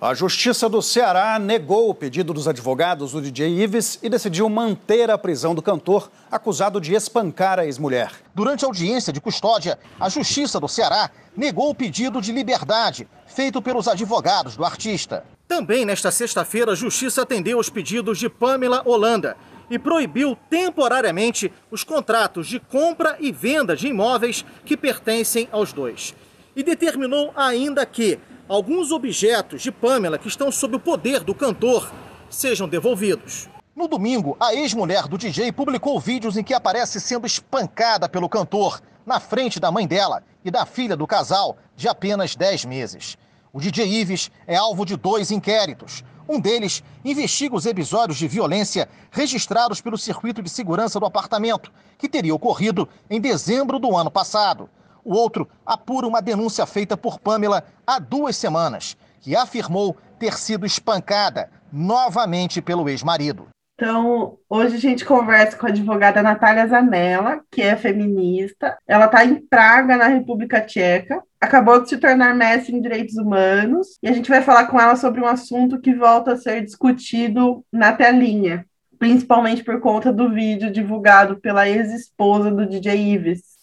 A 0.00 0.14
Justiça 0.14 0.68
do 0.68 0.80
Ceará 0.80 1.40
negou 1.40 1.90
o 1.90 1.94
pedido 1.94 2.32
dos 2.32 2.46
advogados 2.46 3.10
do 3.10 3.20
DJ 3.20 3.64
Ives 3.64 3.98
e 4.00 4.08
decidiu 4.08 4.48
manter 4.48 5.10
a 5.10 5.18
prisão 5.18 5.56
do 5.56 5.60
cantor 5.60 6.08
acusado 6.30 6.80
de 6.80 6.94
espancar 6.94 7.58
a 7.58 7.66
ex-mulher. 7.66 8.12
Durante 8.32 8.64
a 8.64 8.68
audiência 8.68 9.12
de 9.12 9.20
custódia, 9.20 9.76
a 9.98 10.08
Justiça 10.08 10.60
do 10.60 10.68
Ceará 10.68 11.10
negou 11.36 11.68
o 11.70 11.74
pedido 11.74 12.20
de 12.20 12.30
liberdade 12.30 13.08
feito 13.26 13.60
pelos 13.60 13.88
advogados 13.88 14.56
do 14.56 14.64
artista. 14.64 15.24
Também 15.48 15.84
nesta 15.84 16.12
sexta-feira, 16.12 16.70
a 16.70 16.76
Justiça 16.76 17.22
atendeu 17.22 17.58
os 17.58 17.68
pedidos 17.68 18.20
de 18.20 18.28
Pamela 18.28 18.82
Holanda 18.84 19.36
e 19.68 19.80
proibiu 19.80 20.38
temporariamente 20.48 21.52
os 21.72 21.82
contratos 21.82 22.46
de 22.46 22.60
compra 22.60 23.16
e 23.18 23.32
venda 23.32 23.74
de 23.74 23.88
imóveis 23.88 24.44
que 24.64 24.76
pertencem 24.76 25.48
aos 25.50 25.72
dois. 25.72 26.14
E 26.54 26.62
determinou 26.62 27.32
ainda 27.34 27.84
que 27.84 28.20
alguns 28.48 28.90
objetos 28.90 29.60
de 29.62 29.70
Pamela 29.70 30.18
que 30.18 30.26
estão 30.26 30.50
sob 30.50 30.76
o 30.76 30.80
poder 30.80 31.22
do 31.22 31.34
cantor 31.34 31.92
sejam 32.30 32.66
devolvidos. 32.66 33.48
No 33.76 33.86
domingo, 33.86 34.36
a 34.40 34.54
ex-mulher 34.54 35.06
do 35.06 35.18
DJ 35.18 35.52
publicou 35.52 36.00
vídeos 36.00 36.36
em 36.36 36.42
que 36.42 36.54
aparece 36.54 37.00
sendo 37.00 37.26
espancada 37.26 38.08
pelo 38.08 38.28
cantor 38.28 38.80
na 39.06 39.20
frente 39.20 39.60
da 39.60 39.70
mãe 39.70 39.86
dela 39.86 40.22
e 40.44 40.50
da 40.50 40.66
filha 40.66 40.96
do 40.96 41.06
casal, 41.06 41.58
de 41.76 41.88
apenas 41.88 42.34
10 42.34 42.64
meses. 42.64 43.16
O 43.52 43.60
DJ 43.60 43.86
Ives 43.86 44.30
é 44.46 44.56
alvo 44.56 44.84
de 44.84 44.96
dois 44.96 45.30
inquéritos. 45.30 46.02
Um 46.28 46.40
deles 46.40 46.82
investiga 47.04 47.54
os 47.54 47.66
episódios 47.66 48.18
de 48.18 48.28
violência 48.28 48.88
registrados 49.10 49.80
pelo 49.80 49.96
circuito 49.96 50.42
de 50.42 50.50
segurança 50.50 50.98
do 50.98 51.06
apartamento, 51.06 51.72
que 51.96 52.08
teria 52.08 52.34
ocorrido 52.34 52.88
em 53.08 53.20
dezembro 53.20 53.78
do 53.78 53.96
ano 53.96 54.10
passado. 54.10 54.68
O 55.08 55.14
outro 55.14 55.48
apura 55.64 56.06
uma 56.06 56.20
denúncia 56.20 56.66
feita 56.66 56.94
por 56.94 57.18
Pamela 57.18 57.64
há 57.86 57.98
duas 57.98 58.36
semanas, 58.36 58.94
que 59.22 59.34
afirmou 59.34 59.96
ter 60.18 60.34
sido 60.34 60.66
espancada 60.66 61.48
novamente 61.72 62.60
pelo 62.60 62.86
ex-marido. 62.90 63.48
Então, 63.74 64.36
hoje 64.50 64.76
a 64.76 64.78
gente 64.78 65.06
conversa 65.06 65.56
com 65.56 65.64
a 65.64 65.70
advogada 65.70 66.22
Natália 66.22 66.66
Zanella, 66.66 67.40
que 67.50 67.62
é 67.62 67.74
feminista. 67.74 68.76
Ela 68.86 69.06
está 69.06 69.24
em 69.24 69.36
Praga, 69.36 69.96
na 69.96 70.08
República 70.08 70.60
Tcheca. 70.60 71.22
Acabou 71.40 71.80
de 71.80 71.88
se 71.88 71.96
tornar 71.96 72.34
mestre 72.34 72.76
em 72.76 72.82
direitos 72.82 73.16
humanos. 73.16 73.98
E 74.02 74.08
a 74.08 74.12
gente 74.12 74.28
vai 74.28 74.42
falar 74.42 74.66
com 74.66 74.78
ela 74.78 74.94
sobre 74.94 75.22
um 75.22 75.26
assunto 75.26 75.80
que 75.80 75.94
volta 75.94 76.34
a 76.34 76.36
ser 76.36 76.62
discutido 76.62 77.64
na 77.72 77.94
telinha, 77.94 78.66
principalmente 78.98 79.64
por 79.64 79.80
conta 79.80 80.12
do 80.12 80.28
vídeo 80.28 80.70
divulgado 80.70 81.40
pela 81.40 81.66
ex-esposa 81.66 82.50
do 82.50 82.66
DJ 82.66 83.14
Ives, 83.14 83.57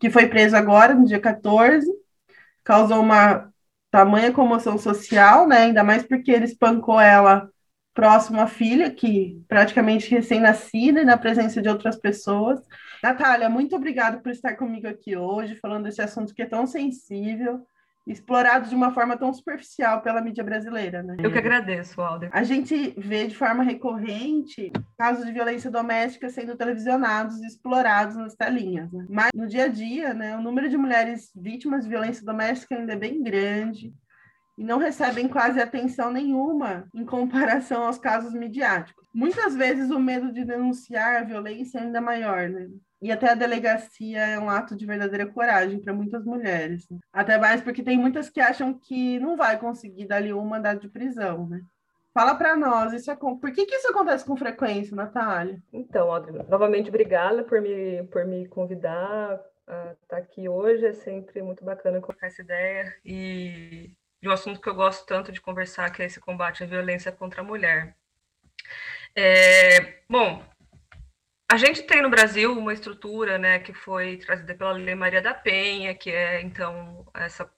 que 0.00 0.10
foi 0.10 0.26
preso 0.26 0.56
agora, 0.56 0.94
no 0.94 1.04
dia 1.04 1.20
14, 1.20 1.86
causou 2.64 3.00
uma 3.00 3.52
tamanha 3.90 4.32
comoção 4.32 4.78
social, 4.78 5.46
né? 5.46 5.64
Ainda 5.64 5.84
mais 5.84 6.02
porque 6.02 6.30
ele 6.30 6.46
espancou 6.46 6.98
ela 6.98 7.48
próximo 7.92 8.40
à 8.40 8.46
filha, 8.46 8.90
que 8.90 9.42
praticamente 9.46 10.10
recém-nascida, 10.10 11.04
na 11.04 11.18
presença 11.18 11.60
de 11.60 11.68
outras 11.68 11.96
pessoas. 11.96 12.60
Natália, 13.02 13.50
muito 13.50 13.76
obrigada 13.76 14.18
por 14.20 14.32
estar 14.32 14.56
comigo 14.56 14.86
aqui 14.88 15.16
hoje, 15.16 15.56
falando 15.56 15.84
desse 15.84 16.00
assunto 16.00 16.34
que 16.34 16.42
é 16.42 16.46
tão 16.46 16.66
sensível 16.66 17.60
explorados 18.12 18.70
de 18.70 18.74
uma 18.74 18.92
forma 18.92 19.16
tão 19.16 19.32
superficial 19.32 20.02
pela 20.02 20.20
mídia 20.20 20.42
brasileira, 20.42 21.02
né? 21.02 21.16
Eu 21.22 21.30
que 21.30 21.38
agradeço, 21.38 22.00
Alder. 22.00 22.30
A 22.32 22.42
gente 22.42 22.94
vê 22.98 23.26
de 23.26 23.36
forma 23.36 23.62
recorrente 23.62 24.72
casos 24.98 25.24
de 25.24 25.32
violência 25.32 25.70
doméstica 25.70 26.28
sendo 26.28 26.56
televisionados 26.56 27.40
e 27.40 27.46
explorados 27.46 28.16
nas 28.16 28.34
telinhas, 28.34 28.90
né? 28.92 29.06
Mas 29.08 29.30
no 29.34 29.46
dia 29.46 29.64
a 29.64 29.68
dia, 29.68 30.12
né, 30.12 30.36
o 30.36 30.42
número 30.42 30.68
de 30.68 30.76
mulheres 30.76 31.30
vítimas 31.34 31.84
de 31.84 31.90
violência 31.90 32.24
doméstica 32.24 32.74
ainda 32.74 32.92
é 32.92 32.96
bem 32.96 33.22
grande 33.22 33.94
e 34.58 34.64
não 34.64 34.78
recebem 34.78 35.28
quase 35.28 35.60
atenção 35.60 36.10
nenhuma 36.10 36.88
em 36.92 37.04
comparação 37.04 37.84
aos 37.84 37.98
casos 37.98 38.34
midiáticos. 38.34 39.06
Muitas 39.14 39.54
vezes 39.54 39.90
o 39.90 39.98
medo 39.98 40.32
de 40.32 40.44
denunciar 40.44 41.16
a 41.16 41.24
violência 41.24 41.78
é 41.78 41.82
ainda 41.82 42.00
maior, 42.00 42.48
né? 42.48 42.68
E 43.00 43.10
até 43.10 43.30
a 43.30 43.34
delegacia 43.34 44.18
é 44.18 44.38
um 44.38 44.50
ato 44.50 44.76
de 44.76 44.84
verdadeira 44.84 45.26
coragem 45.26 45.80
para 45.80 45.92
muitas 45.92 46.24
mulheres. 46.24 46.88
Né? 46.88 46.98
Até 47.12 47.38
mais 47.38 47.62
porque 47.62 47.82
tem 47.82 47.96
muitas 47.96 48.28
que 48.28 48.40
acham 48.40 48.74
que 48.74 49.18
não 49.18 49.36
vai 49.36 49.58
conseguir 49.58 50.06
dar-lhe 50.06 50.32
um 50.32 50.44
mandado 50.44 50.80
de 50.80 50.88
prisão, 50.88 51.48
né? 51.48 51.62
Fala 52.12 52.34
para 52.34 52.56
nós, 52.56 52.92
isso 52.92 53.10
é 53.10 53.14
com... 53.14 53.38
por 53.38 53.52
que, 53.52 53.64
que 53.64 53.74
isso 53.76 53.88
acontece 53.88 54.24
com 54.24 54.36
frequência, 54.36 54.96
Natália? 54.96 55.62
Então, 55.72 56.12
Audrey, 56.12 56.44
novamente 56.48 56.88
obrigada 56.88 57.44
por 57.44 57.60
me, 57.60 58.02
por 58.08 58.24
me 58.24 58.48
convidar 58.48 59.40
a 59.66 59.92
estar 60.02 60.16
aqui 60.16 60.48
hoje. 60.48 60.86
É 60.86 60.92
sempre 60.92 61.40
muito 61.40 61.64
bacana 61.64 62.00
colocar 62.00 62.26
essa 62.26 62.42
ideia 62.42 62.92
e 63.04 63.94
de 64.20 64.28
um 64.28 64.32
assunto 64.32 64.60
que 64.60 64.68
eu 64.68 64.74
gosto 64.74 65.06
tanto 65.06 65.32
de 65.32 65.40
conversar, 65.40 65.90
que 65.90 66.02
é 66.02 66.06
esse 66.06 66.20
combate 66.20 66.62
à 66.62 66.66
violência 66.66 67.12
contra 67.12 67.40
a 67.40 67.44
mulher. 67.44 67.96
É, 69.14 70.02
bom, 70.08 70.42
a 71.50 71.56
gente 71.56 71.82
tem 71.82 72.00
no 72.00 72.08
Brasil 72.08 72.56
uma 72.56 72.72
estrutura, 72.72 73.36
né, 73.36 73.58
que 73.58 73.74
foi 73.74 74.18
trazida 74.18 74.54
pela 74.54 74.70
Lei 74.70 74.94
Maria 74.94 75.20
da 75.20 75.34
Penha, 75.34 75.92
que 75.96 76.08
é 76.08 76.40
então 76.42 77.04
essa 77.12 77.50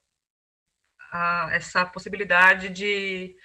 a, 1.11 1.49
essa 1.51 1.85
possibilidade 1.85 2.69
de 2.69 3.35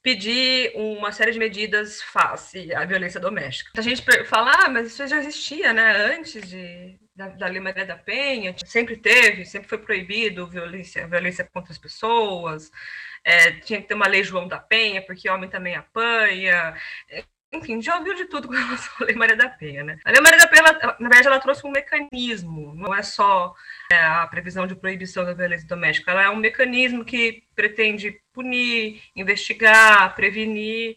pedir 0.00 0.72
uma 0.76 1.10
série 1.10 1.32
de 1.32 1.40
medidas 1.40 2.00
face 2.00 2.72
à 2.72 2.84
violência 2.84 3.18
doméstica. 3.18 3.72
A 3.76 3.82
gente 3.82 4.00
fala, 4.26 4.52
ah, 4.64 4.68
mas 4.68 4.92
isso 4.92 5.04
já 5.08 5.18
existia, 5.18 5.72
né, 5.72 5.90
antes 6.14 6.48
de, 6.48 6.96
da, 7.14 7.26
da 7.28 7.46
Lei 7.48 7.60
Maria 7.60 7.84
da 7.84 7.96
Penha, 7.96 8.54
sempre 8.64 8.96
teve, 8.96 9.44
sempre 9.44 9.68
foi 9.68 9.78
proibido 9.78 10.46
violência, 10.46 11.08
violência 11.08 11.44
contra 11.52 11.72
as 11.72 11.78
pessoas, 11.78 12.70
é, 13.24 13.52
tinha 13.54 13.82
que 13.82 13.88
ter 13.88 13.94
uma 13.94 14.06
lei 14.06 14.22
João 14.22 14.46
da 14.46 14.58
Penha, 14.60 15.02
porque 15.02 15.28
homem 15.28 15.50
também 15.50 15.74
apanha 15.74 16.76
enfim, 17.52 17.82
já 17.82 17.96
ouviu 17.96 18.14
de 18.14 18.26
tudo 18.26 18.46
com 18.48 18.54
relação 18.54 18.92
à 19.00 19.04
Lei 19.04 19.14
Maria 19.14 19.36
da 19.36 19.48
Penha, 19.48 19.82
né? 19.82 19.98
A 20.04 20.10
Lei 20.10 20.20
Maria 20.20 20.38
da 20.38 20.46
Penha, 20.46 20.62
ela, 20.62 20.96
na 20.98 21.08
verdade, 21.08 21.26
ela 21.26 21.40
trouxe 21.40 21.66
um 21.66 21.70
mecanismo, 21.70 22.74
não 22.74 22.94
é 22.94 23.02
só 23.02 23.54
é, 23.92 23.96
a 23.96 24.26
previsão 24.26 24.66
de 24.66 24.74
proibição 24.74 25.24
da 25.24 25.34
violência 25.34 25.66
doméstica, 25.66 26.10
ela 26.10 26.22
é 26.22 26.30
um 26.30 26.36
mecanismo 26.36 27.04
que 27.04 27.42
pretende 27.54 28.20
punir, 28.32 29.02
investigar, 29.16 30.14
prevenir 30.14 30.96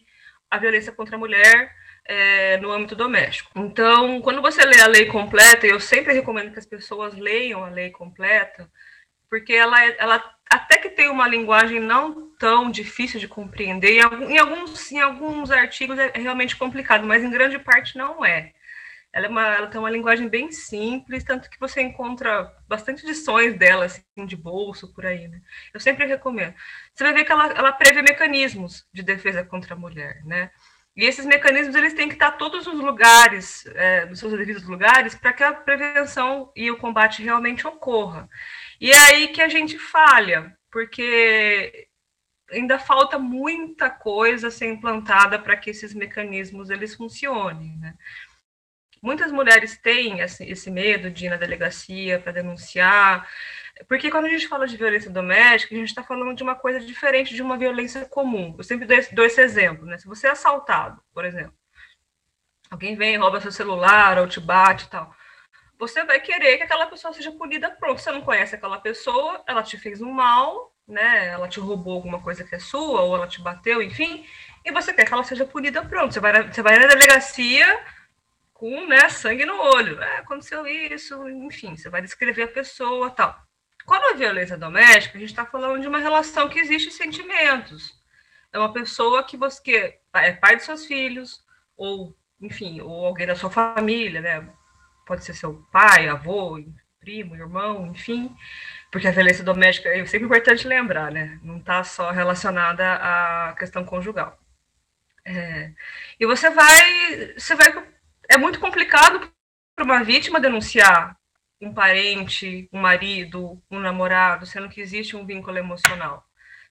a 0.50 0.58
violência 0.58 0.92
contra 0.92 1.16
a 1.16 1.18
mulher 1.18 1.74
é, 2.04 2.58
no 2.58 2.70
âmbito 2.70 2.94
doméstico. 2.94 3.50
Então, 3.56 4.20
quando 4.20 4.42
você 4.42 4.64
lê 4.64 4.80
a 4.80 4.86
lei 4.86 5.06
completa, 5.06 5.66
eu 5.66 5.80
sempre 5.80 6.12
recomendo 6.12 6.52
que 6.52 6.58
as 6.58 6.66
pessoas 6.66 7.14
leiam 7.14 7.64
a 7.64 7.68
lei 7.68 7.90
completa, 7.90 8.70
porque 9.34 9.52
ela, 9.52 9.84
é, 9.84 9.96
ela 9.98 10.34
até 10.48 10.78
que 10.78 10.88
tem 10.88 11.08
uma 11.08 11.26
linguagem 11.26 11.80
não 11.80 12.30
tão 12.38 12.70
difícil 12.70 13.18
de 13.18 13.26
compreender, 13.26 13.98
em 14.28 14.38
alguns, 14.38 14.92
em 14.92 15.00
alguns 15.00 15.50
artigos 15.50 15.98
é 15.98 16.12
realmente 16.14 16.54
complicado, 16.54 17.04
mas 17.04 17.24
em 17.24 17.30
grande 17.30 17.58
parte 17.58 17.98
não 17.98 18.24
é. 18.24 18.52
Ela, 19.12 19.26
é 19.26 19.28
uma, 19.28 19.42
ela 19.42 19.66
tem 19.66 19.80
uma 19.80 19.90
linguagem 19.90 20.28
bem 20.28 20.52
simples, 20.52 21.24
tanto 21.24 21.50
que 21.50 21.58
você 21.58 21.82
encontra 21.82 22.48
bastante 22.68 23.04
edições 23.04 23.58
dela, 23.58 23.86
assim, 23.86 24.04
de 24.24 24.36
bolso, 24.36 24.94
por 24.94 25.04
aí, 25.04 25.26
né? 25.26 25.40
Eu 25.72 25.80
sempre 25.80 26.06
recomendo. 26.06 26.54
Você 26.94 27.02
vai 27.02 27.12
ver 27.12 27.24
que 27.24 27.32
ela, 27.32 27.46
ela 27.48 27.72
prevê 27.72 28.02
mecanismos 28.02 28.86
de 28.92 29.02
defesa 29.02 29.44
contra 29.44 29.74
a 29.74 29.76
mulher, 29.76 30.20
né? 30.24 30.48
E 30.96 31.04
esses 31.04 31.26
mecanismos 31.26 31.74
eles 31.74 31.92
têm 31.92 32.06
que 32.06 32.14
estar 32.14 32.32
todos 32.32 32.68
os 32.68 32.80
lugares, 32.80 33.66
é, 33.74 34.06
nos 34.06 34.20
seus 34.20 34.32
devidos 34.32 34.62
lugares, 34.62 35.16
para 35.16 35.32
que 35.32 35.42
a 35.42 35.52
prevenção 35.52 36.52
e 36.54 36.70
o 36.70 36.76
combate 36.76 37.20
realmente 37.20 37.66
ocorra. 37.66 38.28
E 38.80 38.90
é 38.90 38.98
aí 38.98 39.28
que 39.28 39.40
a 39.40 39.48
gente 39.48 39.78
falha, 39.78 40.56
porque 40.70 41.88
ainda 42.50 42.78
falta 42.78 43.18
muita 43.18 43.90
coisa 43.90 44.50
ser 44.50 44.66
implantada 44.66 45.38
para 45.38 45.56
que 45.56 45.70
esses 45.70 45.94
mecanismos 45.94 46.70
eles 46.70 46.94
funcionem, 46.94 47.76
né? 47.78 47.94
Muitas 49.02 49.30
mulheres 49.30 49.76
têm 49.76 50.20
esse, 50.20 50.70
medo 50.70 51.10
de 51.10 51.26
ir 51.26 51.28
na 51.28 51.36
delegacia 51.36 52.18
para 52.18 52.32
denunciar, 52.32 53.28
porque 53.86 54.10
quando 54.10 54.24
a 54.26 54.30
gente 54.30 54.48
fala 54.48 54.66
de 54.66 54.78
violência 54.78 55.10
doméstica, 55.10 55.74
a 55.74 55.78
gente 55.78 55.88
está 55.88 56.02
falando 56.02 56.34
de 56.34 56.42
uma 56.42 56.54
coisa 56.54 56.80
diferente 56.80 57.34
de 57.34 57.42
uma 57.42 57.58
violência 57.58 58.06
comum. 58.06 58.54
Eu 58.56 58.64
sempre 58.64 58.86
dou 58.86 58.96
esse, 58.96 59.14
dou 59.14 59.24
esse 59.24 59.40
exemplo, 59.42 59.84
né? 59.84 59.98
Se 59.98 60.06
você 60.06 60.26
é 60.26 60.30
assaltado, 60.30 61.02
por 61.12 61.24
exemplo, 61.24 61.52
alguém 62.70 62.96
vem, 62.96 63.18
rouba 63.18 63.40
seu 63.40 63.52
celular 63.52 64.18
ou 64.18 64.26
te 64.26 64.40
bate 64.40 64.86
e 64.86 64.88
tal, 64.88 65.14
você 65.78 66.04
vai 66.04 66.20
querer 66.20 66.56
que 66.56 66.62
aquela 66.62 66.86
pessoa 66.86 67.12
seja 67.12 67.32
punida 67.32 67.70
pronto. 67.70 68.00
Você 68.00 68.10
não 68.10 68.22
conhece 68.22 68.54
aquela 68.54 68.78
pessoa, 68.78 69.42
ela 69.46 69.62
te 69.62 69.76
fez 69.78 70.00
um 70.00 70.10
mal, 70.10 70.74
né? 70.86 71.28
Ela 71.28 71.48
te 71.48 71.60
roubou 71.60 71.94
alguma 71.94 72.20
coisa 72.20 72.44
que 72.44 72.54
é 72.54 72.58
sua, 72.58 73.02
ou 73.02 73.16
ela 73.16 73.26
te 73.26 73.40
bateu, 73.40 73.82
enfim, 73.82 74.26
e 74.64 74.72
você 74.72 74.92
quer 74.92 75.06
que 75.06 75.12
ela 75.12 75.24
seja 75.24 75.44
punida 75.44 75.84
pronto. 75.84 76.12
Você 76.12 76.20
vai 76.20 76.32
na, 76.32 76.42
você 76.52 76.62
vai 76.62 76.78
na 76.78 76.86
delegacia 76.86 77.84
com 78.52 78.86
né, 78.86 79.08
sangue 79.08 79.44
no 79.44 79.60
olho. 79.60 80.00
É, 80.00 80.18
aconteceu 80.18 80.66
isso, 80.66 81.28
enfim, 81.28 81.76
você 81.76 81.88
vai 81.90 82.00
descrever 82.00 82.44
a 82.44 82.48
pessoa 82.48 83.10
tal. 83.10 83.38
Quando 83.84 84.14
a 84.14 84.16
violência 84.16 84.56
doméstica, 84.56 85.18
a 85.18 85.20
gente 85.20 85.30
está 85.30 85.44
falando 85.44 85.80
de 85.80 85.88
uma 85.88 85.98
relação 85.98 86.48
que 86.48 86.58
existe 86.58 86.90
sentimentos. 86.90 87.92
É 88.52 88.58
uma 88.58 88.72
pessoa 88.72 89.24
que 89.24 89.36
você 89.36 89.98
é 90.14 90.32
pai 90.32 90.56
de 90.56 90.62
seus 90.62 90.86
filhos, 90.86 91.44
ou, 91.76 92.16
enfim, 92.40 92.80
ou 92.80 93.06
alguém 93.06 93.26
da 93.26 93.36
sua 93.36 93.50
família, 93.50 94.20
né? 94.20 94.48
Pode 95.06 95.24
ser 95.24 95.34
seu 95.34 95.54
pai, 95.72 96.08
avô, 96.08 96.58
primo, 97.00 97.34
irmão, 97.36 97.86
enfim, 97.86 98.34
porque 98.90 99.06
a 99.06 99.10
violência 99.10 99.44
doméstica 99.44 99.88
é 99.90 100.04
sempre 100.06 100.26
importante 100.26 100.66
lembrar, 100.66 101.10
né? 101.12 101.38
Não 101.42 101.58
está 101.58 101.84
só 101.84 102.10
relacionada 102.10 102.94
à 102.94 103.54
questão 103.58 103.84
conjugal. 103.84 104.38
É, 105.24 105.70
e 106.18 106.26
você 106.26 106.50
vai, 106.50 107.34
você 107.36 107.54
vai, 107.54 107.84
é 108.28 108.38
muito 108.38 108.60
complicado 108.60 109.30
para 109.74 109.84
uma 109.84 110.02
vítima 110.04 110.40
denunciar 110.40 111.16
um 111.60 111.72
parente, 111.72 112.68
um 112.72 112.80
marido, 112.80 113.62
um 113.70 113.78
namorado, 113.78 114.46
sendo 114.46 114.68
que 114.68 114.80
existe 114.80 115.16
um 115.16 115.26
vínculo 115.26 115.58
emocional. 115.58 116.24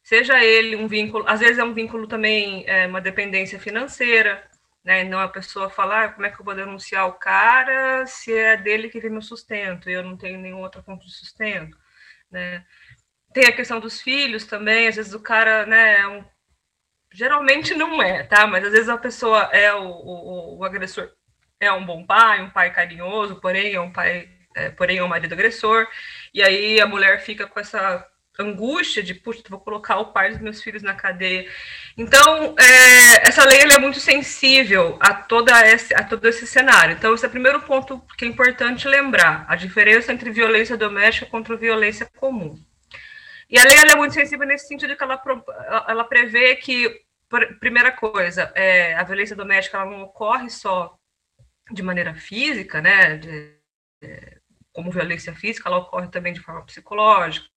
Seja 0.04 0.44
ele 0.44 0.76
um 0.76 0.88
vínculo, 0.88 1.26
às 1.28 1.40
vezes 1.40 1.58
é 1.58 1.64
um 1.64 1.74
vínculo 1.74 2.08
também, 2.08 2.64
é, 2.68 2.88
uma 2.88 3.02
dependência 3.02 3.60
financeira, 3.60 4.44
né? 4.84 5.04
Não 5.04 5.20
a 5.20 5.28
pessoa 5.30 5.70
falar 5.70 6.06
ah, 6.06 6.10
como 6.10 6.26
é 6.26 6.30
que 6.30 6.40
eu 6.40 6.46
vou 6.46 6.56
denunciar 6.56 7.08
o 7.08 7.14
cara 7.14 8.06
se 8.06 8.34
é 8.34 8.58
dele 8.58 8.90
que 8.90 9.00
vem 9.00 9.12
meu 9.12 9.22
sustento 9.22 9.90
e 9.90 9.94
eu 9.94 10.04
não 10.04 10.18
tenho 10.18 10.40
nenhum 10.40 10.60
outro 10.62 10.84
ponto 10.84 11.06
de 11.06 11.14
sustento, 11.14 11.78
né? 12.32 12.66
Tem 13.34 13.46
a 13.48 13.56
questão 13.56 13.80
dos 13.80 14.02
filhos 14.02 14.46
também, 14.46 14.88
às 14.88 14.96
vezes 14.96 15.14
o 15.14 15.20
cara, 15.22 15.66
né, 15.66 16.00
é 16.00 16.08
um... 16.08 16.26
geralmente 17.14 17.74
não 17.76 18.02
é, 18.02 18.24
tá? 18.24 18.48
Mas 18.48 18.66
às 18.66 18.72
vezes 18.72 18.90
a 18.90 18.98
pessoa 18.98 19.44
é 19.54 19.74
o, 19.74 19.88
o, 19.88 20.58
o 20.60 20.66
agressor 20.66 21.12
é 21.60 21.72
um 21.72 21.86
bom 21.86 22.06
pai, 22.06 22.42
um 22.42 22.50
pai 22.50 22.72
carinhoso, 22.74 23.40
porém 23.42 23.74
é 23.74 23.82
um 23.82 23.92
pai, 23.92 24.30
é, 24.56 24.70
porém 24.72 24.98
é 24.98 25.04
um 25.04 25.08
marido 25.08 25.34
agressor, 25.34 25.88
e 26.34 26.44
aí 26.44 26.80
a 26.82 26.88
mulher 26.88 27.22
fica 27.22 27.48
com 27.48 27.60
essa 27.60 28.08
angústia 28.40 29.04
de, 29.04 29.14
puxa, 29.14 29.44
vou 29.50 29.60
colocar 29.60 29.98
o 30.00 30.12
pai 30.12 30.32
dos 30.32 30.42
meus 30.42 30.62
filhos 30.62 30.82
na 30.82 30.94
cadeia. 30.94 31.48
Então, 31.98 32.56
é, 32.58 33.28
essa 33.28 33.46
lei 33.46 33.60
é 33.60 33.78
muito 33.78 34.00
sensível 34.00 34.98
a, 35.00 35.14
toda 35.14 35.68
esse, 35.68 35.94
a 35.94 36.04
todo 36.04 36.28
esse 36.28 36.48
cenário. 36.48 36.96
Então, 36.96 37.14
esse 37.14 37.24
é 37.24 37.28
o 37.28 37.32
primeiro 37.32 37.62
ponto 37.62 38.04
que 38.18 38.26
é 38.26 38.28
importante 38.28 38.88
lembrar, 38.88 39.46
a 39.48 39.56
diferença 39.56 40.12
entre 40.12 40.32
violência 40.32 40.76
doméstica 40.76 41.28
contra 41.28 41.56
violência 41.56 42.10
comum. 42.18 42.60
E 43.50 43.60
a 43.60 43.64
lei 43.64 43.78
é 43.78 43.96
muito 43.96 44.16
sensível 44.16 44.48
nesse 44.48 44.68
sentido 44.68 44.96
que 44.96 45.04
ela, 45.04 45.22
ela 45.88 46.04
prevê 46.04 46.56
que, 46.56 47.02
primeira 47.60 47.92
coisa, 47.92 48.52
é, 48.56 48.96
a 48.96 49.04
violência 49.04 49.36
doméstica 49.36 49.78
ela 49.78 49.90
não 49.90 50.02
ocorre 50.04 50.50
só 50.50 50.98
de 51.72 51.84
maneira 51.84 52.16
física, 52.16 52.82
né, 52.82 53.18
de, 53.18 53.56
de, 54.02 54.42
como 54.72 54.92
violência 54.92 55.34
física, 55.34 55.70
ela 55.70 55.78
ocorre 55.78 56.08
também 56.08 56.34
de 56.34 56.42
forma 56.42 56.66
psicológica, 56.66 57.48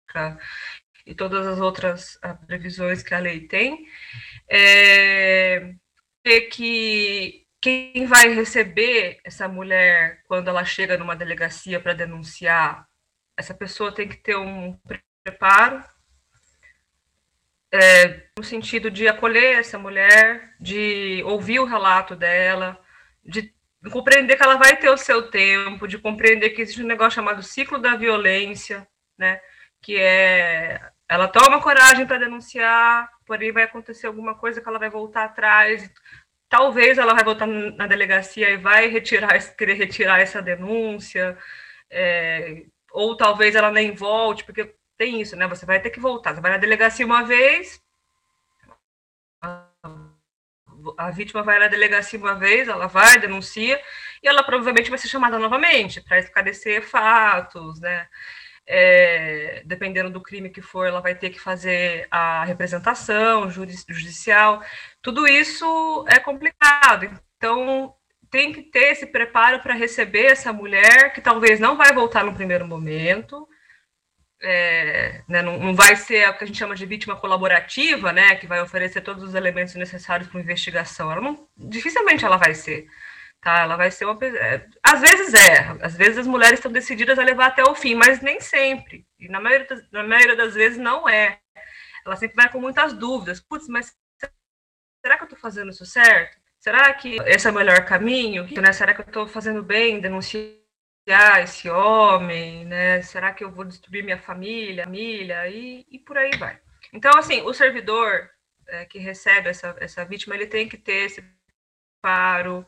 e 1.07 1.15
todas 1.15 1.47
as 1.47 1.61
outras 1.61 2.19
ah, 2.23 2.35
previsões 2.35 3.03
que 3.03 3.15
a 3.15 3.19
lei 3.19 3.41
tem, 3.47 3.87
é, 4.49 5.73
é 6.25 6.41
que 6.41 7.47
quem 7.61 8.07
vai 8.07 8.29
receber 8.29 9.19
essa 9.25 9.49
mulher 9.49 10.23
quando 10.27 10.49
ela 10.49 10.65
chega 10.65 10.97
numa 10.99 11.17
delegacia 11.17 11.81
para 11.81 11.95
denunciar, 11.95 12.87
essa 13.37 13.55
pessoa 13.55 13.93
tem 13.93 14.09
que 14.09 14.17
ter 14.17 14.37
um 14.37 14.79
preparo 15.25 15.83
é, 17.73 18.29
no 18.39 18.45
sentido 18.45 18.91
de 18.91 19.09
acolher 19.09 19.59
essa 19.59 19.79
mulher, 19.79 20.55
de 20.61 21.23
ouvir 21.25 21.61
o 21.61 21.65
relato 21.65 22.17
dela, 22.17 22.81
de 23.25 23.53
compreender 23.91 24.37
que 24.37 24.43
ela 24.43 24.57
vai 24.57 24.77
ter 24.77 24.89
o 24.89 24.97
seu 24.97 25.31
tempo, 25.31 25.87
de 25.87 25.99
compreender 25.99 26.51
que 26.51 26.63
existe 26.63 26.83
um 26.83 26.87
negócio 26.87 27.17
chamado 27.17 27.43
ciclo 27.43 27.79
da 27.79 27.97
violência, 27.97 28.87
né? 29.19 29.41
Que 29.83 29.97
é 29.99 30.81
ela 31.09 31.29
toma 31.29 31.63
coragem 31.63 32.07
para 32.07 32.19
denunciar, 32.19 33.09
porém 33.25 33.53
vai 33.53 33.63
acontecer 33.65 34.07
alguma 34.07 34.35
coisa 34.35 34.61
que 34.61 34.69
ela 34.69 34.79
vai 34.79 34.91
voltar 34.91 35.25
atrás. 35.25 35.89
Talvez 36.49 36.99
ela 36.99 37.15
vai 37.15 37.25
voltar 37.25 37.47
na 37.47 37.87
delegacia 37.87 38.51
e 38.51 38.57
vai 38.57 38.89
retirar, 38.89 39.39
querer 39.57 39.75
retirar 39.75 40.21
essa 40.21 40.43
denúncia, 40.43 41.39
é, 41.91 42.65
ou 42.93 43.17
talvez 43.17 43.55
ela 43.55 43.71
nem 43.71 43.95
volte, 43.95 44.45
porque 44.45 44.75
tem 44.97 45.21
isso, 45.21 45.37
né? 45.37 45.47
Você 45.49 45.67
vai 45.67 45.81
ter 45.81 45.91
que 45.91 46.01
voltar. 46.01 46.35
Você 46.35 46.41
vai 46.41 46.53
na 46.53 46.59
delegacia 46.59 47.07
uma 47.07 47.23
vez, 47.25 47.81
a 50.99 51.11
vítima 51.11 51.43
vai 51.43 51.59
na 51.59 51.69
delegacia 51.69 52.19
uma 52.19 52.35
vez, 52.35 52.69
ela 52.69 52.87
vai, 52.87 53.19
denuncia, 53.19 53.81
e 54.23 54.29
ela 54.29 54.43
provavelmente 54.45 54.91
vai 54.91 54.99
ser 54.99 55.09
chamada 55.09 55.39
novamente 55.39 56.01
para 56.01 56.19
esclarecer 56.19 56.83
fatos, 56.83 57.81
né? 57.81 58.09
É, 58.69 59.63
dependendo 59.65 60.11
do 60.11 60.21
crime 60.21 60.51
que 60.51 60.61
for, 60.61 60.87
ela 60.87 61.01
vai 61.01 61.15
ter 61.15 61.31
que 61.31 61.39
fazer 61.39 62.09
a 62.11 62.45
representação 62.45 63.49
judicial. 63.49 64.61
Tudo 65.01 65.27
isso 65.27 66.05
é 66.09 66.19
complicado. 66.19 67.09
Então, 67.37 67.95
tem 68.31 68.53
que 68.53 68.63
ter 68.63 68.93
esse 68.93 69.07
preparo 69.07 69.61
para 69.61 69.75
receber 69.75 70.27
essa 70.27 70.53
mulher, 70.53 71.13
que 71.13 71.21
talvez 71.21 71.61
não 71.61 71.77
vai 71.77 71.93
voltar 71.93 72.25
no 72.25 72.35
primeiro 72.35 72.67
momento, 72.67 73.49
é, 74.43 75.23
né, 75.29 75.43
não, 75.43 75.59
não, 75.59 75.75
vai 75.75 75.97
ser 75.97 76.29
o 76.29 76.37
que 76.37 76.45
a 76.45 76.47
gente 76.47 76.59
chama 76.59 76.75
de 76.75 76.85
vítima 76.85 77.17
colaborativa, 77.17 78.13
né, 78.13 78.37
que 78.37 78.47
vai 78.47 78.61
oferecer 78.61 79.01
todos 79.01 79.23
os 79.23 79.35
elementos 79.35 79.75
necessários 79.75 80.29
para 80.29 80.41
investigação. 80.41 81.11
Ela 81.11 81.21
não, 81.21 81.49
dificilmente 81.57 82.25
ela 82.25 82.37
vai 82.37 82.55
ser, 82.55 82.87
tá? 83.47 83.61
Ela 83.61 83.77
vai 83.77 83.93
ser 83.93 84.07
uma, 84.07 84.19
é, 84.25 84.67
às 84.83 85.01
vezes 85.01 85.33
é, 85.33 85.69
às 85.81 85.95
vezes 85.95 86.19
as 86.19 86.27
mulheres 86.27 86.59
estão 86.59 86.73
decididas 86.73 87.17
a 87.17 87.23
levar 87.23 87.47
até 87.47 87.63
o 87.63 87.77
fim, 87.77 87.95
mas 87.95 88.21
nem 88.21 88.41
sempre. 88.41 89.07
E 89.21 89.29
na 89.29 89.41
maioria 89.41 89.69
das, 89.69 89.91
na 89.93 90.03
maioria 90.03 90.35
das 90.35 90.55
vezes 90.55 90.79
não 90.79 91.09
é. 91.09 91.39
Ela 92.05 92.17
sempre 92.17 92.35
vai 92.35 92.51
com 92.51 92.61
muitas 92.61 92.93
dúvidas. 92.93 93.41
Putz, 93.41 93.69
mas 93.69 93.95
será 95.01 95.17
que 95.17 95.23
eu 95.23 95.27
estou 95.27 95.39
fazendo 95.39 95.71
isso 95.71 95.87
certo? 95.87 96.37
Será 96.59 96.93
que 96.93 97.19
esse 97.25 97.47
é 97.47 97.51
o 97.53 97.55
melhor 97.55 97.85
caminho? 97.85 98.49
Né? 98.61 98.73
Será 98.73 98.93
que 98.93 99.03
eu 99.03 99.07
estou 99.07 99.29
fazendo 99.29 99.63
bem, 99.63 100.01
denunciar 100.01 100.57
esse 101.41 101.71
homem, 101.71 102.65
né? 102.65 103.01
Será 103.03 103.33
que 103.33 103.45
eu 103.45 103.53
vou 103.53 103.65
destruir 103.65 104.03
minha 104.03 104.19
família, 104.19 104.85
família 104.85 105.49
e, 105.49 105.87
e 105.89 106.01
por 106.01 106.19
aí 106.19 106.37
vai. 106.37 106.59
Então, 106.93 107.13
assim, 107.17 107.43
o 107.43 107.55
servidor 107.55 108.29
é, 108.67 108.85
que 108.87 108.99
recebe 108.99 109.49
essa, 109.49 109.77
essa 109.79 110.05
vítima, 110.05 110.35
ele 110.35 110.49
tem 110.49 110.69
que 110.69 110.77
ter 110.77 111.07
esse 111.07 111.25
paro, 112.03 112.67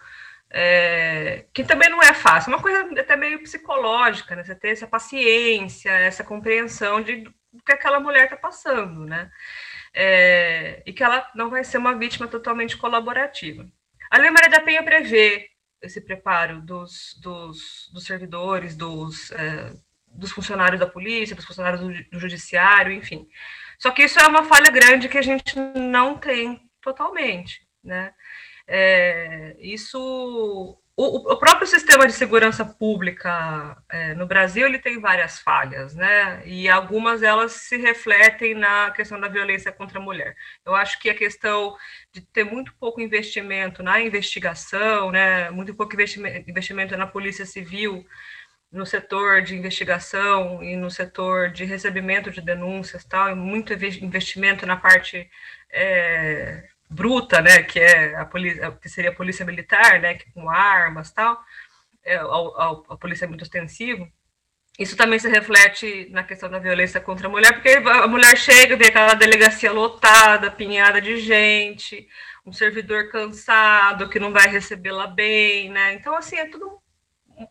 é, 0.51 1.47
que 1.53 1.65
também 1.65 1.91
não 1.91 2.03
é 2.03 2.15
fácil, 2.15 2.51
é 2.51 2.57
uma 2.57 2.63
coisa 2.63 3.01
até 3.01 3.17
meio 3.17 3.43
psicológica, 3.43 4.35
né? 4.35 4.45
Você 4.45 4.55
ter 4.55 4.71
essa 4.71 4.87
paciência, 4.87 5.91
essa 5.91 6.25
compreensão 6.25 7.03
de 7.03 7.27
do 7.53 7.63
que 7.63 7.73
aquela 7.73 8.01
mulher 8.01 8.25
está 8.25 8.37
passando, 8.37 9.05
né? 9.05 9.31
É, 9.95 10.83
e 10.87 10.93
que 10.93 11.03
ela 11.03 11.29
não 11.35 11.51
vai 11.51 11.65
ser 11.65 11.79
uma 11.79 11.97
vítima 11.97 12.29
totalmente 12.29 12.77
colaborativa. 12.77 13.69
A 14.11 14.19
Lei 14.19 14.31
Maria 14.31 14.51
da 14.51 14.61
Penha 14.61 14.83
prevê 14.83 15.51
esse 15.83 16.01
preparo 16.01 16.61
dos, 16.61 17.19
dos, 17.23 17.91
dos 17.93 18.05
servidores, 18.05 18.77
dos, 18.77 19.31
é, 19.33 19.73
dos 20.07 20.31
funcionários 20.31 20.81
da 20.81 20.87
polícia, 20.87 21.37
dos 21.37 21.45
funcionários 21.45 21.81
do, 21.81 21.89
do, 22.11 22.21
judiciário, 22.21 22.93
enfim. 22.93 23.29
Só 23.79 23.91
que 23.91 24.03
isso 24.03 24.19
é 24.19 24.27
uma 24.27 24.45
falha 24.45 24.71
grande 24.71 25.09
que 25.09 25.19
a 25.19 25.23
gente 25.23 25.59
não 25.59 26.17
tem 26.19 26.61
totalmente, 26.81 27.67
né? 27.83 28.13
É, 28.69 29.57
isso 29.61 30.79
o, 31.01 31.33
o, 31.33 31.37
próprio 31.37 31.65
sistema 31.65 32.09
de 32.09 32.13
segurança 32.13 32.65
pública 32.65 33.81
é, 33.89 34.15
no 34.15 34.27
Brasil 34.27 34.67
ele 34.67 34.81
tem 34.81 35.01
várias 35.01 35.39
falhas, 35.39 35.95
né? 35.95 36.43
E 36.45 36.69
algumas 36.69 37.21
delas 37.21 37.53
se 37.53 37.77
refletem 37.77 38.53
na 38.53 38.91
questão 38.91 39.21
da 39.21 39.29
violência 39.29 39.71
contra 39.71 40.01
a 40.01 40.03
mulher. 40.03 40.35
Eu 40.67 40.75
acho 40.75 40.99
que 40.99 41.09
a 41.09 41.15
questão 41.15 41.77
de 42.13 42.21
ter 42.21 42.43
muito 42.43 42.75
pouco 42.81 43.01
investimento 43.01 43.81
na 43.81 44.01
investigação, 44.01 45.13
né? 45.13 45.51
Muito 45.51 45.73
pouco 45.73 45.95
investimento, 45.95 46.51
investimento 46.51 46.97
na 46.97 47.07
polícia 47.07 47.47
civil, 47.47 48.05
no 48.73 48.85
setor 48.85 49.41
de 49.43 49.57
investigação 49.57 50.65
e 50.65 50.75
no 50.75 50.91
setor 50.91 51.51
de 51.51 51.65
recebimento 51.65 52.29
de 52.29 52.41
denúncias, 52.41 53.05
tal, 53.05 53.31
e 53.31 53.35
muito 53.37 53.73
investimento 53.73 54.67
na 54.67 54.77
parte 54.77 55.31
é, 55.71 56.69
bruta, 56.91 57.41
né, 57.41 57.63
que 57.63 57.79
é 57.79 58.17
a 58.17 58.25
polícia, 58.25 58.71
que 58.73 58.89
seria 58.89 59.11
a 59.11 59.15
polícia 59.15 59.45
militar, 59.45 60.01
né, 60.01 60.15
que 60.15 60.31
com 60.33 60.49
armas 60.49 61.11
tal, 61.11 61.41
é, 62.05 62.17
a, 62.17 62.23
a, 62.23 62.83
a 62.91 62.97
polícia 62.97 63.25
é 63.25 63.29
muito 63.29 63.43
ostensiva. 63.43 64.09
Isso 64.79 64.97
também 64.97 65.19
se 65.19 65.29
reflete 65.29 66.09
na 66.11 66.23
questão 66.23 66.49
da 66.49 66.61
violência 66.61 67.01
contra 67.01 67.27
a 67.27 67.31
mulher, 67.31 67.53
porque 67.53 67.71
a 67.71 68.07
mulher 68.07 68.37
chega, 68.37 68.77
vê 68.77 68.87
aquela 68.87 69.15
delegacia 69.15 69.73
lotada, 69.73 70.53
pinhada 70.53 71.01
de 71.01 71.17
gente, 71.19 72.09
um 72.47 72.53
servidor 72.53 73.11
cansado 73.11 74.09
que 74.09 74.21
não 74.21 74.33
vai 74.33 74.47
recebê-la 74.49 75.09
bem, 75.09 75.69
né? 75.71 75.95
Então, 75.95 76.17
assim, 76.17 76.37
é 76.37 76.47
tudo 76.47 76.81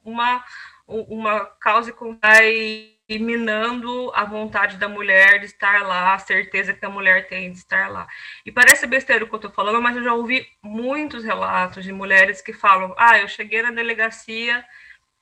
uma, 0.05 0.43
uma 0.87 1.45
causa 1.59 1.91
que 1.91 2.17
vai 2.21 2.96
minando 3.17 4.11
a 4.13 4.25
vontade 4.25 4.75
da 4.77 4.89
mulher 4.89 5.39
de 5.39 5.45
estar 5.45 5.81
lá, 5.83 6.13
a 6.13 6.19
certeza 6.19 6.73
que 6.73 6.85
a 6.85 6.89
mulher 6.89 7.27
tem 7.29 7.51
de 7.51 7.57
estar 7.57 7.89
lá. 7.89 8.05
E 8.45 8.51
parece 8.51 8.85
besteira 8.85 9.23
o 9.23 9.27
que 9.27 9.33
eu 9.33 9.37
estou 9.37 9.51
falando, 9.51 9.81
mas 9.81 9.95
eu 9.95 10.03
já 10.03 10.13
ouvi 10.13 10.45
muitos 10.61 11.23
relatos 11.23 11.85
de 11.85 11.93
mulheres 11.93 12.41
que 12.41 12.51
falam: 12.51 12.93
ah, 12.97 13.17
eu 13.17 13.27
cheguei 13.27 13.61
na 13.61 13.71
delegacia, 13.71 14.63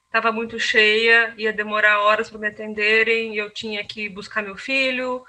estava 0.05 0.31
muito 0.31 0.59
cheia, 0.59 1.33
ia 1.37 1.53
demorar 1.53 1.99
horas 2.01 2.29
para 2.29 2.39
me 2.39 2.47
atenderem, 2.47 3.35
e 3.35 3.37
eu 3.37 3.51
tinha 3.51 3.83
que 3.85 4.09
buscar 4.09 4.41
meu 4.41 4.57
filho, 4.57 5.23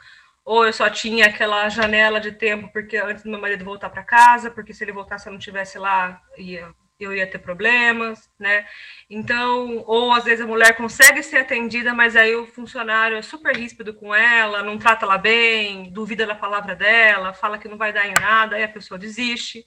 ou 0.45 0.65
eu 0.65 0.73
só 0.73 0.89
tinha 0.89 1.27
aquela 1.27 1.69
janela 1.69 2.21
de 2.21 2.33
tempo 2.33 2.71
porque 2.73 2.97
antes 2.97 3.23
do 3.25 3.31
meu 3.31 3.41
marido 3.41 3.65
voltar 3.65 3.91
para 3.91 4.03
casa, 4.05 4.51
porque 4.51 4.73
se 4.73 4.85
ele 4.85 4.93
voltasse 4.93 5.29
eu 5.29 5.33
não 5.33 5.39
tivesse 5.41 5.79
lá, 5.79 6.23
ia 6.39 6.73
eu 6.99 7.15
ia 7.15 7.27
ter 7.27 7.39
problemas, 7.39 8.31
né? 8.39 8.67
Então, 9.09 9.85
ou 9.87 10.13
às 10.13 10.25
vezes 10.25 10.45
a 10.45 10.47
mulher 10.47 10.77
consegue 10.77 11.23
ser 11.23 11.39
atendida, 11.39 11.93
mas 11.93 12.17
aí 12.17 12.35
o 12.35 12.47
funcionário 12.47 13.17
é 13.17 13.23
super 13.23 13.55
ríspido 13.55 13.95
com 13.95 14.15
ela, 14.15 14.63
não 14.63 14.79
trata 14.79 15.05
ela 15.05 15.19
bem, 15.19 15.91
duvida 15.93 16.27
da 16.27 16.35
palavra 16.35 16.75
dela, 16.75 17.35
fala 17.35 17.59
que 17.59 17.69
não 17.69 17.77
vai 17.77 17.93
dar 17.93 18.07
em 18.07 18.15
nada, 18.15 18.57
aí 18.57 18.63
a 18.65 18.69
pessoa 18.69 18.99
desiste. 18.99 19.67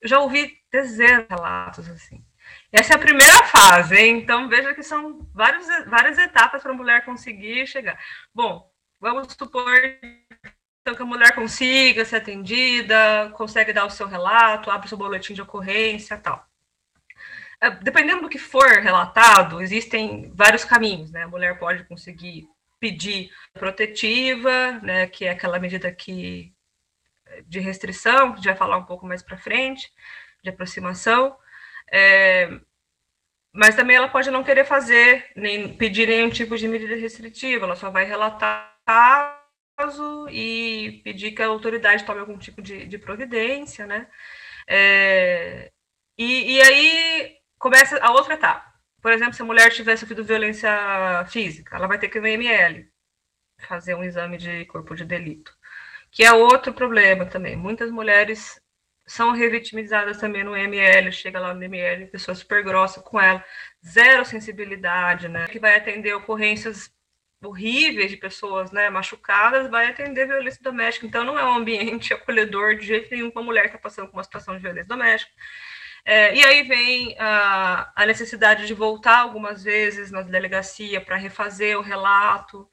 Eu 0.00 0.08
já 0.08 0.20
ouvi 0.20 0.58
dezenas 0.72 1.26
de 1.26 1.34
relatos 1.34 1.88
assim. 1.90 2.24
Essa 2.72 2.94
é 2.94 2.96
a 2.96 3.00
primeira 3.00 3.44
fase, 3.44 3.96
hein? 3.96 4.18
então 4.18 4.48
veja 4.48 4.74
que 4.74 4.82
são 4.82 5.28
vários, 5.34 5.66
várias 5.86 6.18
etapas 6.18 6.62
para 6.62 6.72
a 6.72 6.76
mulher 6.76 7.04
conseguir 7.04 7.66
chegar. 7.66 7.98
Bom, 8.34 8.70
vamos 9.00 9.32
supor 9.32 9.74
que 10.94 11.02
a 11.02 11.06
mulher 11.06 11.34
consiga 11.34 12.04
ser 12.04 12.16
atendida, 12.16 13.30
consegue 13.34 13.72
dar 13.72 13.86
o 13.86 13.90
seu 13.90 14.06
relato, 14.06 14.70
abre 14.70 14.86
o 14.86 14.88
seu 14.88 14.98
boletim 14.98 15.34
de 15.34 15.42
ocorrência 15.42 16.16
tal. 16.18 16.46
É, 17.60 17.70
dependendo 17.70 18.22
do 18.22 18.28
que 18.28 18.38
for 18.38 18.68
relatado, 18.68 19.62
existem 19.62 20.30
vários 20.34 20.64
caminhos, 20.64 21.10
né? 21.10 21.22
A 21.22 21.28
mulher 21.28 21.58
pode 21.58 21.84
conseguir 21.84 22.48
pedir 22.78 23.30
protetiva, 23.54 24.72
né, 24.82 25.06
que 25.06 25.24
é 25.24 25.30
aquela 25.30 25.58
medida 25.58 25.90
que 25.90 26.54
de 27.46 27.58
restrição, 27.58 28.28
que 28.28 28.34
a 28.34 28.36
gente 28.36 28.46
vai 28.46 28.56
falar 28.56 28.76
um 28.76 28.84
pouco 28.84 29.06
mais 29.06 29.22
para 29.22 29.38
frente, 29.38 29.90
de 30.42 30.50
aproximação. 30.50 31.36
É, 31.90 32.48
mas 33.52 33.74
também 33.74 33.96
ela 33.96 34.08
pode 34.08 34.30
não 34.30 34.44
querer 34.44 34.64
fazer, 34.64 35.30
nem 35.34 35.74
pedir 35.76 36.08
nenhum 36.08 36.30
tipo 36.30 36.56
de 36.56 36.68
medida 36.68 36.94
restritiva, 36.96 37.64
ela 37.64 37.76
só 37.76 37.90
vai 37.90 38.04
relatar 38.04 38.76
caso 39.76 40.28
e 40.30 41.00
pedir 41.04 41.32
que 41.32 41.42
a 41.42 41.46
autoridade 41.46 42.04
tome 42.04 42.20
algum 42.20 42.38
tipo 42.38 42.62
de, 42.62 42.86
de 42.86 42.98
providência, 42.98 43.86
né? 43.86 44.08
É, 44.68 45.70
e, 46.18 46.56
e 46.56 46.62
aí 46.62 47.36
começa 47.58 47.98
a 47.98 48.12
outra 48.12 48.34
etapa. 48.34 48.74
Por 49.02 49.12
exemplo, 49.12 49.34
se 49.34 49.42
a 49.42 49.44
mulher 49.44 49.70
tiver 49.72 49.96
sofrido 49.96 50.24
violência 50.24 50.70
física, 51.28 51.76
ela 51.76 51.86
vai 51.86 51.98
ter 51.98 52.08
que 52.08 52.18
ir 52.18 52.20
no 52.20 52.26
ML, 52.26 52.90
fazer 53.68 53.94
um 53.94 54.04
exame 54.04 54.38
de 54.38 54.64
corpo 54.66 54.94
de 54.96 55.04
delito, 55.04 55.52
que 56.10 56.24
é 56.24 56.32
outro 56.32 56.72
problema 56.74 57.26
também. 57.26 57.56
Muitas 57.56 57.90
mulheres 57.90 58.60
são 59.06 59.32
revitimizadas 59.32 60.18
também 60.18 60.42
no 60.44 60.56
ML, 60.56 61.12
chega 61.12 61.38
lá 61.40 61.54
no 61.54 61.62
ML, 61.62 62.06
pessoa 62.08 62.34
super 62.34 62.64
grossa 62.64 63.00
com 63.02 63.20
ela, 63.20 63.44
zero 63.86 64.24
sensibilidade, 64.24 65.28
né? 65.28 65.46
Que 65.46 65.60
vai 65.60 65.76
atender 65.76 66.14
ocorrências 66.14 66.90
horríveis 67.46 68.10
de 68.10 68.16
pessoas 68.16 68.70
né, 68.72 68.90
machucadas, 68.90 69.70
vai 69.70 69.88
atender 69.88 70.26
violência 70.26 70.60
doméstica. 70.62 71.06
Então, 71.06 71.24
não 71.24 71.38
é 71.38 71.44
um 71.44 71.54
ambiente 71.54 72.12
acolhedor 72.14 72.76
de 72.76 72.86
jeito 72.86 73.10
nenhum 73.10 73.30
com 73.30 73.40
a 73.40 73.42
mulher 73.42 73.62
que 73.62 73.68
está 73.68 73.78
passando 73.78 74.08
por 74.08 74.16
uma 74.16 74.24
situação 74.24 74.54
de 74.54 74.62
violência 74.62 74.88
doméstica. 74.88 75.32
É, 76.04 76.34
e 76.36 76.44
aí 76.44 76.62
vem 76.62 77.16
a, 77.18 77.92
a, 77.96 78.06
necessidade 78.06 78.66
de 78.66 78.74
voltar 78.74 79.18
algumas 79.18 79.64
vezes 79.64 80.12
na 80.12 80.22
delegacia 80.22 81.00
para 81.00 81.16
refazer 81.16 81.76
o 81.76 81.82
relato. 81.82 82.68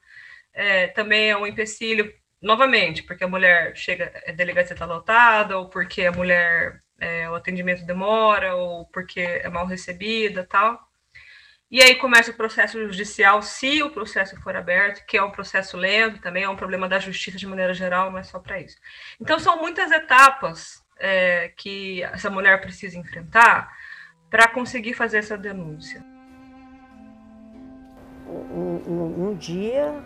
É, 0.53 0.87
também 0.89 1.31
é 1.31 1.37
um 1.37 1.47
empecilho 1.47 2.13
novamente, 2.41 3.01
porque 3.03 3.23
a 3.23 3.27
mulher 3.27 3.75
chega, 3.75 4.13
a 4.27 4.31
delegacia 4.33 4.73
está 4.73 4.85
lotada, 4.85 5.57
ou 5.57 5.69
porque 5.69 6.05
a 6.05 6.11
mulher, 6.11 6.83
é, 6.99 7.29
o 7.29 7.35
atendimento 7.35 7.85
demora, 7.85 8.55
ou 8.55 8.85
porque 8.87 9.21
é 9.21 9.49
mal 9.49 9.65
recebida 9.65 10.45
tal. 10.45 10.79
E 11.73 11.81
aí 11.81 11.95
começa 11.95 12.29
o 12.29 12.35
processo 12.35 12.79
judicial, 12.85 13.41
se 13.41 13.81
o 13.81 13.89
processo 13.89 14.39
for 14.41 14.55
aberto, 14.55 15.03
que 15.07 15.17
é 15.17 15.23
um 15.23 15.31
processo 15.31 15.75
lento, 15.75 16.21
também 16.21 16.43
é 16.43 16.49
um 16.49 16.55
problema 16.55 16.87
da 16.87 16.99
justiça 16.99 17.35
de 17.35 17.47
maneira 17.47 17.73
geral, 17.73 18.11
não 18.11 18.19
é 18.19 18.21
só 18.21 18.37
para 18.37 18.61
isso. 18.61 18.77
Então, 19.19 19.39
são 19.39 19.59
muitas 19.59 19.91
etapas 19.91 20.85
é, 20.99 21.51
que 21.57 22.03
essa 22.03 22.29
mulher 22.29 22.61
precisa 22.61 22.95
enfrentar 22.95 23.75
para 24.29 24.47
conseguir 24.47 24.93
fazer 24.93 25.17
essa 25.17 25.35
denúncia. 25.35 26.05
Um, 28.27 28.83
um, 28.87 29.29
um 29.29 29.35
dia 29.35 29.99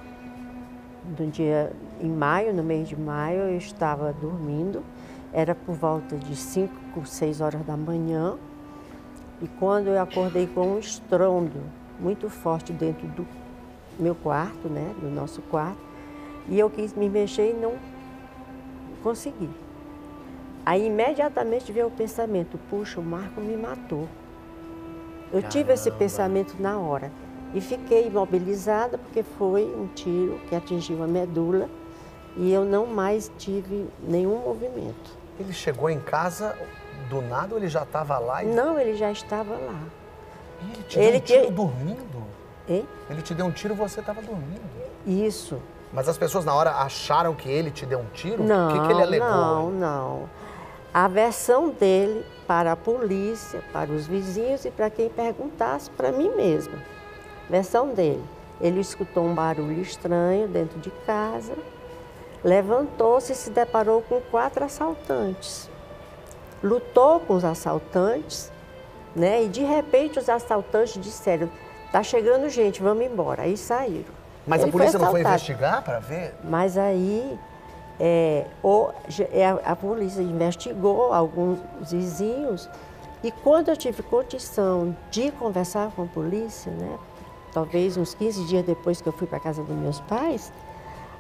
no 1.20 1.30
dia 1.30 1.74
em 2.00 2.10
maio, 2.10 2.54
no 2.54 2.64
mês 2.64 2.88
de 2.88 2.96
maio, 2.96 3.42
eu 3.42 3.58
estava 3.58 4.14
dormindo, 4.14 4.86
era 5.34 5.54
por 5.54 5.76
volta 5.76 6.16
de 6.16 6.34
5, 6.34 7.06
6 7.06 7.42
horas 7.42 7.66
da 7.66 7.76
manhã, 7.76 8.38
e 9.42 9.48
quando 9.48 9.88
eu 9.88 10.02
acordei 10.02 10.48
com 10.48 10.76
um 10.76 10.80
estrondo 10.80 11.62
muito 12.00 12.30
forte 12.30 12.74
dentro 12.74 13.08
do 13.08 13.28
meu 14.00 14.16
quarto, 14.16 14.68
né, 14.68 14.94
do 15.02 15.10
nosso 15.10 15.42
quarto, 15.44 15.80
e 16.48 16.58
eu 16.58 16.70
quis 16.70 16.94
me 16.94 17.10
mexer 17.10 17.52
e 17.52 17.54
não 17.54 17.76
consegui. 19.04 19.50
Aí 20.66 20.88
imediatamente 20.88 21.72
veio 21.72 21.88
o 21.88 21.92
pensamento, 21.92 22.60
puxa, 22.70 23.00
o 23.00 23.04
Marco 23.04 23.40
me 23.40 23.56
matou. 23.56 24.08
Eu 25.28 25.42
Caramba. 25.42 25.48
tive 25.50 25.74
esse 25.74 25.92
pensamento 25.92 26.56
na 26.60 26.78
hora. 26.78 27.12
E 27.54 27.62
fiquei 27.62 28.08
imobilizada 28.08 28.98
porque 28.98 29.24
foi 29.24 29.64
um 29.64 29.88
tiro 29.96 30.40
que 30.50 30.56
atingiu 30.56 31.02
a 31.02 31.08
medula 31.08 31.70
e 32.36 32.52
eu 32.52 32.66
não 32.66 32.86
mais 32.86 33.32
tive 33.38 33.88
nenhum 34.04 34.38
movimento. 34.40 35.18
Ele 35.40 35.54
chegou 35.54 35.90
em 35.90 36.00
casa 36.00 36.56
do 37.10 37.22
nada 37.22 37.54
ou 37.54 37.60
ele 37.60 37.70
já 37.70 37.84
estava 37.84 38.18
lá? 38.18 38.44
E... 38.44 38.48
Não, 38.48 38.80
ele 38.80 38.96
já 38.96 39.12
estava 39.12 39.54
lá. 39.54 39.80
E 40.62 40.72
ele 40.72 40.84
te 40.84 41.00
ele 41.00 41.12
deu 41.12 41.18
um 41.20 41.22
tiro 41.22 41.46
que... 41.46 41.52
dormindo? 41.52 42.24
Hein? 42.68 42.88
Ele 43.10 43.22
te 43.22 43.34
deu 43.34 43.46
um 43.46 43.52
tiro 43.52 43.74
e 43.74 43.78
você 43.78 44.00
estava 44.00 44.22
dormindo? 44.22 44.62
Isso. 45.06 45.62
Mas 45.94 46.10
as 46.10 46.18
pessoas 46.18 46.44
na 46.44 46.54
hora 46.54 46.72
acharam 46.72 47.34
que 47.34 47.50
ele 47.50 47.72
te 47.72 47.86
deu 47.86 48.00
um 48.00 48.08
tiro? 48.14 48.44
Não, 48.44 48.70
o 48.70 48.74
que, 48.74 48.88
que 48.88 48.94
ele 48.94 49.02
alegou? 49.02 49.28
Não, 49.28 49.72
não. 49.72 50.30
A 50.94 51.08
versão 51.08 51.70
dele 51.70 52.26
para 52.46 52.74
a 52.74 52.76
polícia, 52.76 53.62
para 53.72 53.92
os 53.92 54.08
vizinhos 54.08 54.66
e 54.66 54.72
para 54.72 54.90
quem 54.90 55.10
perguntasse, 55.10 55.90
para 55.92 56.12
mim 56.12 56.30
mesma. 56.36 56.78
Versão 57.50 57.90
dele. 57.90 58.24
Ele 58.60 58.80
escutou 58.80 59.26
um 59.26 59.34
barulho 59.34 59.82
estranho 59.82 60.48
dentro 60.48 60.80
de 60.80 60.90
casa, 61.06 61.54
levantou-se 62.44 63.32
e 63.32 63.36
se 63.36 63.50
deparou 63.52 64.02
com 64.02 64.20
quatro 64.22 64.66
assaltantes. 64.66 65.70
Lutou 66.64 67.20
com 67.22 67.36
os 67.36 67.46
assaltantes, 67.46 68.52
né? 69.16 69.44
E 69.44 69.48
de 69.48 69.64
repente 69.64 70.20
os 70.20 70.30
assaltantes 70.30 71.02
disseram: 71.02 71.50
"Tá 71.92 72.02
chegando 72.04 72.50
gente, 72.50 72.82
vamos 72.82 73.06
embora". 73.06 73.44
Aí 73.44 73.58
saíram. 73.58 74.18
Mas 74.46 74.62
Ele 74.62 74.70
a 74.70 74.72
polícia 74.72 75.00
foi 75.00 75.06
não 75.06 75.12
foi 75.12 75.22
investigar 75.22 75.82
para 75.84 76.00
ver? 76.00 76.34
Mas 76.44 76.78
aí 76.78 77.38
é, 78.00 78.46
o, 78.64 78.90
é, 79.32 79.46
a, 79.46 79.72
a 79.72 79.76
polícia 79.76 80.22
investigou 80.22 81.14
alguns 81.14 81.60
vizinhos 81.82 82.70
e 83.24 83.32
quando 83.32 83.70
eu 83.70 83.78
tive 83.78 84.04
condição 84.04 84.96
de 85.10 85.32
conversar 85.32 85.92
com 85.92 86.04
a 86.04 86.06
polícia, 86.06 86.72
né, 86.72 86.98
talvez 87.52 87.98
uns 87.98 88.14
15 88.14 88.46
dias 88.46 88.64
depois 88.64 89.02
que 89.02 89.10
eu 89.10 89.14
fui 89.14 89.26
para 89.26 89.40
casa 89.40 89.64
dos 89.64 89.76
meus 89.76 90.00
pais, 90.02 90.54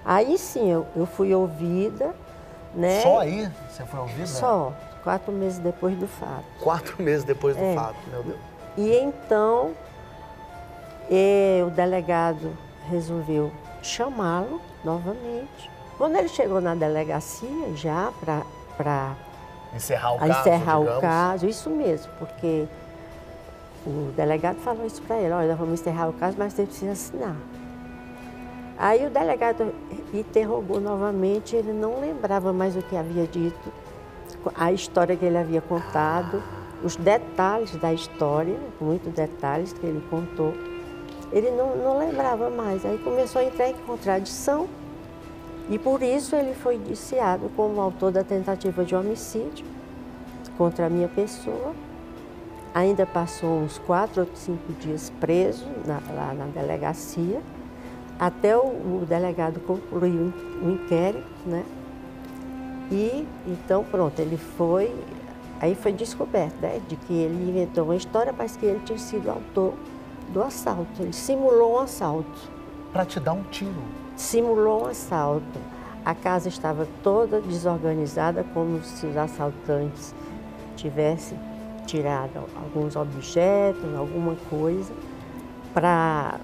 aí 0.05 0.37
sim 0.37 0.69
eu, 0.71 0.85
eu 0.95 1.05
fui 1.05 1.33
ouvida. 1.33 2.13
Né? 2.75 3.01
Só 3.01 3.19
aí 3.19 3.51
você 3.69 3.83
foi 3.85 3.99
ouvida? 3.99 4.27
Só, 4.27 4.73
quatro 5.07 5.31
meses 5.31 5.57
depois 5.59 5.95
do 5.95 6.05
fato. 6.05 6.43
Quatro 6.59 7.01
meses 7.01 7.23
depois 7.23 7.55
do 7.55 7.63
é. 7.63 7.73
fato, 7.73 7.95
meu 8.11 8.23
Deus. 8.23 8.37
E 8.75 8.93
então 8.93 9.71
e, 11.09 11.63
o 11.65 11.69
delegado 11.69 12.51
resolveu 12.89 13.49
chamá-lo 13.81 14.59
novamente. 14.83 15.71
Quando 15.97 16.17
ele 16.17 16.27
chegou 16.27 16.59
na 16.59 16.75
delegacia 16.75 17.73
já 17.73 18.11
para 18.19 19.15
encerrar 19.73 20.11
o 20.11 20.19
caso, 20.19 20.39
encerrar 20.41 20.79
o 20.79 20.99
caso, 20.99 21.47
isso 21.47 21.69
mesmo, 21.69 22.11
porque 22.19 22.67
o 23.85 24.11
delegado 24.13 24.57
falou 24.57 24.85
isso 24.85 25.01
para 25.03 25.15
ele, 25.19 25.31
olha, 25.31 25.55
vamos 25.55 25.79
encerrar 25.79 26.09
o 26.09 26.13
caso, 26.13 26.35
mas 26.37 26.51
você 26.51 26.65
precisa 26.65 26.91
assinar. 26.91 27.37
Aí 28.77 29.07
o 29.07 29.09
delegado 29.09 29.73
interrogou 30.13 30.81
novamente, 30.81 31.55
ele 31.55 31.71
não 31.71 32.01
lembrava 32.01 32.51
mais 32.51 32.75
o 32.75 32.81
que 32.81 32.97
havia 32.97 33.25
dito, 33.25 33.71
a 34.55 34.71
história 34.71 35.15
que 35.15 35.25
ele 35.25 35.37
havia 35.37 35.61
contado, 35.61 36.41
os 36.83 36.95
detalhes 36.95 37.75
da 37.75 37.93
história, 37.93 38.57
muitos 38.79 39.11
detalhes 39.13 39.73
que 39.73 39.85
ele 39.85 40.03
contou. 40.09 40.53
Ele 41.31 41.51
não, 41.51 41.75
não 41.75 41.97
lembrava 41.97 42.49
mais, 42.49 42.85
aí 42.85 42.97
começou 42.99 43.41
a 43.41 43.45
entrar 43.45 43.69
em 43.69 43.73
contradição 43.73 44.67
e 45.69 45.77
por 45.77 46.01
isso 46.01 46.35
ele 46.35 46.53
foi 46.53 46.75
indiciado 46.75 47.51
como 47.55 47.81
autor 47.81 48.11
da 48.11 48.23
tentativa 48.23 48.85
de 48.85 48.95
homicídio 48.95 49.65
contra 50.57 50.85
a 50.85 50.89
minha 50.89 51.09
pessoa 51.09 51.73
Ainda 52.77 53.07
passou 53.07 53.61
uns 53.61 53.79
quatro 53.79 54.21
ou 54.21 54.27
cinco 54.35 54.71
dias 54.73 55.11
preso 55.19 55.65
na, 55.83 55.99
lá 56.13 56.31
na 56.31 56.45
delegacia, 56.45 57.41
até 58.19 58.55
o, 58.55 58.61
o 58.61 59.05
delegado 59.09 59.59
concluir 59.61 60.31
o, 60.61 60.69
inquérito, 60.69 61.25
né? 61.43 61.63
E 62.91 63.27
então 63.45 63.83
pronto, 63.83 64.17
ele 64.19 64.37
foi, 64.37 64.95
aí 65.59 65.75
foi 65.75 65.91
descoberto, 65.91 66.55
né, 66.61 66.79
de 66.87 66.95
que 66.95 67.13
ele 67.13 67.49
inventou 67.49 67.83
uma 67.85 67.95
história, 67.95 68.33
mas 68.37 68.55
que 68.55 68.65
ele 68.65 68.79
tinha 68.85 68.97
sido 68.97 69.29
autor 69.29 69.73
do 70.29 70.41
assalto. 70.41 71.01
Ele 71.01 71.13
simulou 71.13 71.75
um 71.75 71.79
assalto. 71.79 72.51
Para 72.93 73.05
te 73.05 73.19
dar 73.19 73.33
um 73.33 73.43
tiro? 73.43 73.75
Simulou 74.15 74.83
um 74.83 74.87
assalto. 74.87 75.59
A 76.05 76.15
casa 76.15 76.47
estava 76.47 76.87
toda 77.03 77.41
desorganizada, 77.41 78.45
como 78.53 78.81
se 78.83 79.05
os 79.05 79.17
assaltantes 79.17 80.15
tivessem 80.77 81.37
tirar 81.85 82.29
alguns 82.55 82.95
objetos, 82.95 83.93
alguma 83.97 84.35
coisa, 84.49 84.93
para 85.73 86.39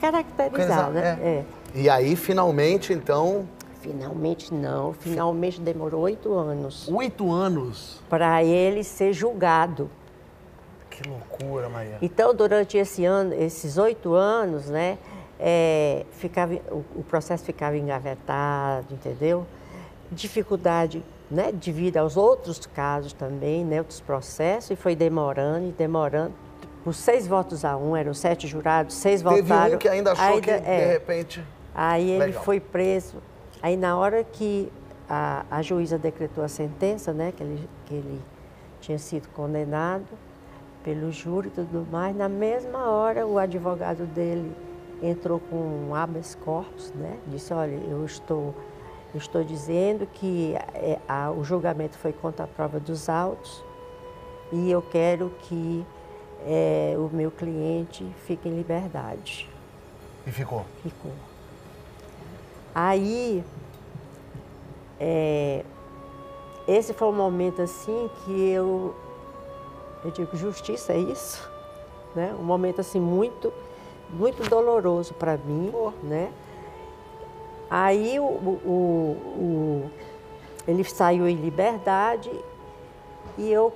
caracterizar, 0.00 0.90
né? 0.90 1.18
É. 1.22 1.26
É. 1.26 1.44
E 1.74 1.88
aí, 1.88 2.16
finalmente, 2.16 2.92
então... 2.92 3.46
Finalmente 3.82 4.54
não, 4.54 4.92
finalmente 4.92 5.60
demorou 5.60 6.02
oito 6.02 6.32
anos. 6.32 6.88
Oito 6.88 7.32
anos? 7.32 8.00
Para 8.08 8.44
ele 8.44 8.84
ser 8.84 9.12
julgado. 9.12 9.90
Que 10.88 11.02
loucura, 11.08 11.68
Maria. 11.68 11.98
Então, 12.00 12.32
durante 12.32 12.78
esse 12.78 13.04
ano, 13.04 13.34
esses 13.34 13.78
oito 13.78 14.14
anos, 14.14 14.66
né, 14.66 14.98
é, 15.40 16.06
ficava, 16.12 16.54
o, 16.70 16.84
o, 16.94 17.02
processo 17.02 17.42
ficava 17.44 17.76
engavetado, 17.76 18.94
entendeu? 18.94 19.44
Dificuldade 20.12 21.02
né, 21.28 21.50
devido 21.50 21.96
aos 21.96 22.16
outros 22.16 22.64
casos 22.64 23.12
também, 23.12 23.64
né, 23.64 23.78
outros 23.78 24.00
processos, 24.00 24.70
e 24.70 24.76
foi 24.76 24.94
demorando 24.94 25.70
e 25.70 25.72
demorando. 25.72 26.34
Por 26.84 26.94
seis 26.94 27.26
votos 27.26 27.64
a 27.64 27.76
um, 27.76 27.96
eram 27.96 28.14
sete 28.14 28.46
jurados, 28.46 28.94
seis 28.94 29.22
Teve 29.22 29.42
votaram. 29.42 29.64
Teve 29.64 29.74
um 29.74 29.78
que 29.78 29.88
ainda 29.88 30.12
achou 30.12 30.40
que, 30.40 30.50
é, 30.52 30.60
de 30.60 30.92
repente... 30.92 31.44
Aí 31.74 32.10
ele 32.10 32.26
Legal. 32.26 32.44
foi 32.44 32.60
preso. 32.60 33.16
Aí, 33.62 33.76
na 33.76 33.96
hora 33.96 34.24
que 34.24 34.70
a, 35.08 35.44
a 35.50 35.62
juíza 35.62 35.98
decretou 35.98 36.42
a 36.42 36.48
sentença, 36.48 37.12
né, 37.12 37.32
que 37.32 37.42
ele, 37.42 37.68
que 37.86 37.94
ele 37.94 38.20
tinha 38.80 38.98
sido 38.98 39.28
condenado 39.28 40.08
pelo 40.82 41.12
júri 41.12 41.48
e 41.48 41.50
tudo 41.50 41.86
mais, 41.90 42.16
na 42.16 42.28
mesma 42.28 42.90
hora 42.90 43.24
o 43.26 43.38
advogado 43.38 44.04
dele 44.06 44.52
entrou 45.00 45.38
com 45.38 45.56
um 45.56 45.94
habeas 45.94 46.34
corpus, 46.34 46.92
né, 46.92 47.18
disse, 47.28 47.52
olha, 47.54 47.76
eu 47.88 48.04
estou 48.04 48.54
estou 49.14 49.44
dizendo 49.44 50.06
que 50.06 50.54
é, 50.74 50.98
a, 51.06 51.30
o 51.30 51.44
julgamento 51.44 51.98
foi 51.98 52.12
contra 52.12 52.44
a 52.44 52.48
prova 52.48 52.80
dos 52.80 53.10
autos 53.10 53.62
e 54.50 54.70
eu 54.70 54.80
quero 54.80 55.30
que 55.42 55.86
é, 56.46 56.94
o 56.96 57.14
meu 57.14 57.30
cliente 57.30 58.06
fique 58.26 58.48
em 58.48 58.56
liberdade. 58.56 59.48
E 60.26 60.30
ficou? 60.30 60.64
Ficou. 60.82 61.12
Aí, 62.74 63.44
é, 64.98 65.64
esse 66.66 66.92
foi 66.92 67.08
um 67.08 67.12
momento 67.12 67.60
assim 67.60 68.08
que 68.24 68.50
eu, 68.50 68.94
eu 70.04 70.10
digo, 70.10 70.36
justiça 70.36 70.92
é 70.92 70.98
isso? 70.98 71.50
Né? 72.14 72.34
Um 72.38 72.44
momento 72.44 72.80
assim 72.80 73.00
muito, 73.00 73.52
muito 74.10 74.48
doloroso 74.48 75.12
para 75.14 75.36
mim, 75.36 75.70
oh. 75.74 75.92
né? 76.02 76.32
Aí 77.68 78.20
o, 78.20 78.24
o, 78.24 79.16
o, 79.36 79.90
ele 80.68 80.84
saiu 80.84 81.26
em 81.26 81.36
liberdade 81.36 82.30
e 83.38 83.50
eu 83.50 83.72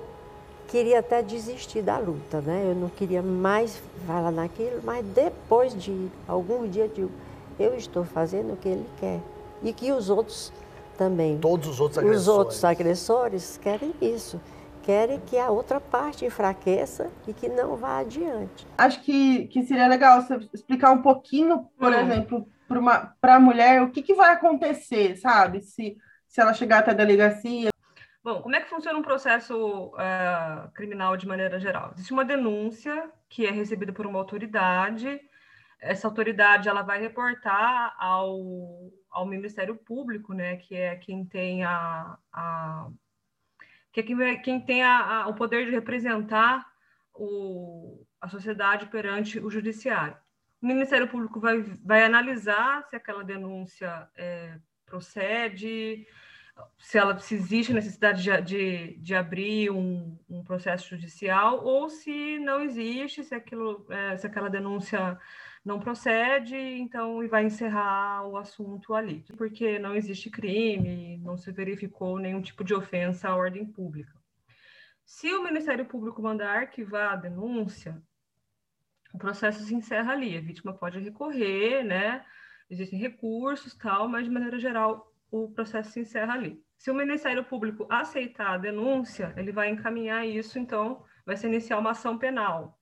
queria 0.67 0.99
até 0.99 1.21
desistir 1.21 1.81
da 1.81 1.97
luta, 1.97 2.39
né? 2.41 2.67
Eu 2.69 2.75
não 2.75 2.89
queria 2.89 3.21
mais 3.21 3.81
falar 4.05 4.31
naquilo, 4.31 4.81
mas 4.83 5.03
depois 5.05 5.73
de 5.73 6.09
alguns 6.27 6.69
dias 6.71 6.89
eu 6.89 6.95
digo, 6.95 7.11
eu 7.59 7.75
estou 7.75 8.03
fazendo 8.03 8.53
o 8.53 8.57
que 8.57 8.67
ele 8.67 8.89
quer 8.99 9.19
e 9.63 9.73
que 9.73 9.91
os 9.91 10.09
outros 10.09 10.51
também. 10.97 11.37
Todos 11.37 11.67
os 11.67 11.79
outros 11.79 11.97
agressores. 11.97 12.21
Os 12.21 12.27
outros 12.27 12.63
agressores 12.65 13.57
querem 13.57 13.93
isso. 14.01 14.41
Querem 14.83 15.19
que 15.19 15.37
a 15.37 15.49
outra 15.49 15.79
parte 15.79 16.25
enfraqueça 16.25 17.09
e 17.27 17.33
que 17.33 17.49
não 17.49 17.75
vá 17.75 17.99
adiante. 17.99 18.65
Acho 18.77 19.01
que, 19.01 19.47
que 19.47 19.63
seria 19.63 19.87
legal 19.87 20.21
você 20.21 20.39
explicar 20.53 20.91
um 20.91 21.01
pouquinho, 21.01 21.67
por 21.77 21.91
hum. 21.91 21.99
exemplo, 21.99 22.47
para 23.19 23.35
a 23.35 23.39
mulher 23.39 23.81
o 23.81 23.91
que, 23.91 24.01
que 24.01 24.13
vai 24.13 24.33
acontecer, 24.33 25.17
sabe? 25.17 25.61
Se, 25.61 25.97
se 26.27 26.41
ela 26.41 26.53
chegar 26.53 26.79
até 26.79 26.91
a 26.91 26.93
delegacia. 26.95 27.69
Bom, 28.23 28.41
como 28.41 28.55
é 28.55 28.61
que 28.61 28.69
funciona 28.69 28.97
um 28.97 29.03
processo 29.03 29.87
uh, 29.87 30.71
criminal 30.73 31.15
de 31.15 31.27
maneira 31.27 31.59
geral? 31.59 31.91
Existe 31.93 32.13
uma 32.13 32.25
denúncia 32.25 33.09
que 33.29 33.45
é 33.45 33.51
recebida 33.51 33.91
por 33.91 34.05
uma 34.05 34.19
autoridade. 34.19 35.19
Essa 35.79 36.07
autoridade 36.07 36.67
ela 36.67 36.81
vai 36.81 36.99
reportar 36.99 37.95
ao, 37.99 38.91
ao 39.09 39.25
Ministério 39.25 39.75
Público, 39.75 40.33
né, 40.33 40.57
que 40.57 40.75
é 40.75 40.95
quem 40.95 41.25
tem 41.25 41.63
a, 41.63 42.17
a 42.31 42.89
que 43.91 44.01
é 44.01 44.35
quem, 44.37 44.61
tem 44.61 44.83
a, 44.83 45.23
a, 45.23 45.27
o 45.27 45.33
poder 45.33 45.65
de 45.65 45.71
representar 45.71 46.65
o, 47.13 48.05
a 48.21 48.27
sociedade 48.27 48.87
perante 48.87 49.39
o 49.39 49.49
judiciário. 49.49 50.15
O 50.61 50.67
Ministério 50.67 51.07
Público 51.07 51.39
vai, 51.39 51.61
vai 51.83 52.03
analisar 52.03 52.83
se 52.83 52.95
aquela 52.95 53.23
denúncia 53.23 54.07
é, 54.15 54.57
procede, 54.85 56.07
se, 56.79 56.97
ela, 56.97 57.17
se 57.19 57.35
existe 57.35 57.73
necessidade 57.73 58.23
de, 58.23 58.41
de, 58.41 58.97
de 58.97 59.15
abrir 59.15 59.69
um, 59.69 60.17
um, 60.29 60.43
processo 60.43 60.89
judicial 60.89 61.63
ou 61.63 61.89
se 61.89 62.39
não 62.39 62.61
existe, 62.61 63.23
se, 63.23 63.35
aquilo, 63.35 63.85
é, 63.89 64.17
se 64.17 64.25
aquela 64.25 64.49
denúncia 64.49 65.19
não 65.67 65.81
procede, 65.81 66.55
então 66.55 67.21
e 67.21 67.27
vai 67.27 67.45
encerrar 67.45 68.25
o 68.25 68.37
assunto 68.37 68.93
ali, 68.93 69.25
porque 69.37 69.77
não 69.77 69.93
existe 69.93 70.29
crime, 70.29 71.17
não 71.17 71.35
se 71.35 71.51
verificou 71.51 72.17
nenhum 72.17 72.41
tipo 72.41 72.63
de 72.63 72.73
ofensa 72.73 73.27
à 73.27 73.35
ordem 73.35 73.65
pública. 73.65 74.13
Se 75.05 75.29
o 75.33 75.43
Ministério 75.43 75.85
Público 75.85 76.21
mandar 76.21 76.55
arquivar 76.55 77.11
a 77.11 77.15
denúncia, 77.17 78.01
o 79.13 79.17
processo 79.17 79.61
se 79.65 79.75
encerra 79.75 80.13
ali. 80.13 80.37
A 80.37 80.41
vítima 80.41 80.73
pode 80.73 80.99
recorrer, 80.99 81.83
né? 81.83 82.25
Existem 82.69 82.97
recursos, 82.97 83.75
tal, 83.75 84.07
mas 84.07 84.23
de 84.23 84.31
maneira 84.31 84.57
geral 84.57 85.13
o 85.29 85.51
processo 85.51 85.91
se 85.91 85.99
encerra 85.99 86.33
ali. 86.33 86.63
Se 86.77 86.89
o 86.89 86.95
Ministério 86.95 87.43
Público 87.43 87.85
aceitar 87.89 88.53
a 88.53 88.57
denúncia, 88.57 89.33
ele 89.35 89.51
vai 89.51 89.69
encaminhar 89.69 90.25
isso, 90.25 90.57
então 90.59 91.03
vai 91.25 91.35
se 91.35 91.45
iniciar 91.45 91.77
uma 91.77 91.91
ação 91.91 92.17
penal, 92.17 92.76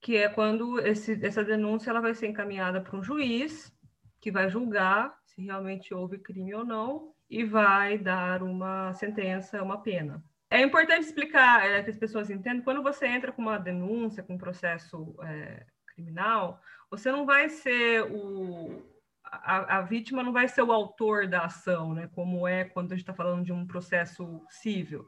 que 0.00 0.16
é 0.16 0.28
quando 0.28 0.78
esse, 0.80 1.18
essa 1.24 1.44
denúncia 1.44 1.90
ela 1.90 2.00
vai 2.00 2.14
ser 2.14 2.28
encaminhada 2.28 2.80
para 2.80 2.96
um 2.96 3.02
juiz, 3.02 3.72
que 4.20 4.30
vai 4.30 4.48
julgar 4.48 5.18
se 5.24 5.42
realmente 5.42 5.94
houve 5.94 6.18
crime 6.18 6.54
ou 6.54 6.64
não, 6.64 7.12
e 7.28 7.44
vai 7.44 7.96
dar 7.96 8.42
uma 8.42 8.92
sentença, 8.94 9.62
uma 9.62 9.80
pena. 9.80 10.22
É 10.50 10.60
importante 10.60 11.06
explicar, 11.06 11.64
é, 11.64 11.82
que 11.82 11.90
as 11.90 11.96
pessoas 11.96 12.28
entendam, 12.28 12.64
quando 12.64 12.82
você 12.82 13.06
entra 13.06 13.30
com 13.30 13.40
uma 13.40 13.58
denúncia, 13.58 14.22
com 14.22 14.34
um 14.34 14.38
processo 14.38 15.14
é, 15.22 15.64
criminal, 15.86 16.60
você 16.90 17.12
não 17.12 17.24
vai 17.24 17.48
ser 17.48 18.02
o. 18.10 18.82
A, 19.22 19.78
a, 19.78 19.82
vítima 19.82 20.24
não 20.24 20.32
vai 20.32 20.48
ser 20.48 20.62
o 20.62 20.72
autor 20.72 21.28
da 21.28 21.42
ação, 21.44 21.94
né? 21.94 22.10
Como 22.16 22.48
é 22.48 22.64
quando 22.64 22.90
a 22.90 22.96
gente 22.96 23.04
está 23.04 23.14
falando 23.14 23.44
de 23.44 23.52
um 23.52 23.64
processo 23.64 24.44
civil. 24.48 25.06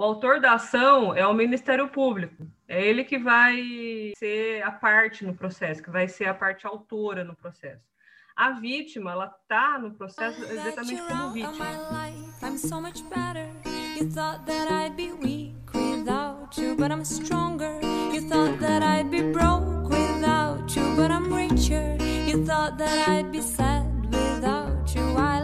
O 0.00 0.02
autor 0.02 0.40
da 0.40 0.54
ação 0.54 1.14
é 1.14 1.26
o 1.26 1.34
Ministério 1.34 1.86
Público. 1.86 2.46
É 2.66 2.82
ele 2.82 3.04
que 3.04 3.18
vai 3.18 4.14
ser 4.16 4.62
a 4.62 4.70
parte 4.70 5.26
no 5.26 5.34
processo, 5.34 5.82
que 5.82 5.90
vai 5.90 6.08
ser 6.08 6.24
a 6.24 6.32
parte 6.32 6.66
autora 6.66 7.22
no 7.22 7.36
processo. 7.36 7.84
A 8.34 8.52
vítima, 8.52 9.12
ela 9.12 9.26
está 9.26 9.78
no 9.78 9.90
processo 9.90 10.42
exatamente 10.42 11.02
como 11.02 11.32
vítima. 11.32 11.66
You 13.98 14.08
thought 14.10 14.46
that 14.46 14.72
I'd 14.72 14.96
be 14.96 15.12
weak 15.12 15.54
without 15.74 16.58
you, 16.58 16.74
but 16.76 16.90
I'm 16.90 17.04
stronger. 17.04 17.78
You 18.10 18.22
thought 18.26 18.58
that 18.60 18.82
I'd 18.82 19.10
be 19.10 19.20
broke 19.20 19.90
without 19.90 20.74
you, 20.74 20.96
but 20.96 21.10
I'm 21.10 21.30
richer. 21.30 21.98
You 22.26 22.42
thought 22.46 22.78
that 22.78 23.06
I'd 23.06 23.30
be 23.30 23.42
sad 23.42 23.84
without 24.10 24.94
you. 24.94 25.02
I 25.18 25.40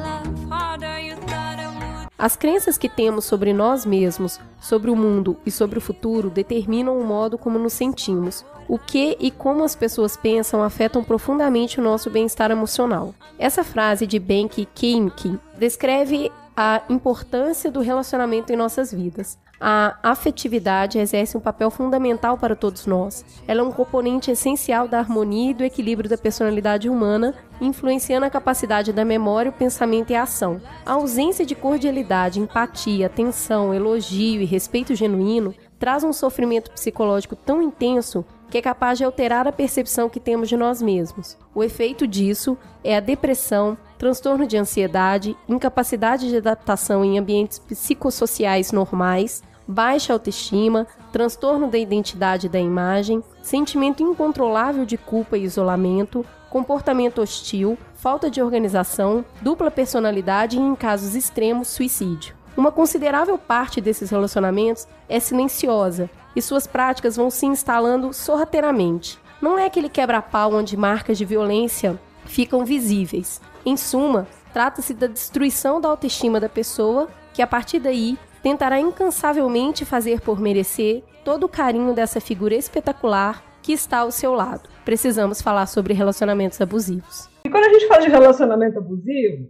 As 2.19 2.35
crenças 2.35 2.79
que 2.79 2.89
temos 2.89 3.27
sobre 3.27 3.53
nós 3.53 3.85
mesmos, 3.85 4.41
sobre 4.59 4.91
o 4.91 4.97
mundo 4.97 5.37
e 5.45 5.51
sobre 5.51 5.79
o 5.79 5.83
futuro 5.83 6.31
determinam 6.31 6.99
o 6.99 7.05
modo 7.05 7.37
como 7.37 7.59
nos 7.59 7.75
sentimos. 7.75 8.43
O 8.67 8.79
que 8.79 9.19
e 9.21 9.31
como 9.31 9.63
as 9.63 9.77
pessoas 9.77 10.17
pensam 10.17 10.63
afetam 10.63 11.05
profundamente 11.05 11.79
o 11.79 11.83
nosso 11.83 12.09
bem-estar 12.09 12.51
emocional. 12.51 13.15
Essa 13.39 13.63
frase 13.63 14.07
de 14.07 14.19
Benki 14.19 14.67
Kimki 14.75 15.39
descreve 15.59 16.33
a 16.57 16.83
importância 16.89 17.71
do 17.71 17.81
relacionamento 17.81 18.51
em 18.51 18.57
nossas 18.57 18.91
vidas. 18.91 19.39
A 19.59 19.97
afetividade 20.03 20.99
exerce 20.99 21.37
um 21.37 21.41
papel 21.41 21.71
fundamental 21.71 22.37
para 22.37 22.55
todos 22.55 22.87
nós. 22.87 23.25
Ela 23.49 23.61
é 23.61 23.65
um 23.65 23.73
componente 23.73 24.31
essencial 24.31 24.87
da 24.87 24.99
harmonia 24.99 25.51
e 25.51 25.55
do 25.55 25.65
equilíbrio 25.65 26.11
da 26.11 26.19
personalidade 26.19 26.89
humana, 26.89 27.35
influenciando 27.61 28.27
a 28.27 28.31
capacidade 28.31 28.93
da 28.93 29.05
memória, 29.05 29.51
o 29.51 29.55
pensamento 29.55 30.11
e 30.11 30.15
a 30.15 30.25
ação. 30.25 30.61
A 30.85 30.93
ausência 30.93 31.47
de 31.47 31.55
cordialidade, 31.55 32.39
empatia, 32.39 33.07
atenção, 33.07 33.73
elogio 33.73 34.43
e 34.43 34.45
respeito 34.45 34.95
genuíno 34.95 35.55
traz 35.79 36.05
um 36.05 36.13
sofrimento 36.13 36.71
psicológico 36.71 37.35
tão 37.35 37.63
intenso 37.63 38.25
que 38.51 38.59
é 38.59 38.63
capaz 38.63 38.99
de 38.99 39.05
alterar 39.05 39.47
a 39.47 39.53
percepção 39.53 40.09
que 40.09 40.21
temos 40.21 40.49
de 40.49 40.57
nós 40.57 40.81
mesmos. 40.81 41.37
O 41.55 41.65
efeito 41.65 42.07
disso 42.07 42.57
é 42.85 42.97
a 42.97 43.01
depressão, 43.01 43.77
transtorno 43.99 44.47
de 44.47 44.57
ansiedade, 44.57 45.37
incapacidade 45.49 46.29
de 46.29 46.37
adaptação 46.37 47.05
em 47.05 47.19
ambientes 47.19 47.59
psicossociais 47.59 48.73
normais, 48.73 49.43
baixa 49.67 50.13
autoestima, 50.13 50.87
transtorno 51.13 51.69
da 51.69 51.79
identidade 51.79 52.47
e 52.47 52.51
da 52.51 52.61
imagem, 52.61 53.23
sentimento 53.43 54.03
incontrolável 54.03 54.85
de 54.85 54.97
culpa 54.97 55.37
e 55.37 55.45
isolamento, 55.45 56.25
comportamento 56.51 57.21
hostil, 57.21 57.77
falta 57.97 58.31
de 58.31 58.41
organização, 58.41 59.25
dupla 59.41 59.71
personalidade 59.71 60.57
e, 60.57 60.61
em 60.61 60.75
casos 60.75 61.15
extremos, 61.15 61.69
suicídio. 61.69 62.35
Uma 62.57 62.73
considerável 62.73 63.37
parte 63.37 63.81
desses 63.81 64.11
relacionamentos 64.11 64.87
é 65.09 65.21
silenciosa 65.21 66.09
e 66.35 66.41
suas 66.41 66.67
práticas 66.67 67.17
vão 67.17 67.31
se 67.31 67.45
instalando 67.45 68.13
sorrateiramente. 68.13 69.19
Não 69.43 69.59
é 69.59 69.67
aquele 69.67 69.91
quebra-pau 69.91 70.55
onde 70.55 70.77
marcas 70.77 71.19
de 71.19 71.25
violência 71.25 72.01
ficam 72.27 72.65
visíveis. 72.65 73.41
Em 73.65 73.77
suma, 73.77 74.27
trata-se 74.53 74.95
da 74.95 75.07
destruição 75.07 75.81
da 75.81 75.89
autoestima 75.89 76.39
da 76.41 76.49
pessoa, 76.49 77.09
que 77.33 77.43
a 77.43 77.47
partir 77.47 77.81
daí 77.81 78.19
tentará 78.43 78.79
incansavelmente 78.79 79.85
fazer 79.85 80.21
por 80.21 80.41
merecer 80.41 81.03
todo 81.25 81.45
o 81.45 81.49
carinho 81.49 81.93
dessa 81.93 82.21
figura 82.21 82.55
espetacular 82.55 83.43
que 83.63 83.73
está 83.73 83.99
ao 83.99 84.13
seu 84.13 84.33
lado. 84.33 84.69
Precisamos 84.85 85.43
falar 85.43 85.67
sobre 85.67 85.93
relacionamentos 85.93 86.61
abusivos. 86.61 87.29
E 87.45 87.51
quando 87.51 87.65
a 87.65 87.73
gente 87.73 87.89
fala 87.89 88.03
de 88.03 88.09
relacionamento 88.09 88.79
abusivo, 88.79 89.49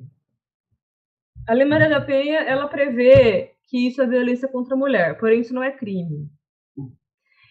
a 1.47 1.53
Lei 1.53 1.67
Maria 1.67 1.89
da 1.89 2.01
Penha 2.01 2.41
ela 2.41 2.67
prevê 2.67 3.53
que 3.69 3.87
isso 3.87 4.01
é 4.01 4.07
violência 4.07 4.49
contra 4.49 4.75
a 4.75 4.79
mulher, 4.79 5.19
porém 5.19 5.41
isso 5.41 5.53
não 5.53 5.62
é 5.62 5.71
crime. 5.71 6.31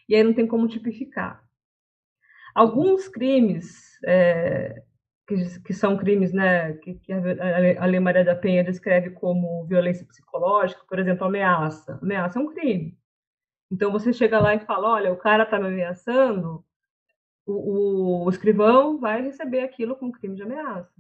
E 0.10 0.16
aí 0.16 0.24
não 0.24 0.34
tem 0.34 0.48
como 0.48 0.68
tipificar. 0.68 1.44
Alguns 2.56 3.08
crimes 3.08 4.00
é, 4.06 4.82
que, 5.28 5.60
que, 5.62 5.74
são 5.74 5.98
crimes 5.98 6.32
né, 6.32 6.74
que, 6.74 6.96
que 6.96 7.12
a, 7.14 7.86
Lei 7.86 8.00
Maria 8.00 8.24
da 8.24 8.36
Penha 8.36 8.64
descreve 8.64 9.10
como 9.12 9.66
violência 9.66 10.06
psicológica, 10.06 10.82
por 10.88 11.00
exemplo, 11.00 11.26
ameaça. 11.26 12.00
Ameaça 12.02 12.40
é 12.40 12.42
um 12.42 12.54
crime. 12.54 12.98
Então 13.72 13.92
você 13.92 14.14
chega 14.14 14.40
lá 14.40 14.56
e 14.56 14.60
fala, 14.60 14.94
olha, 14.94 15.12
o 15.12 15.18
cara 15.18 15.44
está 15.44 15.60
me 15.60 15.68
ameaçando, 15.68 16.64
o, 17.46 17.54
o, 17.54 18.26
o, 18.26 18.30
escrivão 18.30 19.00
vai 19.00 19.22
receber 19.22 19.62
aquilo 19.62 19.96
como 19.96 20.12
crime 20.12 20.36
de 20.36 20.44
ameaça. 20.44 20.94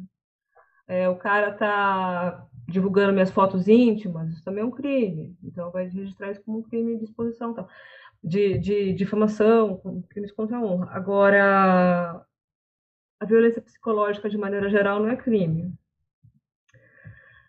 É, 0.87 1.09
o 1.09 1.15
cara 1.15 1.49
está 1.51 2.47
divulgando 2.67 3.13
minhas 3.13 3.31
fotos 3.31 3.67
íntimas, 3.67 4.29
isso 4.29 4.43
também 4.43 4.63
é 4.63 4.65
um 4.65 4.71
crime. 4.71 5.37
Então 5.43 5.71
vai 5.71 5.85
registrar 5.85 6.31
isso 6.31 6.43
como 6.43 6.59
um 6.59 6.63
crime 6.63 6.97
de 6.97 7.05
exposição, 7.05 7.53
tal, 7.53 7.67
de, 8.23 8.57
de 8.57 8.93
difamação, 8.93 10.03
crimes 10.09 10.31
contra 10.31 10.57
a 10.57 10.61
honra. 10.61 10.89
Agora, 10.91 12.25
a 13.19 13.25
violência 13.25 13.61
psicológica 13.61 14.29
de 14.29 14.37
maneira 14.37 14.69
geral 14.69 14.99
não 14.99 15.09
é 15.09 15.15
crime. 15.15 15.73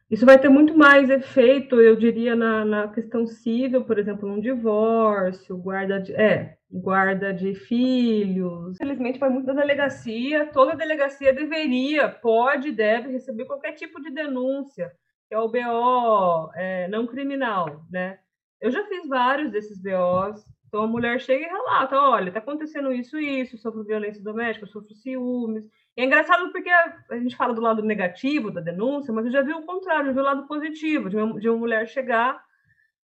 Isso 0.08 0.24
vai 0.24 0.38
ter 0.38 0.48
muito 0.48 0.76
mais 0.78 1.10
efeito, 1.10 1.80
eu 1.80 1.96
diria, 1.96 2.36
na, 2.36 2.64
na 2.64 2.88
questão 2.88 3.26
civil, 3.26 3.84
por 3.84 3.98
exemplo, 3.98 4.28
num 4.28 4.40
divórcio, 4.40 5.56
guarda 5.56 5.98
de, 6.00 6.14
é, 6.14 6.56
guarda 6.70 7.34
de 7.34 7.56
filhos. 7.56 8.76
Infelizmente, 8.76 9.18
vai 9.18 9.28
muito 9.28 9.46
da 9.46 9.52
delegacia. 9.52 10.46
Toda 10.52 10.76
delegacia 10.76 11.32
deveria, 11.32 12.08
pode, 12.08 12.70
deve 12.70 13.10
receber 13.10 13.46
qualquer 13.46 13.72
tipo 13.72 14.00
de 14.00 14.10
denúncia, 14.12 14.92
que 15.28 15.34
é 15.34 15.38
o 15.40 15.48
BO 15.48 16.52
é, 16.54 16.86
não 16.86 17.04
criminal, 17.04 17.84
né? 17.90 18.20
Eu 18.60 18.70
já 18.70 18.84
fiz 18.86 19.08
vários 19.08 19.50
desses 19.50 19.82
BOs. 19.82 20.44
Então 20.76 20.84
a 20.84 20.88
mulher 20.88 21.18
chega 21.18 21.42
e 21.42 21.48
relata: 21.48 21.96
olha, 21.96 22.30
tá 22.30 22.38
acontecendo 22.38 22.92
isso 22.92 23.18
e 23.18 23.40
isso, 23.40 23.56
sofro 23.56 23.82
violência 23.82 24.22
doméstica, 24.22 24.66
sofro 24.66 24.92
ciúmes. 24.94 25.64
E 25.96 26.02
é 26.02 26.04
engraçado 26.04 26.52
porque 26.52 26.68
a, 26.68 27.18
gente 27.18 27.34
fala 27.34 27.54
do 27.54 27.62
lado 27.62 27.82
negativo 27.82 28.50
da 28.50 28.60
denúncia, 28.60 29.10
mas 29.10 29.24
eu 29.24 29.32
já 29.32 29.40
vi 29.40 29.54
o 29.54 29.64
contrário, 29.64 30.10
eu 30.10 30.14
vi 30.14 30.20
o 30.20 30.22
lado 30.22 30.46
positivo, 30.46 31.08
de 31.08 31.16
uma, 31.16 31.40
de 31.40 31.48
uma 31.48 31.56
mulher 31.56 31.88
chegar 31.88 32.44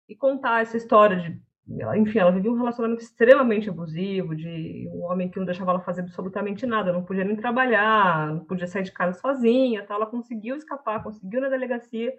e 0.09 0.17
contar 0.17 0.63
essa 0.63 0.79
história 0.79 1.19
de. 1.19 1.39
Enfim, 1.99 2.21
ela 2.21 2.33
vivia 2.33 2.51
um 2.51 2.57
relacionamento 2.57 3.03
extremamente 3.03 3.69
abusivo, 3.69 4.35
de 4.35 4.89
um 4.91 5.03
homem 5.03 5.29
que 5.29 5.39
não 5.39 5.45
deixava 5.45 5.73
ela 5.73 5.81
fazer 5.81 6.01
absolutamente 6.01 6.65
nada, 6.65 6.91
não 6.91 7.05
podia 7.05 7.25
nem 7.25 7.37
trabalhar, 7.37 8.29
não 8.29 8.45
podia 8.47 8.67
sair 8.67 8.85
de 8.85 8.93
casa 8.93 9.21
sozinha, 9.21 9.85
tal. 9.85 9.99
ela 9.99 10.07
conseguiu 10.07 10.57
escapar, 10.57 11.03
conseguiu 11.03 11.43
na 11.43 11.51
delegacia, 11.51 12.15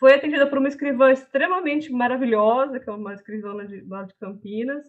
foi 0.00 0.14
atendida 0.14 0.46
por 0.46 0.56
uma 0.56 0.68
escrivã 0.68 1.12
extremamente 1.12 1.92
maravilhosa, 1.92 2.80
que 2.80 2.88
é 2.88 2.92
uma 2.92 3.12
escrivã 3.12 3.64
de, 3.66 3.82
lá 3.86 4.02
de 4.02 4.14
Campinas, 4.14 4.82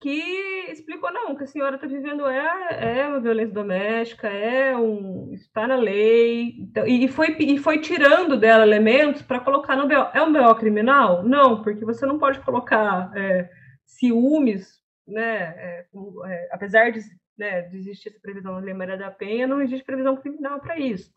que 0.00 0.70
explicou 0.70 1.12
não, 1.12 1.36
que 1.36 1.44
a 1.44 1.46
senhora 1.46 1.74
está 1.74 1.86
vivendo 1.86 2.26
é, 2.26 3.00
é 3.00 3.06
uma 3.08 3.20
violência 3.20 3.52
doméstica, 3.52 4.28
é 4.28 4.74
um 4.74 5.30
está 5.34 5.66
na 5.66 5.76
lei, 5.76 6.54
então, 6.60 6.86
e, 6.86 7.06
foi, 7.08 7.36
e 7.38 7.58
foi 7.58 7.80
tirando 7.80 8.38
dela 8.38 8.64
elementos 8.64 9.20
para 9.20 9.40
colocar 9.40 9.76
no 9.76 9.86
BO. 9.86 10.10
É 10.14 10.22
um 10.22 10.32
BO 10.32 10.54
criminal? 10.54 11.22
Não, 11.24 11.62
porque 11.62 11.84
você 11.84 12.06
não 12.06 12.18
pode 12.18 12.40
colocar 12.40 13.12
é, 13.14 13.50
ciúmes, 13.84 14.80
né? 15.06 15.54
É, 15.56 15.86
é, 16.26 16.48
apesar 16.52 16.90
de, 16.90 17.00
né, 17.36 17.62
de 17.62 17.76
existir 17.78 18.08
essa 18.08 18.20
previsão 18.20 18.54
na 18.54 18.60
Lei 18.60 18.72
Maria 18.72 18.96
da 18.96 19.10
Penha, 19.10 19.46
não 19.46 19.60
existe 19.60 19.84
previsão 19.84 20.16
criminal 20.16 20.60
para 20.60 20.78
isso. 20.78 21.12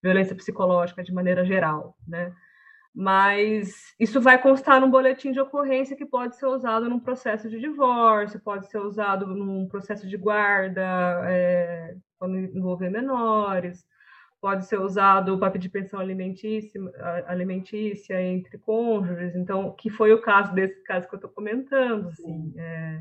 Violência 0.00 0.36
psicológica 0.36 1.02
de 1.02 1.12
maneira 1.12 1.44
geral, 1.44 1.96
né? 2.06 2.32
Mas 3.00 3.94
isso 3.96 4.20
vai 4.20 4.42
constar 4.42 4.80
num 4.80 4.90
boletim 4.90 5.30
de 5.30 5.38
ocorrência 5.38 5.94
que 5.96 6.04
pode 6.04 6.34
ser 6.34 6.46
usado 6.46 6.90
num 6.90 6.98
processo 6.98 7.48
de 7.48 7.60
divórcio, 7.60 8.40
pode 8.40 8.68
ser 8.68 8.78
usado 8.78 9.24
num 9.24 9.68
processo 9.68 10.08
de 10.08 10.16
guarda, 10.16 10.82
é, 11.30 11.94
quando 12.18 12.36
envolver 12.36 12.90
menores, 12.90 13.86
pode 14.40 14.66
ser 14.66 14.80
usado 14.80 15.38
para 15.38 15.52
pedir 15.52 15.68
pensão 15.68 16.00
alimentícia, 16.00 16.80
alimentícia 17.28 18.20
entre 18.20 18.58
cônjuges, 18.58 19.36
então, 19.36 19.76
que 19.78 19.90
foi 19.90 20.12
o 20.12 20.20
caso 20.20 20.52
desse 20.52 20.82
caso 20.82 21.08
que 21.08 21.14
eu 21.14 21.18
estou 21.18 21.30
comentando, 21.30 22.08
assim, 22.08 22.52
é, 22.56 23.00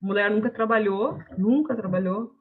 mulher 0.00 0.30
nunca 0.30 0.48
trabalhou, 0.48 1.18
nunca 1.36 1.76
trabalhou, 1.76 2.34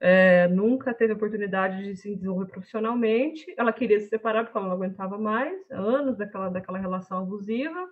é, 0.00 0.46
nunca 0.48 0.94
teve 0.94 1.12
oportunidade 1.12 1.82
de 1.82 1.96
se 1.96 2.14
desenvolver 2.14 2.46
profissionalmente. 2.46 3.52
Ela 3.56 3.72
queria 3.72 3.98
se 4.00 4.08
separar 4.08 4.44
porque 4.44 4.56
ela 4.56 4.68
não 4.68 4.74
aguentava 4.74 5.18
mais, 5.18 5.58
anos 5.70 6.16
daquela, 6.16 6.48
daquela 6.48 6.78
relação 6.78 7.18
abusiva. 7.18 7.88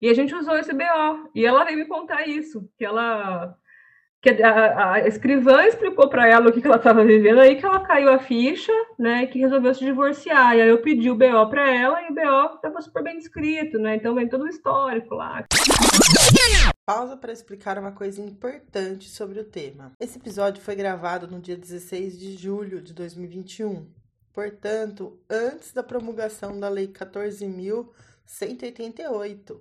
E 0.00 0.08
a 0.08 0.14
gente 0.14 0.34
usou 0.34 0.56
esse 0.56 0.72
BO. 0.72 1.30
E 1.34 1.44
ela 1.44 1.64
veio 1.64 1.78
me 1.78 1.86
contar 1.86 2.26
isso, 2.28 2.68
que 2.76 2.84
ela 2.84 3.56
que 4.22 4.42
a, 4.42 4.92
a 4.92 5.06
escrivã 5.06 5.62
explicou 5.64 6.08
para 6.08 6.26
ela 6.26 6.48
o 6.48 6.52
que, 6.52 6.60
que 6.60 6.66
ela 6.66 6.78
estava 6.78 7.04
vivendo, 7.04 7.38
aí 7.38 7.54
que 7.54 7.64
ela 7.64 7.80
caiu 7.80 8.12
a 8.12 8.18
ficha, 8.18 8.72
né, 8.98 9.26
que 9.26 9.38
resolveu 9.38 9.72
se 9.72 9.84
divorciar. 9.84 10.56
E 10.56 10.62
aí 10.62 10.68
eu 10.68 10.82
pedi 10.82 11.08
o 11.10 11.14
BO 11.14 11.48
para 11.48 11.70
ela 11.70 12.02
e 12.02 12.10
o 12.10 12.14
BO 12.14 12.56
estava 12.56 12.80
super 12.80 13.04
bem 13.04 13.18
descrito, 13.18 13.78
né? 13.78 13.94
Então 13.94 14.14
vem 14.14 14.28
todo 14.28 14.42
o 14.42 14.48
histórico 14.48 15.14
lá. 15.14 15.44
Pausa 16.86 17.16
para 17.16 17.32
explicar 17.32 17.78
uma 17.80 17.90
coisa 17.90 18.22
importante 18.22 19.10
sobre 19.10 19.40
o 19.40 19.44
tema. 19.44 19.90
Esse 19.98 20.18
episódio 20.18 20.62
foi 20.62 20.76
gravado 20.76 21.26
no 21.26 21.40
dia 21.40 21.56
16 21.56 22.16
de 22.16 22.36
julho 22.36 22.80
de 22.80 22.94
2021, 22.94 23.90
portanto, 24.32 25.18
antes 25.28 25.72
da 25.72 25.82
promulgação 25.82 26.60
da 26.60 26.68
Lei 26.68 26.86
14.188, 26.86 29.60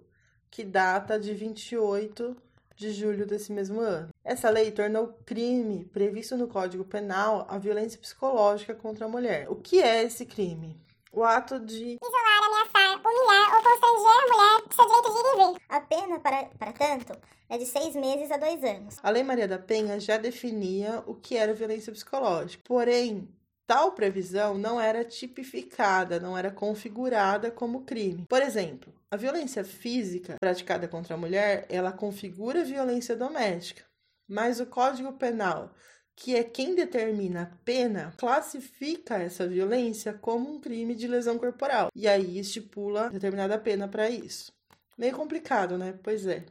que 0.51 0.63
data 0.63 1.19
de 1.19 1.33
28 1.33 2.37
de 2.75 2.91
julho 2.91 3.25
desse 3.25 3.51
mesmo 3.51 3.81
ano. 3.81 4.09
Essa 4.23 4.51
lei 4.51 4.71
tornou 4.71 5.17
crime 5.25 5.85
previsto 5.85 6.37
no 6.37 6.47
Código 6.47 6.85
Penal 6.85 7.47
a 7.49 7.57
violência 7.57 7.99
psicológica 7.99 8.75
contra 8.75 9.05
a 9.05 9.09
mulher. 9.09 9.49
O 9.49 9.55
que 9.55 9.81
é 9.81 10.03
esse 10.03 10.27
crime? 10.27 10.79
O 11.11 11.23
ato 11.23 11.59
de 11.59 11.97
isolar, 12.03 12.34
humilhar 13.15 13.55
ou 13.55 13.63
constranger 13.63 14.09
a 14.09 14.27
mulher 14.27 14.67
do 14.67 14.75
seu 14.75 14.85
direito 14.85 15.13
de 15.13 15.19
ir 15.19 15.33
e 15.33 15.53
vir. 15.53 15.61
A 15.69 15.81
pena, 15.81 16.19
para, 16.19 16.45
para 16.57 16.73
tanto, 16.73 17.19
é 17.49 17.57
de 17.57 17.65
seis 17.65 17.95
meses 17.95 18.31
a 18.31 18.37
dois 18.37 18.63
anos. 18.63 18.97
A 19.01 19.09
Lei 19.09 19.23
Maria 19.23 19.47
da 19.47 19.59
Penha 19.59 19.99
já 19.99 20.17
definia 20.17 21.03
o 21.07 21.15
que 21.15 21.37
era 21.37 21.53
violência 21.53 21.91
psicológica. 21.91 22.63
Porém, 22.65 23.27
Tal 23.67 23.93
previsão 23.93 24.59
não 24.59 24.79
era 24.79 25.03
tipificada, 25.03 26.19
não 26.19 26.37
era 26.37 26.51
configurada 26.51 27.49
como 27.49 27.83
crime. 27.83 28.23
Por 28.29 28.39
exemplo, 28.39 28.93
a 29.09 29.17
violência 29.17 29.63
física 29.63 30.35
praticada 30.39 30.87
contra 30.87 31.15
a 31.15 31.17
mulher, 31.17 31.65
ela 31.67 31.91
configura 31.91 32.63
violência 32.63 33.15
doméstica. 33.15 33.83
Mas 34.27 34.59
o 34.59 34.67
Código 34.67 35.13
Penal, 35.13 35.71
que 36.15 36.35
é 36.35 36.43
quem 36.43 36.73
determina 36.73 37.43
a 37.43 37.57
pena, 37.63 38.13
classifica 38.17 39.17
essa 39.17 39.47
violência 39.47 40.13
como 40.13 40.55
um 40.55 40.59
crime 40.59 40.95
de 40.95 41.07
lesão 41.07 41.37
corporal. 41.37 41.89
E 41.93 42.07
aí 42.07 42.39
estipula 42.39 43.09
determinada 43.09 43.57
pena 43.59 43.87
para 43.87 44.09
isso. 44.09 44.53
Meio 44.97 45.15
complicado, 45.15 45.77
né? 45.77 45.93
Pois 46.01 46.25
é. 46.25 46.45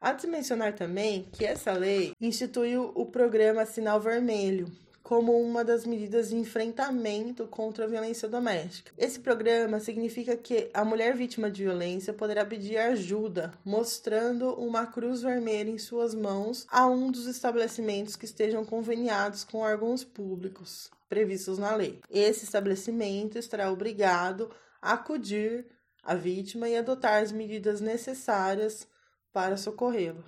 Há 0.00 0.12
de 0.12 0.26
mencionar 0.26 0.74
também 0.74 1.28
que 1.32 1.44
essa 1.44 1.72
lei 1.72 2.12
instituiu 2.20 2.92
o 2.94 3.06
programa 3.06 3.66
Sinal 3.66 4.00
Vermelho, 4.00 4.70
como 5.08 5.40
uma 5.40 5.64
das 5.64 5.86
medidas 5.86 6.28
de 6.28 6.36
enfrentamento 6.36 7.46
contra 7.46 7.86
a 7.86 7.88
violência 7.88 8.28
doméstica. 8.28 8.92
Esse 8.98 9.18
programa 9.18 9.80
significa 9.80 10.36
que 10.36 10.68
a 10.74 10.84
mulher 10.84 11.16
vítima 11.16 11.50
de 11.50 11.62
violência 11.62 12.12
poderá 12.12 12.44
pedir 12.44 12.76
ajuda, 12.76 13.54
mostrando 13.64 14.52
uma 14.60 14.84
cruz 14.84 15.22
vermelha 15.22 15.70
em 15.70 15.78
suas 15.78 16.14
mãos 16.14 16.66
a 16.70 16.86
um 16.86 17.10
dos 17.10 17.26
estabelecimentos 17.26 18.16
que 18.16 18.26
estejam 18.26 18.66
conveniados 18.66 19.44
com 19.44 19.60
órgãos 19.60 20.04
públicos 20.04 20.90
previstos 21.08 21.56
na 21.56 21.74
lei. 21.74 22.00
Esse 22.10 22.44
estabelecimento 22.44 23.38
estará 23.38 23.72
obrigado 23.72 24.50
a 24.82 24.92
acudir 24.92 25.64
a 26.02 26.14
vítima 26.14 26.68
e 26.68 26.76
adotar 26.76 27.22
as 27.22 27.32
medidas 27.32 27.80
necessárias 27.80 28.86
para 29.32 29.56
socorrê-la. 29.56 30.22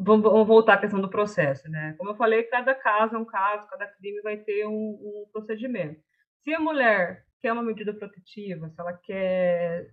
Vamos 0.00 0.46
voltar 0.46 0.74
à 0.74 0.78
questão 0.78 1.00
do 1.00 1.10
processo, 1.10 1.68
né? 1.68 1.94
Como 1.98 2.10
eu 2.10 2.16
falei, 2.16 2.42
cada 2.44 2.74
caso 2.74 3.14
é 3.14 3.18
um 3.18 3.24
caso, 3.24 3.68
cada 3.68 3.86
crime 3.86 4.20
vai 4.22 4.36
ter 4.38 4.66
um, 4.66 4.72
um 4.72 5.26
procedimento. 5.32 6.00
Se 6.42 6.54
a 6.54 6.60
mulher 6.60 7.24
quer 7.40 7.52
uma 7.52 7.62
medida 7.62 7.92
protetiva, 7.92 8.68
se 8.68 8.80
ela 8.80 8.92
quer 8.94 9.90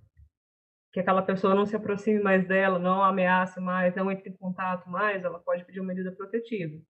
que 0.93 1.01
aquela 1.01 1.21
pessoa 1.21 1.53
não 1.53 1.65
se 1.65 1.75
aproxime 1.75 2.19
mais 2.21 2.47
dela, 2.47 2.79
não 2.79 3.03
ameace 3.03 3.59
mais, 3.59 3.93
não 3.95 4.09
entre 4.09 4.29
em 4.29 4.37
contato 4.37 4.89
mais, 4.89 5.23
ela 5.23 5.39
pode 5.39 5.65
pedir 5.65 5.79
uma 5.79 5.89
medida 5.89 6.11
protetiva. 6.11 6.81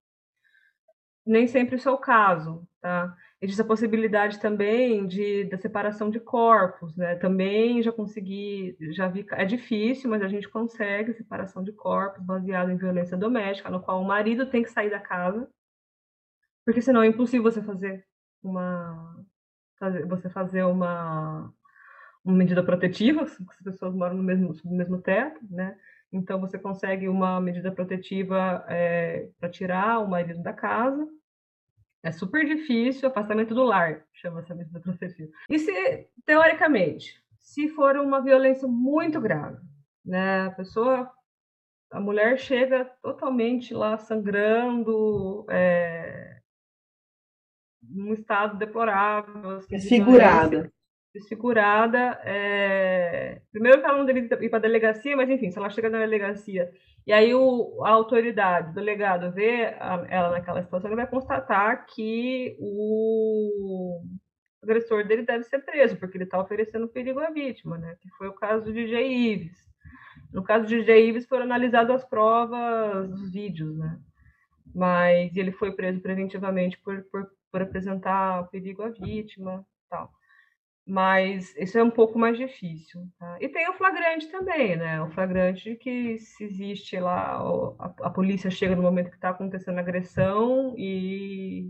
Nem 1.25 1.47
sempre 1.47 1.75
isso 1.75 1.89
é 1.89 1.91
o 1.91 1.97
caso, 1.97 2.65
tá? 2.79 3.13
Existe 3.39 3.61
a 3.61 3.65
possibilidade 3.65 4.39
também 4.39 5.05
de 5.05 5.43
da 5.45 5.57
separação 5.57 6.09
de 6.09 6.19
corpos, 6.19 6.95
né? 6.97 7.15
Também 7.15 7.83
já 7.83 7.91
consegui, 7.91 8.75
já 8.93 9.07
vi, 9.07 9.25
é 9.31 9.45
difícil, 9.45 10.09
mas 10.09 10.23
a 10.23 10.27
gente 10.27 10.49
consegue 10.49 11.13
separação 11.13 11.63
de 11.63 11.71
corpos 11.71 12.23
baseado 12.25 12.71
em 12.71 12.77
violência 12.77 13.15
doméstica, 13.15 13.69
no 13.69 13.81
qual 13.81 14.01
o 14.01 14.07
marido 14.07 14.49
tem 14.49 14.63
que 14.63 14.71
sair 14.71 14.89
da 14.89 14.99
casa, 14.99 15.47
porque 16.65 16.81
senão 16.81 17.01
é 17.03 17.07
impossível 17.07 17.43
você 17.43 17.61
fazer 17.61 18.05
uma 18.43 19.23
você 20.07 20.29
fazer 20.29 20.63
uma 20.63 21.53
uma 22.25 22.35
medida 22.37 22.63
protetiva, 22.63 23.25
se 23.25 23.41
as 23.49 23.61
pessoas 23.63 23.95
moram 23.95 24.15
no 24.17 24.23
mesmo, 24.23 24.53
no 24.65 24.75
mesmo 24.75 25.01
teto, 25.01 25.39
né? 25.49 25.77
Então, 26.11 26.41
você 26.41 26.59
consegue 26.59 27.07
uma 27.07 27.39
medida 27.39 27.71
protetiva 27.71 28.65
é, 28.67 29.29
para 29.39 29.49
tirar 29.49 29.99
o 29.99 30.09
marido 30.09 30.41
da 30.43 30.53
casa. 30.53 31.07
É 32.07 32.11
super 32.13 32.45
difícil, 32.45 33.09
afastamento 33.09 33.53
do 33.53 33.65
lar, 33.65 34.01
chama 34.13 34.39
essa 34.39 34.55
medida 34.55 34.79
protetiva. 34.79 35.29
E 35.49 35.59
se, 35.59 36.07
teoricamente, 36.25 37.21
se 37.37 37.67
for 37.67 37.97
uma 37.97 38.21
violência 38.21 38.65
muito 38.65 39.19
grave, 39.19 39.57
né? 40.05 40.45
A 40.45 40.51
pessoa, 40.51 41.11
a 41.91 41.99
mulher 41.99 42.39
chega 42.39 42.85
totalmente 43.03 43.73
lá 43.73 43.97
sangrando, 43.97 45.45
é, 45.49 46.39
num 47.81 48.13
estado 48.13 48.57
deplorável. 48.57 49.57
Assim, 49.57 49.75
Desfigurada 49.75 50.71
desfigurada. 51.13 52.19
É... 52.23 53.41
Primeiro 53.51 53.79
que 53.79 53.85
ela 53.85 53.97
não 53.97 54.05
deve 54.05 54.19
ir 54.19 54.49
para 54.49 54.59
a 54.59 54.61
delegacia, 54.61 55.15
mas 55.15 55.29
enfim, 55.29 55.49
se 55.49 55.57
ela 55.57 55.69
chega 55.69 55.89
na 55.89 55.99
delegacia 55.99 56.71
e 57.07 57.13
aí 57.13 57.33
o, 57.33 57.85
a 57.85 57.89
autoridade, 57.89 58.71
o 58.71 58.73
delegado, 58.73 59.31
vê 59.31 59.67
a, 59.79 60.05
ela 60.09 60.31
naquela 60.31 60.61
situação, 60.61 60.89
ele 60.89 60.97
vai 60.97 61.07
constatar 61.07 61.85
que 61.85 62.57
o 62.59 64.03
agressor 64.61 65.07
dele 65.07 65.23
deve 65.23 65.45
ser 65.45 65.59
preso, 65.59 65.95
porque 65.95 66.17
ele 66.17 66.25
está 66.25 66.37
oferecendo 66.37 66.85
perigo 66.89 67.21
à 67.21 67.29
vítima, 67.29 67.77
né? 67.77 67.95
Que 68.01 68.09
foi 68.17 68.27
o 68.27 68.33
caso 68.33 68.65
do 68.65 68.73
DJ 68.73 69.07
Ives. 69.07 69.57
No 70.33 70.43
caso 70.43 70.65
do 70.65 70.69
DJ 70.69 71.07
Ives, 71.07 71.25
foram 71.25 71.43
analisadas 71.43 71.95
as 71.95 72.09
provas 72.09 73.09
dos 73.09 73.31
vídeos, 73.31 73.77
né? 73.77 73.97
Mas 74.75 75.33
ele 75.37 75.53
foi 75.53 75.71
preso 75.71 76.01
preventivamente 76.01 76.77
por, 76.79 77.01
por, 77.03 77.31
por 77.49 77.61
apresentar 77.61 78.49
perigo 78.49 78.83
à 78.83 78.89
vítima 78.89 79.65
tal 79.89 80.11
mas 80.87 81.53
isso 81.57 81.77
é 81.77 81.83
um 81.83 81.91
pouco 81.91 82.17
mais 82.17 82.37
difícil. 82.37 83.01
Tá? 83.19 83.37
E 83.41 83.49
tem 83.49 83.69
o 83.69 83.73
flagrante 83.73 84.31
também, 84.31 84.77
né? 84.77 85.01
O 85.01 85.09
flagrante 85.09 85.75
que 85.75 86.17
se 86.17 86.45
existe 86.45 86.97
lá, 86.97 87.41
a, 87.77 87.93
a 88.03 88.09
polícia 88.09 88.49
chega 88.49 88.73
no 88.73 88.81
momento 88.81 89.09
que 89.09 89.17
está 89.17 89.29
acontecendo 89.29 89.77
a 89.77 89.81
agressão 89.81 90.73
e, 90.77 91.69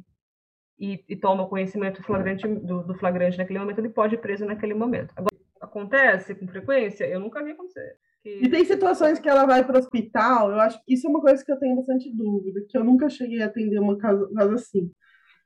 e, 0.80 1.04
e, 1.10 1.16
toma 1.16 1.50
conhecimento 1.50 2.04
flagrante, 2.04 2.48
do, 2.48 2.84
do, 2.84 2.94
flagrante 2.94 3.40
naquele 3.40 3.58
momento, 3.58 3.80
ele 3.80 3.90
pode 3.90 4.14
ir 4.14 4.20
preso 4.20 4.46
naquele 4.46 4.76
momento. 4.76 5.12
Agora, 5.16 5.36
acontece 5.60 6.36
com 6.36 6.48
frequência? 6.48 7.06
Eu 7.06 7.20
nunca 7.20 7.44
vi 7.44 7.52
acontecer. 7.52 7.98
E 8.24 8.48
tem 8.50 8.64
situações 8.66 9.20
que 9.20 9.30
ela 9.30 9.46
vai 9.46 9.66
para 9.66 9.78
o 9.78 9.80
hospital, 9.80 10.52
eu 10.52 10.60
acho 10.60 10.84
que 10.84 10.94
isso 10.94 11.08
é 11.08 11.10
uma 11.10 11.22
coisa 11.22 11.44
que 11.44 11.52
eu 11.52 11.58
tenho 11.58 11.78
bastante 11.78 12.14
dúvida, 12.14 12.60
que 12.68 12.78
eu 12.78 12.84
nunca 12.84 13.10
cheguei 13.10 13.42
a 13.42 13.46
atender 13.46 13.80
uma 13.80 13.98
casa, 13.98 14.30
casa 14.36 14.54
assim 14.54 14.92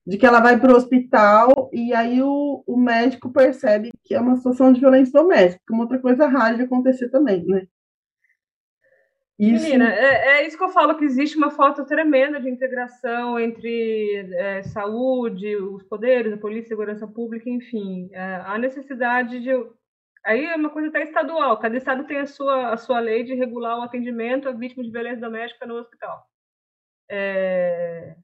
de 0.06 0.18
que 0.18 0.26
ela 0.26 0.40
vai 0.40 0.60
para 0.60 0.74
o 0.74 0.76
hospital 0.76 1.70
e 1.72 1.94
aí 1.94 2.22
o, 2.22 2.64
o 2.66 2.78
médico 2.78 3.32
percebe 3.32 3.92
que 4.04 4.16
é 4.16 4.20
uma 4.20 4.36
situação 4.36 4.74
de 4.74 4.80
violência 4.80 5.14
doméstica, 5.14 5.74
uma 5.74 5.84
outra 5.84 6.00
coisa 6.00 6.28
rara 6.28 6.56
de 6.56 6.64
acontecer 6.64 7.10
também, 7.10 7.46
né? 7.46 7.68
Isso... 9.38 9.66
Menina, 9.66 9.92
é, 9.92 10.28
é, 10.28 10.48
isso 10.48 10.56
que 10.56 10.64
eu 10.64 10.70
falo, 10.70 10.96
que 10.96 11.04
existe 11.04 11.36
uma 11.36 11.50
falta 11.50 11.84
tremenda 11.84 12.40
de 12.40 12.48
integração 12.48 13.40
entre 13.40 14.30
é, 14.36 14.62
saúde, 14.62 15.56
os 15.56 15.82
poderes, 15.84 16.32
a 16.32 16.38
polícia, 16.38 16.70
segurança 16.70 17.08
pública, 17.08 17.50
enfim. 17.50 18.08
É, 18.14 18.36
a 18.46 18.56
necessidade 18.60 19.40
de... 19.40 19.50
Aí 20.24 20.46
é 20.46 20.56
uma 20.56 20.70
coisa 20.70 20.90
até 20.90 21.02
estadual, 21.02 21.58
cada 21.58 21.76
estado 21.76 22.04
tem 22.04 22.20
a 22.20 22.28
sua, 22.28 22.72
a 22.72 22.78
sua 22.78 23.00
lei 23.00 23.24
de 23.24 23.34
regular 23.34 23.80
o 23.80 23.82
atendimento 23.82 24.48
a 24.48 24.52
vítimas 24.52 24.86
de 24.86 24.92
violência 24.92 25.22
doméstica 25.22 25.66
no 25.66 25.74
hospital. 25.74 26.24
É, 27.10 28.16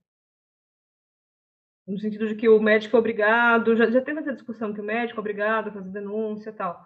no 1.88 1.98
sentido 2.00 2.28
de 2.28 2.36
que 2.36 2.50
o 2.50 2.60
médico 2.60 2.98
é 2.98 3.00
obrigado, 3.00 3.76
já, 3.76 3.90
já 3.90 4.02
teve 4.02 4.20
essa 4.20 4.34
discussão 4.34 4.74
que 4.74 4.82
o 4.82 4.84
médico 4.84 5.20
é 5.20 5.22
obrigado 5.22 5.70
a 5.70 5.72
fazer 5.72 5.90
denúncia 5.90 6.50
e 6.50 6.54
tal. 6.54 6.86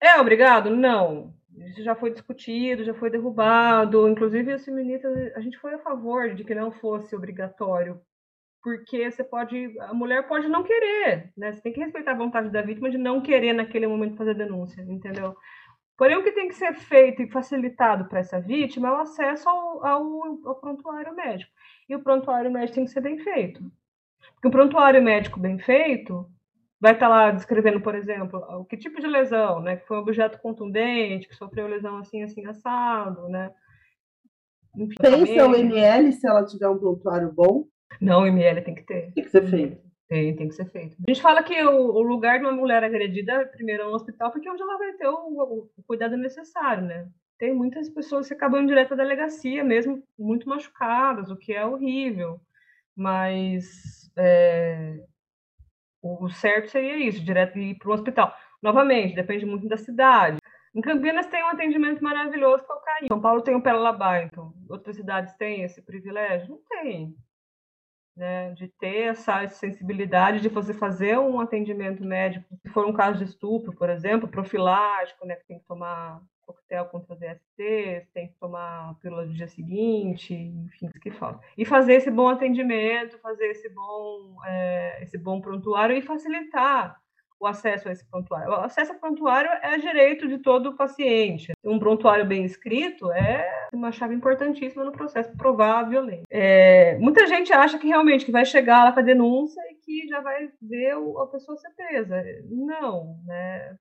É 0.00 0.20
obrigado? 0.20 0.68
Não. 0.68 1.32
Isso 1.56 1.82
já 1.82 1.94
foi 1.94 2.10
discutido, 2.10 2.84
já 2.84 2.92
foi 2.92 3.08
derrubado. 3.08 4.08
Inclusive, 4.08 4.52
as 4.52 4.64
feministas, 4.64 5.34
a 5.34 5.40
gente 5.40 5.58
foi 5.58 5.74
a 5.74 5.78
favor 5.78 6.34
de 6.34 6.44
que 6.44 6.54
não 6.54 6.70
fosse 6.70 7.14
obrigatório, 7.16 8.00
porque 8.62 9.10
você 9.10 9.24
pode, 9.24 9.74
a 9.80 9.94
mulher 9.94 10.26
pode 10.26 10.48
não 10.48 10.62
querer, 10.62 11.32
né? 11.36 11.52
Você 11.52 11.62
tem 11.62 11.72
que 11.72 11.80
respeitar 11.80 12.12
a 12.12 12.16
vontade 12.16 12.50
da 12.50 12.62
vítima 12.62 12.90
de 12.90 12.98
não 12.98 13.22
querer 13.22 13.52
naquele 13.52 13.86
momento 13.86 14.16
fazer 14.16 14.34
denúncia, 14.34 14.82
entendeu? 14.82 15.36
Porém, 15.96 16.16
o 16.16 16.24
que 16.24 16.32
tem 16.32 16.48
que 16.48 16.54
ser 16.54 16.74
feito 16.74 17.22
e 17.22 17.30
facilitado 17.30 18.06
para 18.06 18.20
essa 18.20 18.40
vítima 18.40 18.88
é 18.88 18.92
o 18.92 18.96
acesso 18.96 19.48
ao, 19.48 19.86
ao, 19.86 20.48
ao 20.48 20.60
prontuário 20.60 21.14
médico 21.14 21.52
e 21.92 21.94
o 21.94 22.02
prontuário 22.02 22.50
médico 22.50 22.74
tem 22.74 22.84
que 22.84 22.90
ser 22.90 23.00
bem 23.00 23.18
feito. 23.18 23.62
Porque 24.34 24.48
o 24.48 24.50
prontuário 24.50 25.02
médico 25.02 25.38
bem 25.38 25.58
feito 25.58 26.26
vai 26.80 26.94
estar 26.94 27.08
tá 27.08 27.14
lá 27.14 27.30
descrevendo, 27.30 27.80
por 27.80 27.94
exemplo, 27.94 28.40
o 28.58 28.64
que 28.64 28.76
tipo 28.76 29.00
de 29.00 29.06
lesão, 29.06 29.60
né? 29.60 29.76
Que 29.76 29.86
foi 29.86 29.98
um 29.98 30.00
objeto 30.00 30.40
contundente, 30.40 31.28
que 31.28 31.36
sofreu 31.36 31.68
lesão 31.68 31.98
assim, 31.98 32.22
assim, 32.22 32.44
assado, 32.46 33.28
né? 33.28 33.52
Enfim, 34.76 34.94
Pensa 35.00 35.46
o 35.46 35.54
ML 35.54 36.12
se 36.12 36.26
ela 36.26 36.46
tiver 36.46 36.68
um 36.68 36.78
prontuário 36.78 37.30
bom? 37.30 37.66
Não, 38.00 38.22
o 38.22 38.26
ML 38.26 38.62
tem 38.62 38.74
que 38.74 38.82
ter. 38.84 39.12
Tem 39.12 39.24
que 39.24 39.30
ser 39.30 39.46
feito. 39.48 39.82
Tem, 40.08 40.34
tem 40.34 40.48
que 40.48 40.54
ser 40.54 40.70
feito. 40.70 40.96
A 41.06 41.10
gente 41.10 41.22
fala 41.22 41.42
que 41.42 41.62
o, 41.62 41.94
o 41.94 42.02
lugar 42.02 42.38
de 42.38 42.46
uma 42.46 42.52
mulher 42.52 42.82
agredida 42.82 43.46
primeiro 43.46 43.82
é 43.82 43.86
no 43.86 43.94
hospital, 43.94 44.30
porque 44.30 44.48
é 44.48 44.52
onde 44.52 44.62
ela 44.62 44.78
vai 44.78 44.92
ter 44.94 45.08
o, 45.08 45.14
o, 45.14 45.70
o 45.76 45.82
cuidado 45.86 46.16
necessário, 46.16 46.84
né? 46.84 47.08
Tem 47.42 47.52
muitas 47.52 47.88
pessoas 47.88 48.28
que 48.28 48.34
acabam 48.34 48.64
direto 48.64 48.94
à 48.94 48.96
delegacia, 48.96 49.64
mesmo 49.64 50.00
muito 50.16 50.48
machucadas, 50.48 51.28
o 51.28 51.36
que 51.36 51.52
é 51.52 51.66
horrível. 51.66 52.40
Mas 52.94 54.08
é, 54.16 55.02
o 56.00 56.30
certo 56.30 56.70
seria 56.70 56.96
isso, 56.98 57.24
direto 57.24 57.58
ir 57.58 57.76
para 57.78 57.88
o 57.88 57.92
hospital. 57.92 58.32
Novamente, 58.62 59.16
depende 59.16 59.44
muito 59.44 59.66
da 59.66 59.76
cidade. 59.76 60.38
Em 60.72 60.80
Campinas 60.80 61.26
tem 61.26 61.42
um 61.42 61.48
atendimento 61.48 62.00
maravilhoso 62.00 62.62
é 62.62 62.72
o 62.72 62.80
CAI. 62.80 63.08
São 63.08 63.20
Paulo 63.20 63.42
tem 63.42 63.56
o 63.56 63.60
Pelabá, 63.60 64.22
então 64.22 64.54
outras 64.68 64.94
cidades 64.94 65.34
têm 65.34 65.64
esse 65.64 65.82
privilégio? 65.82 66.48
Não 66.48 66.60
tem. 66.68 67.12
Né, 68.16 68.52
de 68.52 68.68
ter 68.78 69.08
essa 69.08 69.48
sensibilidade 69.48 70.40
de 70.40 70.48
você 70.48 70.72
fazer 70.72 71.18
um 71.18 71.40
atendimento 71.40 72.04
médico, 72.04 72.46
se 72.60 72.68
for 72.68 72.86
um 72.86 72.92
caso 72.92 73.18
de 73.18 73.24
estupro, 73.24 73.74
por 73.74 73.90
exemplo, 73.90 74.28
profilático, 74.28 75.26
né, 75.26 75.34
que 75.34 75.46
tem 75.46 75.58
que 75.58 75.66
tomar 75.66 76.20
coquetel 76.52 76.86
contra 76.86 77.16
DST, 77.16 78.08
tem 78.12 78.28
que 78.28 78.34
tomar 78.38 78.94
pílula 79.00 79.24
no 79.24 79.34
dia 79.34 79.48
seguinte, 79.48 80.34
enfim, 80.34 80.86
isso 80.86 81.00
que 81.00 81.10
falta. 81.10 81.40
E 81.56 81.64
fazer 81.64 81.94
esse 81.94 82.10
bom 82.10 82.28
atendimento, 82.28 83.18
fazer 83.18 83.46
esse 83.46 83.68
bom, 83.68 84.36
é, 84.46 85.02
esse 85.02 85.18
bom 85.18 85.40
prontuário 85.40 85.96
e 85.96 86.02
facilitar 86.02 87.00
o 87.42 87.46
acesso 87.46 87.88
a 87.88 87.92
esse 87.92 88.08
prontuário. 88.08 88.50
O 88.50 88.54
acesso 88.54 88.92
ao 88.92 88.98
prontuário 89.00 89.50
é 89.62 89.76
direito 89.76 90.28
de 90.28 90.38
todo 90.38 90.76
paciente. 90.76 91.52
Um 91.64 91.76
prontuário 91.76 92.24
bem 92.24 92.44
escrito 92.44 93.10
é 93.10 93.68
uma 93.72 93.90
chave 93.90 94.14
importantíssima 94.14 94.84
no 94.84 94.92
processo 94.92 95.32
de 95.32 95.36
provar 95.36 95.80
a 95.80 95.82
violência. 95.82 96.22
É, 96.30 96.96
muita 96.98 97.26
gente 97.26 97.52
acha 97.52 97.80
que 97.80 97.88
realmente 97.88 98.24
que 98.24 98.30
vai 98.30 98.44
chegar 98.44 98.84
lá 98.84 98.92
com 98.92 99.00
a 99.00 99.02
denúncia 99.02 99.60
e 99.72 99.74
que 99.74 100.06
já 100.06 100.20
vai 100.20 100.50
ver 100.62 100.92
a 100.92 101.26
pessoa 101.26 101.56
ser 101.56 101.70
presa. 101.70 102.22
Não, 102.48 103.18
né? 103.26 103.76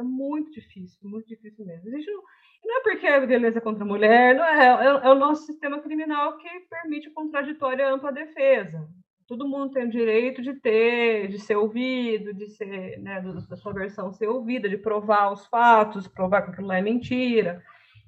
É 0.00 0.02
muito 0.02 0.50
difícil, 0.50 0.98
muito 1.02 1.28
difícil 1.28 1.64
mesmo. 1.66 1.88
Existe 1.88 2.10
não, 2.10 2.22
não 2.64 2.78
é 2.78 2.82
porque 2.82 3.06
é 3.06 3.26
violência 3.26 3.60
contra 3.60 3.84
a 3.84 3.86
mulher, 3.86 4.34
não 4.34 4.44
é, 4.44 4.66
é, 4.66 4.86
é, 4.86 5.10
o 5.10 5.14
nosso 5.14 5.44
sistema 5.44 5.78
criminal 5.80 6.38
que 6.38 6.48
permite 6.70 7.10
contraditória 7.10 7.92
ampla 7.92 8.10
defesa. 8.10 8.88
Todo 9.26 9.46
mundo 9.46 9.72
tem 9.72 9.84
o 9.84 9.90
direito 9.90 10.40
de 10.40 10.54
ter, 10.54 11.28
de 11.28 11.38
ser 11.38 11.56
ouvido, 11.56 12.32
de 12.32 12.48
ser, 12.48 12.98
né, 13.00 13.20
da 13.20 13.56
sua 13.56 13.72
versão 13.74 14.10
ser 14.10 14.26
ouvida, 14.26 14.68
de 14.68 14.78
provar 14.78 15.32
os 15.32 15.46
fatos, 15.46 16.08
provar 16.08 16.42
que 16.42 16.50
aquilo 16.50 16.66
lá 16.66 16.78
é 16.78 16.82
mentira. 16.82 17.62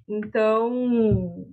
Então, 0.08 1.46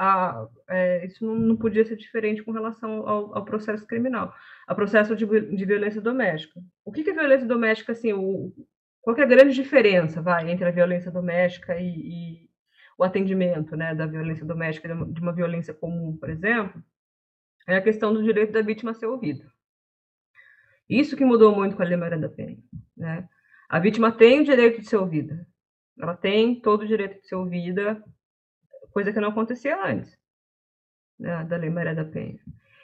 a, 0.00 0.46
é, 0.68 1.04
isso 1.04 1.24
não, 1.24 1.34
não, 1.34 1.56
podia 1.56 1.84
ser 1.84 1.96
diferente 1.96 2.42
com 2.42 2.52
relação 2.52 3.06
ao, 3.06 3.36
ao 3.36 3.44
processo 3.44 3.86
criminal, 3.86 4.32
ao 4.66 4.76
processo 4.76 5.14
de, 5.14 5.26
de, 5.26 5.64
violência 5.66 6.00
doméstica. 6.00 6.60
O 6.84 6.92
que, 6.92 7.04
que 7.04 7.10
é 7.10 7.14
violência 7.14 7.46
doméstica? 7.46 7.92
Assim, 7.92 8.12
o, 8.12 8.52
qual 9.02 9.16
é 9.16 9.22
a 9.22 9.26
grande 9.26 9.54
diferença, 9.54 10.20
vai, 10.20 10.50
entre 10.50 10.64
a 10.66 10.70
violência 10.70 11.10
doméstica 11.10 11.78
e, 11.78 11.86
e 11.86 12.50
o 12.98 13.04
atendimento, 13.04 13.76
né, 13.76 13.94
da 13.94 14.06
violência 14.06 14.44
doméstica 14.44 14.88
de 14.88 15.20
uma 15.20 15.32
violência 15.32 15.72
comum, 15.72 16.16
por 16.16 16.28
exemplo? 16.28 16.82
É 17.66 17.76
a 17.76 17.82
questão 17.82 18.12
do 18.12 18.22
direito 18.22 18.52
da 18.52 18.62
vítima 18.62 18.90
a 18.90 18.94
ser 18.94 19.06
ouvida. 19.06 19.50
Isso 20.88 21.16
que 21.16 21.24
mudou 21.24 21.54
muito 21.54 21.76
com 21.76 21.82
a 21.82 21.86
Lei 21.86 21.96
Maria 21.96 22.18
da 22.18 22.28
Penha. 22.28 22.58
Né? 22.96 23.28
A 23.68 23.78
vítima 23.78 24.10
tem 24.10 24.40
o 24.40 24.44
direito 24.44 24.80
de 24.80 24.88
ser 24.88 24.96
ouvida. 24.96 25.46
Ela 25.98 26.16
tem 26.16 26.60
todo 26.60 26.82
o 26.82 26.86
direito 26.86 27.20
de 27.20 27.28
ser 27.28 27.36
ouvida, 27.36 28.02
coisa 28.92 29.12
que 29.12 29.20
não 29.20 29.28
acontecia 29.28 29.82
antes 29.82 30.20
né, 31.20 31.44
da 31.44 31.56
Lei 31.56 31.70
Maria 31.70 31.94
da 31.94 32.04
Penha. 32.04 32.40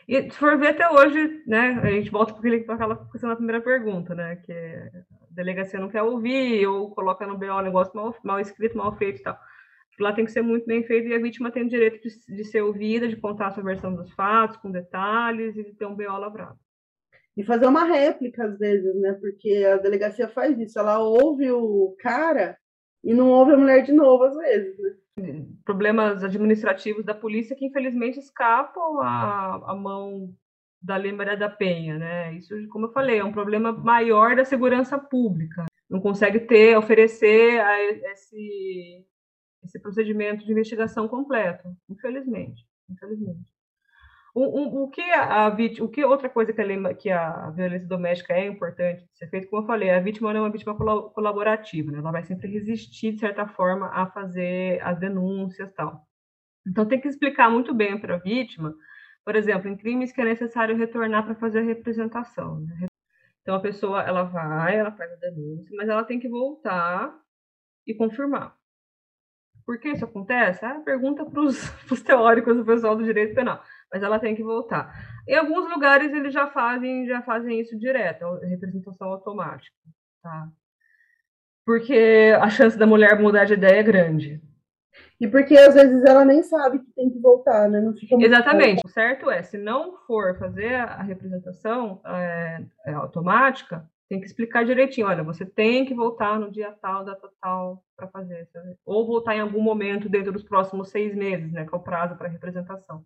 E 0.08 0.30
se 0.30 0.38
for 0.38 0.56
ver 0.56 0.68
até 0.68 0.88
hoje, 0.88 1.42
né, 1.46 1.80
a 1.82 1.90
gente 1.90 2.10
volta 2.10 2.32
para 2.32 2.74
aquela 2.74 3.10
questão 3.10 3.28
da 3.28 3.34
primeira 3.34 3.60
pergunta, 3.60 4.14
né, 4.14 4.36
que 4.36 4.52
a 4.52 5.34
delegacia 5.34 5.80
não 5.80 5.88
quer 5.88 6.02
ouvir, 6.02 6.64
ou 6.66 6.94
coloca 6.94 7.26
no 7.26 7.36
BO 7.36 7.46
um 7.46 7.62
negócio 7.62 7.94
mal, 7.94 8.14
mal 8.22 8.38
escrito, 8.38 8.76
mal 8.76 8.96
feito 8.96 9.20
e 9.20 9.22
tal. 9.24 9.36
Lá 9.98 10.12
tem 10.12 10.24
que 10.24 10.30
ser 10.30 10.42
muito 10.42 10.66
bem 10.66 10.84
feito 10.84 11.08
e 11.08 11.14
a 11.14 11.18
vítima 11.18 11.50
tem 11.50 11.64
o 11.64 11.68
direito 11.68 12.00
de, 12.00 12.36
de 12.36 12.44
ser 12.44 12.62
ouvida, 12.62 13.08
de 13.08 13.16
contar 13.16 13.48
a 13.48 13.50
sua 13.50 13.64
versão 13.64 13.94
dos 13.94 14.12
fatos, 14.12 14.58
com 14.58 14.70
detalhes, 14.70 15.56
e 15.56 15.64
de 15.64 15.74
ter 15.74 15.86
um 15.86 15.96
BO 15.96 16.18
lavrado. 16.18 16.58
E 17.36 17.42
fazer 17.42 17.66
uma 17.66 17.84
réplica, 17.84 18.44
às 18.44 18.58
vezes, 18.58 18.94
né, 19.00 19.14
porque 19.14 19.64
a 19.64 19.76
delegacia 19.78 20.28
faz 20.28 20.56
isso, 20.58 20.78
ela 20.78 21.00
ouve 21.00 21.50
o 21.50 21.96
cara 21.98 22.56
e 23.02 23.12
não 23.12 23.28
ouve 23.28 23.52
a 23.54 23.56
mulher 23.56 23.82
de 23.82 23.92
novo, 23.92 24.22
às 24.24 24.36
vezes, 24.36 24.78
né 24.78 24.90
problemas 25.64 26.22
administrativos 26.22 27.04
da 27.04 27.14
polícia 27.14 27.56
que 27.56 27.64
infelizmente 27.64 28.18
escapam 28.18 29.00
à, 29.00 29.74
mão 29.74 30.34
da 30.80 30.96
Lei 30.96 31.12
Maria 31.12 31.36
da 31.36 31.48
Penha, 31.48 31.98
né? 31.98 32.34
Isso, 32.34 32.54
como 32.68 32.86
eu 32.86 32.92
falei, 32.92 33.18
é 33.18 33.24
um 33.24 33.32
problema 33.32 33.72
maior 33.72 34.36
da 34.36 34.44
segurança 34.44 34.98
pública. 34.98 35.64
Não 35.88 36.00
consegue 36.00 36.40
ter, 36.40 36.76
oferecer 36.76 37.60
esse, 38.12 39.06
esse 39.64 39.80
procedimento 39.80 40.44
de 40.44 40.52
investigação 40.52 41.08
completo, 41.08 41.68
infelizmente, 41.88 42.66
infelizmente. 42.90 43.55
O, 44.36 44.42
o, 44.42 44.84
o, 44.84 44.90
que 44.90 45.00
a, 45.00 45.48
o 45.80 45.88
que 45.88 46.04
outra 46.04 46.28
coisa 46.28 46.52
que 46.52 46.60
a, 46.60 46.94
que 46.94 47.10
a 47.10 47.48
violência 47.52 47.88
doméstica 47.88 48.34
é 48.34 48.46
importante 48.46 49.08
ser 49.14 49.30
feita, 49.30 49.46
como 49.48 49.62
eu 49.62 49.66
falei, 49.66 49.88
a 49.88 49.98
vítima 49.98 50.30
não 50.30 50.40
é 50.40 50.42
uma 50.42 50.52
vítima 50.52 50.76
colaborativa, 50.76 51.90
né? 51.90 52.00
ela 52.00 52.12
vai 52.12 52.22
sempre 52.22 52.46
resistir, 52.50 53.12
de 53.12 53.20
certa 53.20 53.48
forma, 53.48 53.88
a 53.88 54.06
fazer 54.10 54.78
as 54.82 54.98
denúncias 54.98 55.72
tal. 55.72 56.06
Então, 56.66 56.84
tem 56.84 57.00
que 57.00 57.08
explicar 57.08 57.50
muito 57.50 57.72
bem 57.72 57.98
para 57.98 58.16
a 58.16 58.18
vítima, 58.18 58.74
por 59.24 59.34
exemplo, 59.36 59.70
em 59.70 59.76
crimes 59.76 60.12
que 60.12 60.20
é 60.20 60.24
necessário 60.24 60.76
retornar 60.76 61.24
para 61.24 61.34
fazer 61.34 61.60
a 61.60 61.64
representação. 61.64 62.60
Né? 62.60 62.88
Então, 63.40 63.54
a 63.54 63.60
pessoa, 63.60 64.02
ela 64.02 64.24
vai, 64.24 64.76
ela 64.76 64.92
faz 64.92 65.10
a 65.12 65.16
denúncia, 65.16 65.74
mas 65.74 65.88
ela 65.88 66.04
tem 66.04 66.20
que 66.20 66.28
voltar 66.28 67.18
e 67.86 67.94
confirmar. 67.94 68.54
Por 69.64 69.80
que 69.80 69.88
isso 69.88 70.04
acontece? 70.04 70.62
Ah, 70.62 70.78
pergunta 70.84 71.24
para 71.24 71.40
os 71.40 71.72
teóricos 72.04 72.54
do 72.54 72.66
pessoal 72.66 72.94
do 72.94 73.02
direito 73.02 73.34
penal 73.34 73.62
mas 73.92 74.02
ela 74.02 74.18
tem 74.18 74.34
que 74.34 74.42
voltar. 74.42 74.92
Em 75.26 75.36
alguns 75.36 75.68
lugares 75.70 76.12
eles 76.12 76.32
já 76.32 76.46
fazem, 76.48 77.06
já 77.06 77.22
fazem 77.22 77.60
isso 77.60 77.78
direto, 77.78 78.24
é 78.42 78.46
representação 78.46 79.08
automática, 79.08 79.76
tá? 80.22 80.48
Porque 81.64 82.32
a 82.40 82.48
chance 82.48 82.78
da 82.78 82.86
mulher 82.86 83.18
mudar 83.18 83.44
de 83.44 83.54
ideia 83.54 83.80
é 83.80 83.82
grande. 83.82 84.40
E 85.20 85.26
porque 85.26 85.56
às 85.56 85.74
vezes 85.74 86.04
ela 86.04 86.24
nem 86.24 86.42
sabe 86.42 86.78
que 86.78 86.92
tem 86.92 87.10
que 87.10 87.18
voltar, 87.18 87.68
né? 87.68 87.80
Não 87.80 87.94
fica 87.94 88.16
Exatamente. 88.16 88.82
O 88.84 88.88
certo 88.88 89.30
é, 89.30 89.42
se 89.42 89.56
não 89.56 89.96
for 90.06 90.38
fazer 90.38 90.74
a 90.74 91.02
representação 91.02 92.00
é, 92.04 92.62
é, 92.86 92.92
automática, 92.92 93.88
tem 94.08 94.20
que 94.20 94.26
explicar 94.26 94.64
direitinho. 94.64 95.06
Olha, 95.06 95.22
você 95.22 95.44
tem 95.44 95.84
que 95.84 95.94
voltar 95.94 96.38
no 96.38 96.50
dia 96.50 96.72
tal, 96.80 97.04
data 97.04 97.28
tal, 97.40 97.82
para 97.96 98.06
fazer. 98.08 98.46
Sabe? 98.52 98.76
Ou 98.84 99.06
voltar 99.06 99.34
em 99.34 99.40
algum 99.40 99.60
momento 99.60 100.08
dentro 100.08 100.32
dos 100.32 100.44
próximos 100.44 100.90
seis 100.90 101.14
meses, 101.14 101.50
né? 101.50 101.66
Que 101.66 101.74
é 101.74 101.76
o 101.76 101.82
prazo 101.82 102.14
para 102.16 102.28
representação. 102.28 103.04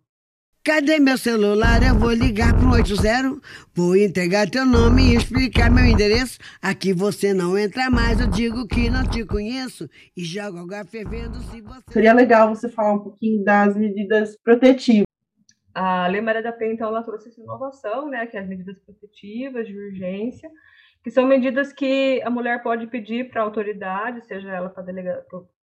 Cadê 0.63 0.99
meu 0.99 1.17
celular? 1.17 1.81
Eu 1.81 1.97
vou 1.97 2.11
ligar 2.11 2.55
pro 2.55 2.69
80, 2.69 3.41
vou 3.73 3.95
entregar 3.95 4.47
teu 4.47 4.63
nome 4.63 5.01
e 5.01 5.15
explicar 5.15 5.71
meu 5.71 5.83
endereço. 5.83 6.37
Aqui 6.61 6.93
você 6.93 7.33
não 7.33 7.57
entra 7.57 7.89
mais, 7.89 8.19
eu 8.19 8.27
digo 8.29 8.67
que 8.67 8.87
não 8.87 9.03
te 9.03 9.25
conheço 9.25 9.89
e 10.15 10.23
jogo 10.23 10.59
água 10.59 10.85
fervendo 10.85 11.39
se 11.39 11.61
você... 11.61 11.81
Seria 11.89 12.13
legal 12.13 12.53
você 12.53 12.69
falar 12.69 12.93
um 12.93 12.99
pouquinho 12.99 13.43
das 13.43 13.75
medidas 13.75 14.37
protetivas. 14.43 15.07
A 15.73 16.05
Lei 16.05 16.21
Maria 16.21 16.43
da 16.43 16.51
Penha, 16.51 16.73
então, 16.73 16.89
ela 16.89 17.01
trouxe 17.01 17.29
essa 17.29 17.41
inovação, 17.41 18.07
né, 18.07 18.27
que 18.27 18.37
é 18.37 18.41
as 18.41 18.47
medidas 18.47 18.77
protetivas 18.85 19.65
de 19.65 19.75
urgência, 19.75 20.47
que 21.03 21.09
são 21.09 21.25
medidas 21.25 21.73
que 21.73 22.21
a 22.23 22.29
mulher 22.29 22.61
pode 22.61 22.85
pedir 22.85 23.31
para 23.31 23.41
a 23.41 23.45
autoridade, 23.45 24.23
seja 24.27 24.51
ela 24.51 24.69
para 24.69 24.83
delega 24.83 25.25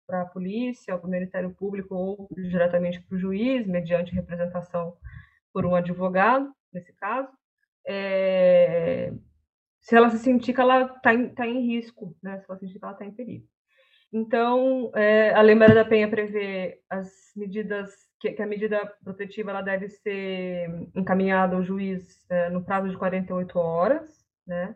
para 0.06 0.22
a 0.22 0.26
polícia, 0.26 0.96
para 0.96 1.06
o 1.06 1.10
Ministério 1.10 1.50
Público 1.54 1.94
ou 1.94 2.28
diretamente 2.32 3.00
para 3.02 3.16
o 3.16 3.18
juiz, 3.18 3.66
mediante 3.66 4.14
representação 4.14 4.96
por 5.52 5.66
um 5.66 5.74
advogado, 5.74 6.52
nesse 6.72 6.92
caso, 6.94 7.28
é, 7.86 9.12
se 9.80 9.96
ela 9.96 10.10
se 10.10 10.18
sentir 10.18 10.52
que 10.52 10.60
ela 10.60 10.82
está 10.82 11.14
em, 11.14 11.28
tá 11.28 11.46
em 11.46 11.66
risco, 11.66 12.16
né? 12.22 12.38
se 12.38 12.46
ela 12.48 12.58
sentir 12.58 12.78
que 12.78 12.84
ela 12.84 12.92
está 12.92 13.04
em 13.04 13.12
perigo. 13.12 13.46
Então, 14.12 14.90
é, 14.94 15.32
a 15.34 15.42
Lei 15.42 15.54
Maria 15.54 15.74
da 15.74 15.84
Penha 15.84 16.08
prevê 16.08 16.80
as 16.88 17.32
medidas, 17.36 17.90
que, 18.20 18.32
que, 18.32 18.42
a 18.42 18.46
medida 18.46 18.84
protetiva 19.02 19.50
ela 19.50 19.62
deve 19.62 19.88
ser 19.88 20.68
encaminhada 20.94 21.56
ao 21.56 21.62
juiz 21.62 22.24
é, 22.30 22.48
no 22.50 22.64
prazo 22.64 22.88
de 22.88 22.96
48 22.96 23.58
horas, 23.58 24.24
né? 24.46 24.74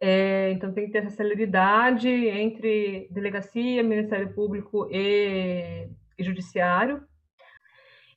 É, 0.00 0.50
então 0.52 0.72
tem 0.72 0.86
que 0.86 0.92
ter 0.92 0.98
essa 0.98 1.16
celeridade 1.16 2.08
entre 2.08 3.08
delegacia, 3.10 3.82
Ministério 3.82 4.32
Público 4.32 4.88
e, 4.90 5.88
e 6.16 6.24
Judiciário. 6.24 7.02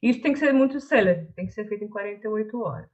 Isso 0.02 0.22
tem 0.22 0.34
que 0.34 0.40
ser 0.40 0.54
muito 0.54 0.80
célere, 0.80 1.28
tem 1.36 1.46
que 1.46 1.54
ser 1.54 1.68
feito 1.68 1.84
em 1.84 1.90
48 1.90 2.60
horas. 2.60 2.90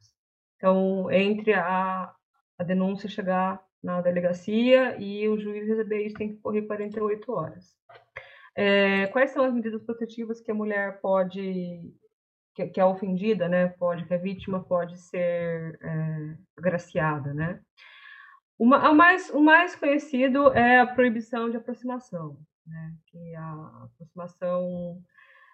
Então, 0.56 1.10
entre 1.12 1.54
a, 1.54 2.13
a 2.58 2.63
denúncia 2.63 3.10
chegar 3.10 3.62
na 3.82 4.02
delegacia 4.02 4.97
e 5.00 5.28
o 5.30 5.39
juiz 5.39 5.67
receber 5.67 6.06
isso, 6.06 6.17
tem 6.17 6.30
que 6.30 6.41
correr 6.41 6.63
48 6.63 7.32
horas. 7.32 7.76
É, 8.56 9.08
quais 9.08 9.32
são 9.32 9.45
as 9.45 9.54
medidas 9.54 9.84
protetivas 9.84 10.41
que 10.41 10.52
a 10.52 10.56
mulher 10.56 11.00
pode, 11.00 11.93
que, 12.56 12.67
que 12.67 12.80
é 12.80 12.86
ofendida, 12.86 13.47
né, 13.47 13.67
pode, 13.67 14.06
que 14.06 14.13
a 14.13 14.17
vítima 14.17 14.63
pode 14.63 14.97
ser 15.00 15.78
é, 15.82 16.36
agraciada, 16.58 17.34
né? 17.34 17.62
O, 18.58 18.65
mais, 18.65 19.30
o 19.30 19.39
mais 19.39 19.76
conhecido 19.76 20.52
é 20.54 20.80
a 20.80 20.88
proibição 20.88 21.50
de 21.50 21.58
aproximação, 21.58 22.39
né? 22.65 22.93
que 23.06 23.36
a 23.36 23.84
aproximação 23.84 25.00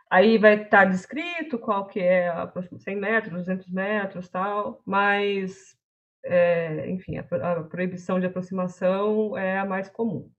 aí 0.09 0.37
vai 0.37 0.61
estar 0.61 0.85
descrito 0.85 1.59
qual 1.59 1.87
que 1.87 1.99
é 1.99 2.29
a 2.29 2.51
100 2.77 2.95
metros, 2.95 3.33
200 3.33 3.69
metros, 3.69 4.29
tal, 4.29 4.81
mas, 4.85 5.75
é, 6.23 6.89
enfim, 6.89 7.17
a, 7.17 7.21
a, 7.21 7.63
proibição 7.63 8.19
de 8.19 8.25
aproximação 8.25 9.37
é 9.37 9.57
a 9.57 9.65
mais 9.65 9.89
comum. 9.89 10.31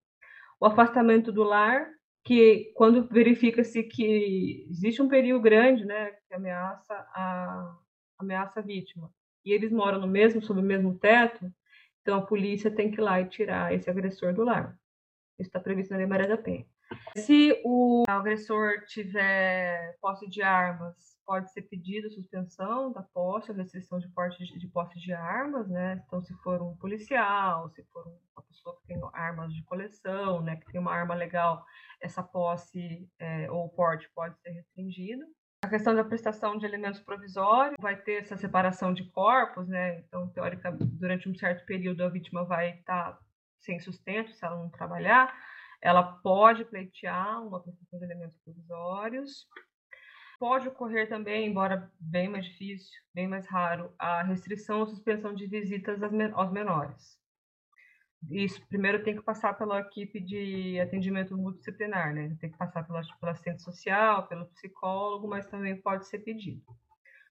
O 0.58 0.64
afastamento 0.64 1.30
do 1.32 1.42
lar, 1.42 1.86
que 2.24 2.72
quando 2.74 3.06
verifica-se 3.08 3.82
que 3.82 4.66
existe 4.70 5.02
um 5.02 5.08
perigo 5.08 5.38
grande, 5.40 5.84
né, 5.84 6.12
que 6.26 6.34
ameaça 6.34 6.94
a, 6.94 7.76
ameaça 8.18 8.60
a 8.60 8.62
vítima, 8.62 9.10
e 9.44 9.52
eles 9.52 9.70
moram 9.70 10.00
no 10.00 10.06
mesmo, 10.06 10.40
sob 10.40 10.60
o 10.60 10.62
mesmo 10.62 10.98
teto, 10.98 11.52
então, 12.04 12.18
a 12.18 12.26
polícia 12.26 12.70
tem 12.70 12.90
que 12.90 13.00
ir 13.00 13.02
lá 13.02 13.18
e 13.18 13.28
tirar 13.30 13.72
esse 13.72 13.88
agressor 13.88 14.34
do 14.34 14.44
lar. 14.44 14.78
Isso 15.38 15.48
está 15.48 15.58
previsto 15.58 15.92
na 15.92 15.96
Lei 15.96 16.06
Maria 16.06 16.28
da 16.28 16.36
Penha. 16.36 16.66
Se 17.16 17.58
o 17.64 18.04
agressor 18.06 18.84
tiver 18.86 19.96
posse 20.02 20.28
de 20.28 20.42
armas, 20.42 20.94
pode 21.24 21.50
ser 21.50 21.62
pedido 21.62 22.10
suspensão 22.10 22.92
da 22.92 23.02
posse, 23.02 23.52
restrição 23.52 23.98
de 23.98 24.08
porte 24.08 24.44
de, 24.44 24.58
de 24.58 24.68
posse 24.68 25.00
de 25.00 25.14
armas, 25.14 25.66
né? 25.70 26.02
Então, 26.06 26.22
se 26.22 26.34
for 26.42 26.60
um 26.60 26.76
policial, 26.76 27.70
se 27.70 27.82
for 27.84 28.04
uma 28.36 28.42
pessoa 28.42 28.76
que 28.76 28.86
tem 28.86 29.00
armas 29.14 29.54
de 29.54 29.62
coleção, 29.64 30.42
né, 30.42 30.56
que 30.56 30.70
tem 30.70 30.78
uma 30.78 30.92
arma 30.92 31.14
legal, 31.14 31.64
essa 32.02 32.22
posse 32.22 33.08
é, 33.18 33.50
ou 33.50 33.66
porte 33.70 34.10
pode 34.14 34.38
ser 34.42 34.50
restringido. 34.50 35.24
A 35.64 35.66
questão 35.66 35.94
da 35.94 36.04
prestação 36.04 36.58
de 36.58 36.66
alimentos 36.66 37.00
provisórios 37.00 37.76
vai 37.80 37.96
ter 37.96 38.20
essa 38.20 38.36
separação 38.36 38.92
de 38.92 39.02
corpos, 39.12 39.66
né? 39.66 40.00
Então, 40.00 40.28
teórica, 40.28 40.70
durante 40.70 41.26
um 41.26 41.34
certo 41.34 41.64
período 41.64 42.04
a 42.04 42.10
vítima 42.10 42.44
vai 42.44 42.80
estar 42.80 43.18
sem 43.60 43.80
sustento 43.80 44.30
se 44.30 44.44
ela 44.44 44.58
não 44.58 44.68
trabalhar. 44.68 45.34
Ela 45.80 46.02
pode 46.02 46.66
pleitear 46.66 47.42
uma 47.42 47.62
prestação 47.62 47.98
de 47.98 48.04
alimentos 48.04 48.36
provisórios. 48.44 49.48
Pode 50.38 50.68
ocorrer 50.68 51.08
também, 51.08 51.48
embora 51.48 51.90
bem 51.98 52.28
mais 52.28 52.44
difícil, 52.44 53.00
bem 53.14 53.26
mais 53.26 53.46
raro, 53.46 53.90
a 53.98 54.22
restrição 54.22 54.80
ou 54.80 54.86
suspensão 54.86 55.34
de 55.34 55.46
visitas 55.46 56.02
aos 56.02 56.52
menores 56.52 57.23
isso 58.30 58.64
primeiro 58.68 59.02
tem 59.02 59.16
que 59.16 59.22
passar 59.22 59.54
pela 59.54 59.80
equipe 59.80 60.20
de 60.20 60.80
atendimento 60.80 61.36
multidisciplinar, 61.36 62.14
né? 62.14 62.36
Tem 62.40 62.50
que 62.50 62.56
passar 62.58 62.84
pela, 62.84 63.00
pela 63.20 63.32
assistente 63.32 63.62
social, 63.62 64.26
pelo 64.26 64.46
psicólogo, 64.46 65.28
mas 65.28 65.46
também 65.46 65.80
pode 65.80 66.06
ser 66.06 66.20
pedido. 66.20 66.62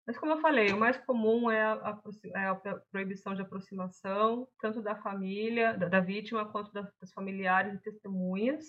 Mas 0.05 0.17
como 0.17 0.33
eu 0.33 0.41
falei, 0.41 0.71
o 0.71 0.77
mais 0.77 0.97
comum 0.97 1.49
é 1.49 1.61
a, 1.61 1.73
a, 1.73 2.01
é 2.35 2.45
a 2.47 2.55
proibição 2.91 3.33
de 3.33 3.41
aproximação, 3.41 4.47
tanto 4.59 4.81
da 4.81 4.95
família, 4.95 5.73
da, 5.77 5.87
da 5.87 5.99
vítima, 6.01 6.45
quanto 6.45 6.73
das, 6.73 6.91
das, 6.99 7.13
familiares 7.13 7.73
e 7.73 7.81
testemunhas. 7.81 8.65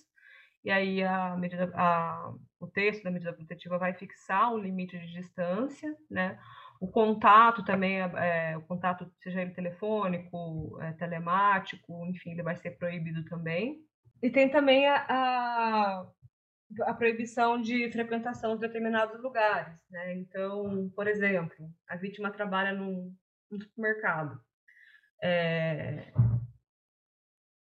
E 0.65 0.71
aí 0.71 1.03
a 1.03 1.37
medida, 1.37 1.71
a, 1.75 2.33
o 2.61 2.67
texto 2.69 3.03
da 3.03 3.11
medida 3.11 3.33
protetiva 3.33 3.79
vai 3.79 3.93
fixar 3.95 4.53
um 4.55 4.59
limite 4.59 4.97
de 4.97 5.13
distância, 5.13 5.95
né? 6.09 6.39
O 6.81 6.89
contato 6.89 7.65
também, 7.65 8.01
é, 8.01 8.57
o 8.57 8.63
contato, 8.63 9.11
seja 9.23 9.41
ele 9.41 9.53
telefônico, 9.53 10.79
é, 10.83 10.93
telemático, 10.93 12.05
enfim, 12.07 12.33
ele 12.33 12.43
vai 12.43 12.57
ser 12.57 12.73
proibido 12.73 13.25
também. 13.25 13.79
E 14.23 14.31
tem 14.31 14.51
também 14.51 14.87
a, 14.89 15.05
a, 15.09 16.07
a, 16.83 16.95
proibição 16.95 17.61
de 17.61 17.91
frequentação 17.93 18.55
de 18.55 18.61
determinados 18.61 19.23
lugares. 19.23 19.77
Né? 19.91 20.15
Então, 20.15 20.91
por 20.95 21.07
exemplo, 21.07 21.71
a 21.89 21.97
vítima 21.97 22.31
trabalha 22.31 22.73
num, 22.73 23.15
num 23.51 23.61
supermercado. 23.61 24.41
É, 25.23 26.13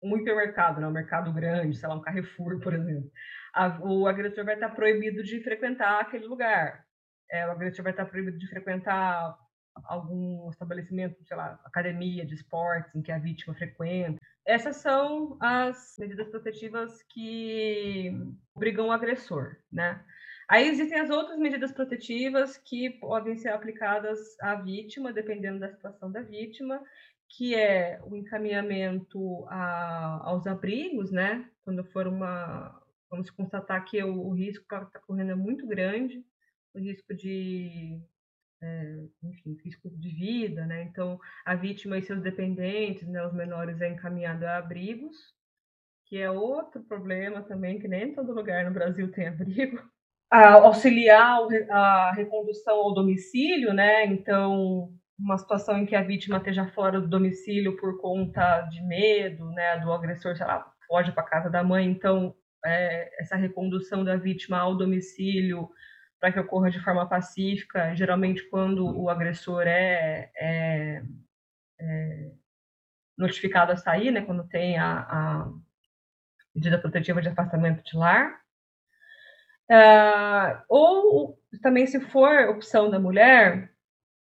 um 0.03 0.17
hipermercado, 0.17 0.81
né? 0.81 0.87
um 0.87 0.93
mercado 0.93 1.33
grande, 1.33 1.77
sei 1.77 1.89
lá, 1.89 1.95
um 1.95 2.01
Carrefour, 2.01 2.61
por 2.61 2.75
exemplo. 2.75 3.11
A, 3.55 3.79
o 3.83 4.07
agressor 4.07 4.45
vai 4.45 4.55
estar 4.55 4.71
proibido 4.71 5.23
de 5.23 5.43
frequentar 5.43 6.01
aquele 6.01 6.27
lugar. 6.27 6.85
É, 7.33 7.47
o 7.47 7.51
agressor 7.51 7.83
vai 7.83 7.93
estar 7.93 8.05
proibido 8.05 8.39
de 8.39 8.47
frequentar 8.47 9.39
algum 9.85 10.51
estabelecimento, 10.51 11.25
sei 11.25 11.37
lá, 11.37 11.59
academia 11.65 12.27
de 12.27 12.35
esportes 12.35 12.95
em 12.95 13.01
que 13.01 13.11
a 13.11 13.19
vítima 13.19 13.55
frequenta. 13.55 14.21
Essas 14.45 14.77
são 14.77 15.39
as 15.41 15.97
medidas 15.99 16.29
protetivas 16.29 17.03
que 17.05 18.13
obrigam 18.55 18.89
o 18.89 18.93
agressor, 18.93 19.57
né? 19.73 20.05
Aí 20.47 20.69
existem 20.69 21.01
as 21.01 21.09
outras 21.09 21.39
medidas 21.39 21.73
protetivas 21.73 22.59
que 22.59 22.91
podem 22.91 23.37
ser 23.39 23.49
aplicadas 23.49 24.19
à 24.41 24.55
vítima, 24.57 25.13
dependendo 25.13 25.61
da 25.61 25.71
situação 25.71 26.13
da 26.13 26.21
vítima, 26.21 26.83
que 27.31 27.55
é 27.55 27.99
o 28.05 28.15
encaminhamento 28.15 29.47
a, 29.49 30.21
aos 30.25 30.47
abrigos, 30.47 31.11
né? 31.11 31.49
Quando 31.65 31.83
for 31.85 32.07
uma, 32.07 32.79
vamos 33.11 33.31
constatar 33.31 33.83
que 33.87 34.03
o, 34.03 34.27
o 34.27 34.35
risco 34.35 34.67
que 34.69 34.75
está 34.75 35.01
correndo 35.07 35.31
é 35.31 35.35
muito 35.35 35.67
grande, 35.67 36.23
risco 36.79 37.15
de 37.15 38.01
é, 38.63 39.05
enfim, 39.25 39.57
risco 39.65 39.91
de 39.91 40.09
vida, 40.09 40.65
né? 40.67 40.83
Então, 40.85 41.19
a 41.45 41.55
vítima 41.55 41.99
e 41.99 42.03
seus 42.03 42.23
dependentes, 42.23 43.09
né, 43.09 43.25
os 43.27 43.35
menores, 43.35 43.81
é 43.81 43.89
encaminhado 43.89 44.47
a 44.47 44.59
abrigos, 44.59 45.17
que 46.07 46.19
é 46.19 46.31
outro 46.31 46.83
problema 46.85 47.43
também, 47.43 47.81
que 47.81 47.89
nem 47.89 48.15
todo 48.15 48.33
lugar 48.33 48.65
no 48.65 48.73
Brasil 48.73 49.11
tem 49.11 49.27
abrigo. 49.29 49.83
A 50.31 50.53
auxiliar 50.53 51.41
a 51.71 52.13
recondução 52.13 52.75
ao 52.77 52.95
domicílio, 52.95 53.75
né? 53.75 54.07
Então, 54.07 54.91
uma 55.19 55.37
situação 55.37 55.79
em 55.79 55.87
que 55.87 55.95
a 55.95 56.03
vítima 56.03 56.39
esteja 56.39 56.67
fora 56.69 57.01
do 57.01 57.09
domicílio 57.09 57.77
por 57.77 58.01
conta 58.01 58.63
de 58.63 58.81
medo, 58.83 59.51
né? 59.51 59.79
Do 59.81 59.93
agressor, 59.93 60.37
sei 60.37 60.47
lá, 60.47 60.73
foge 60.87 61.13
para 61.13 61.25
casa 61.25 61.51
da 61.51 61.63
mãe, 61.63 61.87
então 61.87 62.35
é, 62.65 63.21
essa 63.21 63.37
recondução 63.37 64.05
da 64.05 64.17
vítima 64.17 64.59
ao 64.59 64.77
domicílio 64.77 65.69
para 66.23 66.31
que 66.31 66.39
ocorra 66.39 66.71
de 66.71 66.79
forma 66.79 67.05
pacífica, 67.09 67.97
geralmente 67.97 68.49
quando 68.49 68.87
o 68.97 69.11
agressor 69.11 69.63
é, 69.67 70.31
é, 70.37 71.03
é 71.81 72.31
notificado 73.19 73.73
a 73.73 73.77
sair, 73.77 74.13
né, 74.13 74.21
quando 74.21 74.47
tem 74.47 74.79
a, 74.79 75.01
a 75.01 75.53
medida 76.55 76.79
protetiva 76.79 77.21
de 77.21 77.29
afastamento 77.29 77.83
de 77.83 77.97
lar. 77.97 78.41
Uh, 79.69 80.63
ou 80.69 81.43
também, 81.61 81.89
se 81.89 81.99
for 81.99 82.51
opção 82.51 82.89
da 82.89 83.01
mulher, 83.01 83.73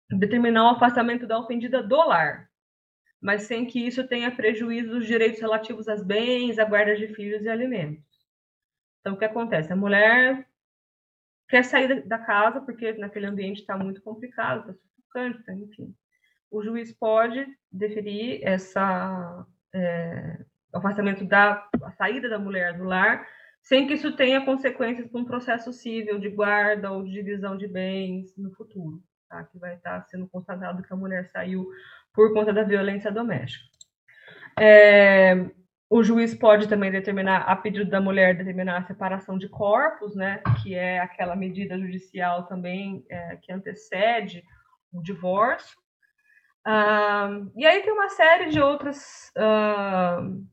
determinar 0.09 0.63
o 0.63 0.75
afastamento 0.75 1.27
da 1.27 1.37
ofendida 1.37 1.83
do 1.83 2.07
lar, 2.07 2.49
mas 3.21 3.43
sem 3.43 3.67
que 3.67 3.85
isso 3.85 4.07
tenha 4.07 4.35
prejuízo 4.35 4.89
dos 4.89 5.05
direitos 5.05 5.39
relativos 5.39 5.87
aos 5.87 6.01
bens, 6.01 6.57
à 6.57 6.65
guarda 6.65 6.95
de 6.95 7.07
filhos 7.09 7.43
e 7.43 7.49
alimentos. 7.49 8.03
Então, 8.99 9.13
o 9.13 9.17
que 9.17 9.25
acontece? 9.25 9.71
A 9.71 9.75
mulher 9.75 10.47
quer 11.49 11.63
sair 11.63 12.05
da 12.07 12.17
casa 12.17 12.61
porque 12.61 12.93
naquele 12.93 13.25
ambiente 13.25 13.61
está 13.61 13.77
muito 13.77 14.01
complicado, 14.01 14.71
está 14.71 14.73
sufocante, 14.73 15.43
tá, 15.45 15.53
enfim. 15.53 15.95
O 16.49 16.63
juiz 16.63 16.91
pode 16.91 17.45
deferir 17.71 18.39
essa 18.43 19.45
é, 19.73 20.39
afastamento 20.73 21.25
da 21.25 21.67
saída 21.97 22.29
da 22.29 22.39
mulher 22.39 22.77
do 22.77 22.83
lar, 22.83 23.27
sem 23.61 23.87
que 23.87 23.93
isso 23.93 24.15
tenha 24.15 24.43
consequências 24.43 25.07
para 25.07 25.21
um 25.21 25.25
processo 25.25 25.71
civil 25.71 26.19
de 26.19 26.29
guarda 26.29 26.91
ou 26.91 27.03
de 27.03 27.11
divisão 27.11 27.57
de 27.57 27.67
bens 27.67 28.35
no 28.37 28.51
futuro, 28.51 29.01
tá? 29.29 29.43
que 29.45 29.57
vai 29.57 29.75
estar 29.75 30.01
tá 30.01 30.07
sendo 30.07 30.27
constatado 30.27 30.83
que 30.83 30.93
a 30.93 30.97
mulher 30.97 31.25
saiu 31.27 31.67
por 32.13 32.33
conta 32.33 32.51
da 32.51 32.63
violência 32.63 33.11
doméstica. 33.11 33.65
É, 34.59 35.49
o 35.95 36.03
juiz 36.03 36.33
pode 36.33 36.67
também 36.67 36.89
determinar, 36.89 37.41
a 37.41 37.55
pedido 37.55 37.87
da 37.87 38.01
mulher, 38.01 38.35
determinar 38.35 38.77
a 38.77 38.83
separação 38.83 39.37
de 39.37 39.47
corpos, 39.47 40.15
né, 40.15 40.41
que 40.59 40.73
é 40.73 40.99
aquela 40.99 41.35
medida 41.35 41.77
judicial 41.77 42.47
também 42.47 43.05
é, 43.07 43.35
que 43.35 43.53
antecede 43.53 44.43
o 44.91 45.03
divórcio. 45.03 45.77
Uh, 46.65 47.51
e 47.55 47.63
aí 47.63 47.83
tem 47.83 47.93
uma 47.93 48.09
série 48.09 48.49
de 48.49 48.59
outras 48.59 49.31
uh, 49.37 50.43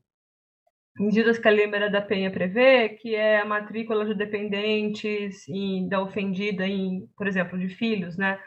medidas 0.99 1.39
que 1.39 1.49
a 1.49 1.51
Lei 1.51 1.71
da 1.89 2.03
Penha 2.03 2.31
prevê, 2.31 2.91
que 2.91 3.15
é 3.15 3.41
a 3.41 3.47
matrícula 3.47 4.05
de 4.05 4.13
dependentes 4.13 5.49
em, 5.49 5.89
da 5.89 6.03
ofendida, 6.03 6.67
em, 6.67 7.09
por 7.17 7.27
exemplo, 7.27 7.59
de 7.59 7.71
filhos, 7.71 8.15
né, 8.19 8.39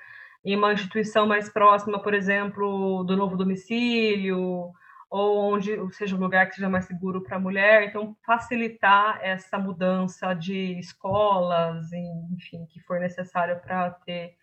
em 0.46 0.56
uma 0.56 0.74
instituição 0.74 1.26
mais 1.26 1.50
próxima, 1.50 2.00
por 2.04 2.14
exemplo, 2.14 3.04
do 3.04 3.18
novo 3.18 3.36
domicílio, 3.36 4.72
ou 5.14 5.53
onde 5.53 5.78
seja 5.93 6.16
um 6.16 6.20
lugar 6.20 6.49
que 6.49 6.55
seja 6.55 6.68
mais 6.68 6.86
seguro 6.86 7.22
para 7.22 7.38
a 7.38 7.39
mulher. 7.39 7.84
Então, 7.84 8.18
facilitar 8.26 9.20
essa 9.22 9.59
mudança 9.59 10.34
de 10.34 10.80
escolas, 10.80 11.93
enfim, 11.93 12.66
que 12.66 12.80
for 12.80 12.99
necessário 12.99 13.61
para 13.61 13.91
ter 13.91 14.34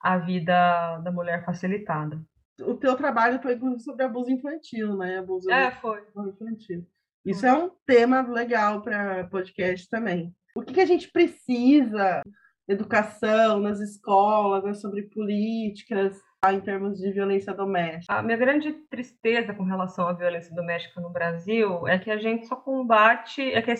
a 0.00 0.18
vida 0.18 0.98
da 0.98 1.12
mulher 1.12 1.44
facilitada. 1.44 2.20
O 2.60 2.74
teu 2.74 2.96
trabalho 2.96 3.40
foi 3.40 3.56
sobre 3.78 4.04
abuso 4.04 4.32
infantil, 4.32 4.96
né? 4.96 5.18
Abuso 5.18 5.48
é, 5.48 5.70
foi. 5.70 6.02
infantil. 6.26 6.84
Isso 7.24 7.46
é 7.46 7.52
um 7.52 7.70
tema 7.86 8.22
legal 8.22 8.82
para 8.82 9.28
podcast 9.28 9.88
também. 9.88 10.34
O 10.56 10.62
que, 10.62 10.74
que 10.74 10.80
a 10.80 10.86
gente 10.86 11.08
precisa 11.08 12.22
educação 12.66 13.60
nas 13.60 13.78
escolas, 13.78 14.64
né, 14.64 14.74
sobre 14.74 15.02
políticas, 15.04 16.20
em 16.52 16.60
termos 16.60 16.98
de 16.98 17.10
violência 17.10 17.52
doméstica? 17.52 18.14
A 18.14 18.22
minha 18.22 18.36
grande 18.36 18.72
tristeza 18.72 19.54
com 19.54 19.64
relação 19.64 20.08
à 20.08 20.12
violência 20.12 20.54
doméstica 20.54 21.00
no 21.00 21.10
Brasil 21.10 21.86
é 21.86 21.98
que 21.98 22.10
a 22.10 22.16
gente 22.16 22.46
só 22.46 22.56
combate, 22.56 23.42
é 23.42 23.62
que 23.62 23.72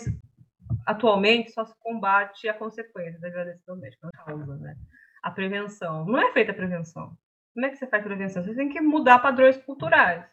atualmente 0.87 1.51
só 1.53 1.65
se 1.65 1.75
combate 1.81 2.49
a 2.49 2.55
consequência 2.55 3.21
da 3.21 3.29
violência 3.29 3.63
doméstica, 3.67 4.09
a 4.09 4.25
causa, 4.25 4.57
né? 4.57 4.77
A 5.23 5.31
prevenção. 5.31 6.05
Não 6.07 6.21
é 6.21 6.33
feita 6.33 6.53
a 6.53 6.55
prevenção. 6.55 7.17
Como 7.55 7.67
é 7.67 7.71
que 7.71 7.77
você 7.77 7.87
faz 7.87 8.05
prevenção? 8.05 8.43
Você 8.43 8.55
tem 8.55 8.69
que 8.69 8.81
mudar 8.81 9.19
padrões 9.19 9.57
culturais. 9.57 10.25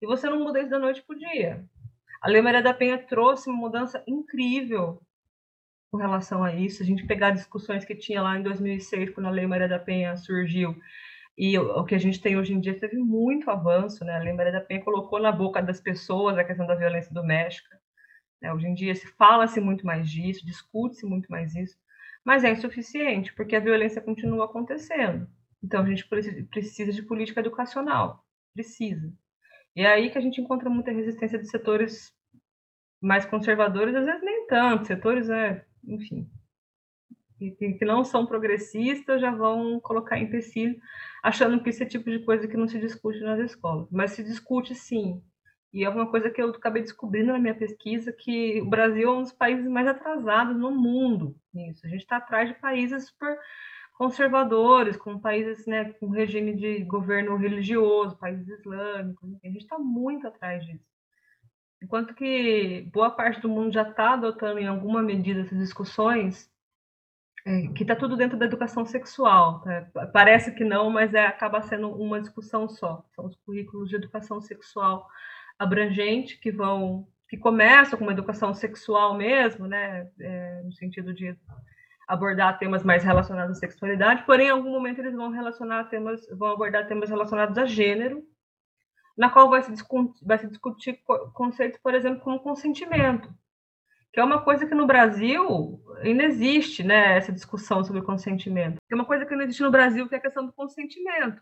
E 0.00 0.06
você 0.06 0.28
não 0.28 0.38
muda 0.38 0.60
isso 0.60 0.70
da 0.70 0.78
noite 0.78 1.02
para 1.02 1.16
o 1.16 1.18
dia. 1.18 1.64
A 2.20 2.28
Lei 2.28 2.40
Maria 2.40 2.62
da 2.62 2.72
Penha 2.72 2.98
trouxe 2.98 3.50
uma 3.50 3.58
mudança 3.58 4.02
incrível 4.06 5.00
com 5.90 5.98
relação 5.98 6.42
a 6.42 6.54
isso. 6.54 6.82
A 6.82 6.86
gente 6.86 7.06
pegar 7.06 7.30
discussões 7.30 7.84
que 7.84 7.94
tinha 7.94 8.22
lá 8.22 8.38
em 8.38 8.42
2006, 8.42 9.10
quando 9.10 9.26
a 9.26 9.30
Lei 9.30 9.46
Maria 9.46 9.68
da 9.68 9.78
Penha 9.78 10.16
surgiu, 10.16 10.74
e 11.36 11.58
o 11.58 11.84
que 11.84 11.94
a 11.94 11.98
gente 11.98 12.20
tem 12.20 12.36
hoje 12.36 12.52
em 12.52 12.60
dia 12.60 12.78
teve 12.78 12.96
muito 12.96 13.50
avanço, 13.50 14.04
né? 14.04 14.14
A 14.16 14.20
Lei 14.20 14.32
Maria 14.32 14.52
da 14.52 14.60
Penha 14.60 14.84
colocou 14.84 15.20
na 15.20 15.32
boca 15.32 15.60
das 15.60 15.80
pessoas 15.80 16.38
a 16.38 16.44
questão 16.44 16.66
da 16.66 16.76
violência 16.76 17.12
doméstica. 17.12 17.76
Né? 18.40 18.52
Hoje 18.52 18.68
em 18.68 18.74
dia 18.74 18.94
se 18.94 19.06
fala-se 19.14 19.60
muito 19.60 19.84
mais 19.84 20.08
disso, 20.08 20.46
discute-se 20.46 21.04
muito 21.04 21.28
mais 21.28 21.54
isso, 21.56 21.76
mas 22.24 22.44
é 22.44 22.50
insuficiente, 22.50 23.34
porque 23.34 23.56
a 23.56 23.60
violência 23.60 24.00
continua 24.00 24.44
acontecendo. 24.44 25.28
Então 25.62 25.82
a 25.82 25.86
gente 25.86 26.06
precisa 26.50 26.92
de 26.92 27.02
política 27.02 27.40
educacional, 27.40 28.24
precisa. 28.54 29.12
E 29.74 29.82
é 29.82 29.88
aí 29.88 30.10
que 30.10 30.18
a 30.18 30.20
gente 30.20 30.40
encontra 30.40 30.70
muita 30.70 30.92
resistência 30.92 31.38
de 31.38 31.48
setores 31.48 32.12
mais 33.02 33.26
conservadores, 33.26 33.94
às 33.94 34.06
vezes 34.06 34.22
nem 34.22 34.46
tanto, 34.46 34.86
setores, 34.86 35.28
é, 35.28 35.64
enfim, 35.86 36.30
que, 37.38 37.50
que 37.50 37.84
não 37.84 38.04
são 38.04 38.26
progressistas 38.26 39.20
já 39.20 39.30
vão 39.30 39.80
colocar 39.80 40.18
empecilho, 40.18 40.76
achando 41.22 41.62
que 41.62 41.70
esse 41.70 41.82
é 41.82 41.86
tipo 41.86 42.10
de 42.10 42.20
coisa 42.20 42.46
que 42.46 42.56
não 42.56 42.68
se 42.68 42.78
discute 42.78 43.20
nas 43.20 43.38
escolas. 43.40 43.88
Mas 43.90 44.12
se 44.12 44.22
discute 44.22 44.74
sim. 44.74 45.22
E 45.72 45.84
é 45.84 45.88
uma 45.88 46.08
coisa 46.08 46.30
que 46.30 46.40
eu 46.40 46.50
acabei 46.50 46.82
descobrindo 46.82 47.32
na 47.32 47.38
minha 47.38 47.54
pesquisa, 47.54 48.12
que 48.12 48.60
o 48.62 48.66
Brasil 48.66 49.08
é 49.08 49.12
um 49.12 49.22
dos 49.22 49.32
países 49.32 49.66
mais 49.66 49.88
atrasados 49.88 50.56
no 50.56 50.70
mundo 50.70 51.36
nisso. 51.52 51.84
A 51.84 51.88
gente 51.88 52.02
está 52.02 52.18
atrás 52.18 52.48
de 52.48 52.54
países 52.54 53.08
super 53.08 53.36
conservadores, 53.94 54.96
com 54.96 55.18
países 55.18 55.66
né, 55.66 55.92
com 55.94 56.08
regime 56.10 56.54
de 56.54 56.84
governo 56.84 57.36
religioso, 57.36 58.16
países 58.16 58.46
islâmicos, 58.48 59.30
a 59.42 59.46
gente 59.48 59.62
está 59.62 59.78
muito 59.78 60.26
atrás 60.26 60.64
disso. 60.64 60.84
Enquanto 61.82 62.14
que 62.14 62.88
boa 62.92 63.10
parte 63.10 63.40
do 63.40 63.48
mundo 63.48 63.72
já 63.72 63.82
está 63.82 64.14
adotando 64.14 64.58
em 64.58 64.66
alguma 64.66 65.02
medida 65.02 65.40
essas 65.40 65.58
discussões, 65.58 66.50
que 67.74 67.82
está 67.82 67.94
tudo 67.94 68.16
dentro 68.16 68.38
da 68.38 68.46
educação 68.46 68.86
sexual. 68.86 69.60
Tá? 69.60 70.08
Parece 70.12 70.52
que 70.52 70.64
não, 70.64 70.90
mas 70.90 71.12
é, 71.12 71.26
acaba 71.26 71.60
sendo 71.62 71.90
uma 71.90 72.20
discussão 72.20 72.68
só. 72.68 73.04
São 73.14 73.26
os 73.26 73.36
currículos 73.36 73.88
de 73.88 73.96
educação 73.96 74.40
sexual 74.40 75.06
abrangente 75.58 76.38
que 76.38 76.50
vão 76.50 77.06
que 77.28 77.36
começam 77.38 77.98
com 77.98 78.04
uma 78.04 78.12
educação 78.12 78.54
sexual 78.54 79.16
mesmo, 79.16 79.66
né, 79.66 80.08
é, 80.20 80.62
no 80.62 80.72
sentido 80.72 81.12
de 81.12 81.36
abordar 82.06 82.58
temas 82.58 82.84
mais 82.84 83.02
relacionados 83.02 83.56
à 83.56 83.60
sexualidade, 83.60 84.24
porém, 84.24 84.48
em 84.48 84.50
algum 84.50 84.70
momento 84.70 85.00
eles 85.00 85.14
vão 85.14 85.30
relacionar 85.30 85.84
temas, 85.84 86.26
vão 86.30 86.52
abordar 86.52 86.86
temas 86.86 87.08
relacionados 87.08 87.56
a 87.56 87.64
gênero, 87.64 88.22
na 89.16 89.30
qual 89.30 89.48
vai 89.48 89.62
se, 89.62 89.72
discutir, 89.72 90.24
vai 90.24 90.38
se 90.38 90.46
discutir 90.46 91.00
conceitos, 91.32 91.80
por 91.80 91.94
exemplo, 91.94 92.20
como 92.20 92.40
consentimento, 92.40 93.32
que 94.12 94.20
é 94.20 94.24
uma 94.24 94.42
coisa 94.42 94.66
que 94.66 94.74
no 94.74 94.86
Brasil 94.86 95.82
ainda 96.04 96.24
existe, 96.24 96.82
né, 96.82 97.16
essa 97.16 97.32
discussão 97.32 97.84
sobre 97.84 98.02
consentimento. 98.02 98.78
É 98.90 98.94
uma 98.94 99.04
coisa 99.04 99.26
que 99.26 99.34
não 99.34 99.42
existe 99.42 99.62
no 99.62 99.70
Brasil, 99.70 100.08
que 100.08 100.14
é 100.14 100.18
a 100.18 100.22
questão 100.22 100.46
do 100.46 100.52
consentimento. 100.52 101.40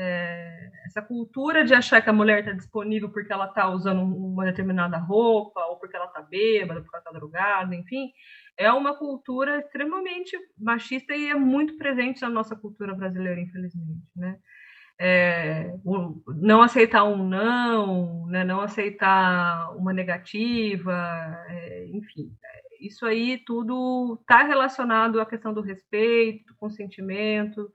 É, 0.00 0.70
essa 0.86 1.02
cultura 1.02 1.64
de 1.64 1.74
achar 1.74 2.00
que 2.00 2.08
a 2.08 2.12
mulher 2.12 2.38
está 2.38 2.52
disponível 2.52 3.10
porque 3.10 3.32
ela 3.32 3.46
está 3.46 3.68
usando 3.68 4.00
uma 4.00 4.44
determinada 4.44 4.96
roupa, 4.96 5.60
ou 5.66 5.76
porque 5.76 5.96
ela 5.96 6.06
está 6.06 6.22
bêbada, 6.22 6.80
porque 6.80 6.96
ela 6.96 7.02
está 7.04 7.10
drogada, 7.10 7.74
enfim, 7.74 8.12
é 8.56 8.70
uma 8.72 8.96
cultura 8.96 9.58
extremamente 9.58 10.38
machista 10.56 11.14
e 11.16 11.28
é 11.30 11.34
muito 11.34 11.76
presente 11.76 12.22
na 12.22 12.28
nossa 12.28 12.54
cultura 12.54 12.94
brasileira, 12.94 13.40
infelizmente, 13.40 14.06
né? 14.14 14.38
É, 15.00 15.74
não 16.26 16.60
aceitar 16.60 17.04
um 17.04 17.22
não, 17.24 18.26
né, 18.26 18.42
não 18.44 18.60
aceitar 18.60 19.76
uma 19.76 19.92
negativa, 19.92 20.92
é, 21.48 21.86
enfim, 21.92 22.32
isso 22.80 23.04
aí 23.06 23.38
tudo 23.46 24.18
está 24.20 24.42
relacionado 24.42 25.20
à 25.20 25.26
questão 25.26 25.52
do 25.52 25.60
respeito, 25.60 26.46
do 26.46 26.56
consentimento, 26.56 27.70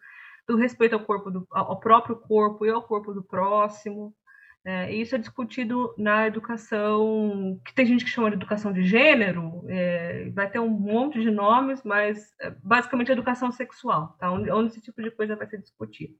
do 0.47 0.55
respeito 0.55 0.93
ao 0.93 1.05
corpo 1.05 1.31
do, 1.31 1.47
ao 1.51 1.79
próprio 1.79 2.15
corpo 2.15 2.65
e 2.65 2.69
ao 2.69 2.83
corpo 2.83 3.13
do 3.13 3.23
próximo. 3.23 4.13
É, 4.65 4.93
isso 4.93 5.13
é 5.13 5.17
discutido 5.17 5.93
na 5.97 6.25
educação, 6.25 7.59
que 7.65 7.73
tem 7.73 7.85
gente 7.85 8.05
que 8.05 8.09
chama 8.09 8.29
de 8.29 8.37
educação 8.37 8.71
de 8.71 8.81
gênero, 8.83 9.61
é, 9.67 10.29
vai 10.29 10.49
ter 10.49 10.59
um 10.59 10.69
monte 10.69 11.21
de 11.21 11.29
nomes, 11.29 11.83
mas 11.83 12.33
é, 12.39 12.49
basicamente 12.63 13.11
educação 13.11 13.51
sexual, 13.51 14.15
tá? 14.17 14.31
onde, 14.31 14.49
onde, 14.49 14.69
esse 14.69 14.81
tipo 14.81 15.03
de 15.03 15.11
coisa 15.11 15.35
vai 15.35 15.47
ser 15.47 15.59
discutido. 15.59 16.13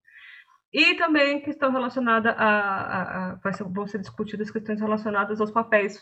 E 0.73 0.95
também 0.95 1.41
questão 1.41 1.71
relacionada 1.71 2.31
a, 2.31 2.49
a, 2.49 3.31
a 3.31 3.35
vai 3.35 3.53
ser, 3.53 3.63
vão 3.63 3.87
ser 3.87 3.99
discutidas 3.99 4.51
questões 4.51 4.81
relacionadas 4.81 5.39
aos 5.39 5.51
papéis 5.51 6.01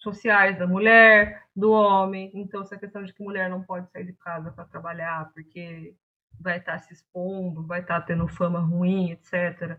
sociais 0.00 0.58
da 0.58 0.66
mulher, 0.66 1.44
do 1.54 1.70
homem. 1.70 2.30
Então, 2.34 2.62
essa 2.62 2.76
questão 2.76 3.04
de 3.04 3.12
que 3.12 3.22
mulher 3.22 3.48
não 3.48 3.62
pode 3.62 3.90
sair 3.90 4.04
de 4.04 4.14
casa 4.14 4.50
para 4.50 4.64
trabalhar 4.64 5.30
porque 5.32 5.94
vai 6.40 6.58
estar 6.58 6.72
tá 6.72 6.78
se 6.78 6.92
expondo, 6.92 7.66
vai 7.66 7.80
estar 7.80 8.00
tá 8.00 8.06
tendo 8.06 8.26
fama 8.26 8.60
ruim, 8.60 9.10
etc. 9.10 9.78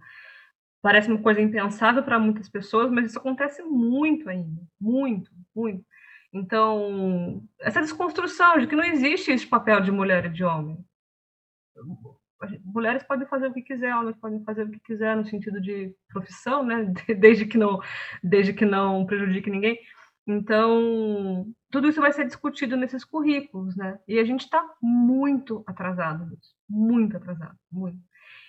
Parece 0.82 1.10
uma 1.10 1.22
coisa 1.22 1.42
impensável 1.42 2.04
para 2.04 2.20
muitas 2.20 2.50
pessoas, 2.50 2.92
mas 2.92 3.08
isso 3.08 3.20
acontece 3.20 3.62
muito 3.64 4.30
ainda, 4.30 4.62
muito, 4.80 5.32
muito. 5.56 5.84
Então, 6.34 7.44
essa 7.60 7.82
desconstrução 7.82 8.58
de 8.58 8.68
que 8.68 8.76
não 8.76 8.84
existe 8.84 9.32
esse 9.32 9.46
papel 9.46 9.82
de 9.82 9.92
mulher 9.92 10.26
e 10.26 10.30
de 10.30 10.44
homem. 10.44 10.78
Mulheres 12.64 13.04
podem 13.04 13.28
fazer 13.28 13.48
o 13.48 13.54
que 13.54 13.62
quiser, 13.62 13.96
homens 13.96 14.18
podem 14.18 14.44
fazer 14.44 14.64
o 14.64 14.72
que 14.72 14.80
quiser 14.80 15.16
no 15.16 15.26
sentido 15.26 15.62
de 15.62 15.94
profissão, 16.10 16.64
né? 16.64 16.92
Desde 17.20 17.46
que 17.46 17.58
não, 17.58 17.80
desde 18.24 18.54
que 18.54 18.66
não 18.66 19.06
prejudique 19.06 19.50
ninguém. 19.50 19.78
Então, 20.32 21.46
tudo 21.70 21.90
isso 21.90 22.00
vai 22.00 22.14
ser 22.14 22.26
discutido 22.26 22.78
nesses 22.78 23.04
currículos, 23.04 23.76
né? 23.76 24.00
E 24.08 24.18
a 24.18 24.24
gente 24.24 24.42
está 24.42 24.64
muito 24.82 25.64
atrasado 25.68 26.26
nisso, 26.26 26.56
muito 26.70 27.18
atrasado, 27.18 27.58
muito. 27.70 28.00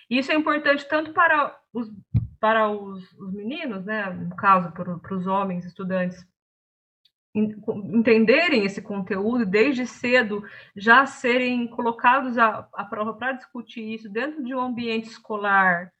E 0.09 0.17
isso 0.17 0.31
é 0.31 0.35
importante 0.35 0.87
tanto 0.87 1.11
para 1.11 1.57
os, 1.73 1.91
para 2.39 2.69
os, 2.69 3.11
os 3.13 3.33
meninos, 3.33 3.83
né? 3.83 4.09
No 4.11 4.35
caso, 4.35 4.71
para, 4.71 5.15
os 5.15 5.27
homens 5.27 5.65
estudantes, 5.65 6.25
entenderem 7.35 8.63
esse 8.63 8.81
conteúdo 8.81 9.45
desde 9.45 9.85
cedo, 9.85 10.43
já 10.75 11.05
serem 11.05 11.67
colocados 11.67 12.37
à, 12.37 12.67
à 12.73 12.85
prova 12.85 13.13
para 13.13 13.33
discutir 13.33 13.93
isso 13.93 14.07
dentro 14.07 14.43
de 14.43 14.53
um 14.53 14.61
ambiente 14.61 15.09
escolar, 15.09 15.91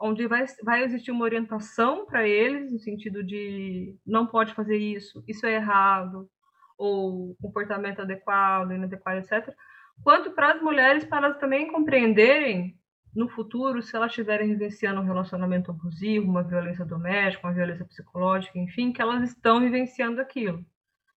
onde 0.00 0.26
vai, 0.26 0.44
vai 0.62 0.84
existir 0.84 1.10
uma 1.10 1.24
orientação 1.24 2.06
para 2.06 2.26
eles, 2.26 2.70
no 2.70 2.78
sentido 2.78 3.24
de 3.24 3.96
não 4.06 4.26
pode 4.26 4.54
fazer 4.54 4.76
isso, 4.76 5.24
isso 5.26 5.46
é 5.46 5.54
errado, 5.54 6.28
ou 6.76 7.34
comportamento 7.40 8.02
adequado, 8.02 8.72
inadequado, 8.72 9.18
etc. 9.18 9.54
Quanto 10.02 10.30
para 10.32 10.52
as 10.52 10.62
mulheres, 10.62 11.04
para 11.04 11.26
elas 11.26 11.38
também 11.38 11.72
compreenderem 11.72 12.78
no 13.14 13.28
futuro, 13.28 13.80
se 13.80 13.96
elas 13.96 14.10
estiverem 14.10 14.48
vivenciando 14.48 15.00
um 15.00 15.04
relacionamento 15.04 15.70
abusivo, 15.70 16.28
uma 16.28 16.42
violência 16.42 16.84
doméstica, 16.84 17.46
uma 17.46 17.54
violência 17.54 17.86
psicológica, 17.86 18.58
enfim, 18.58 18.92
que 18.92 19.00
elas 19.00 19.30
estão 19.30 19.60
vivenciando 19.60 20.20
aquilo. 20.20 20.62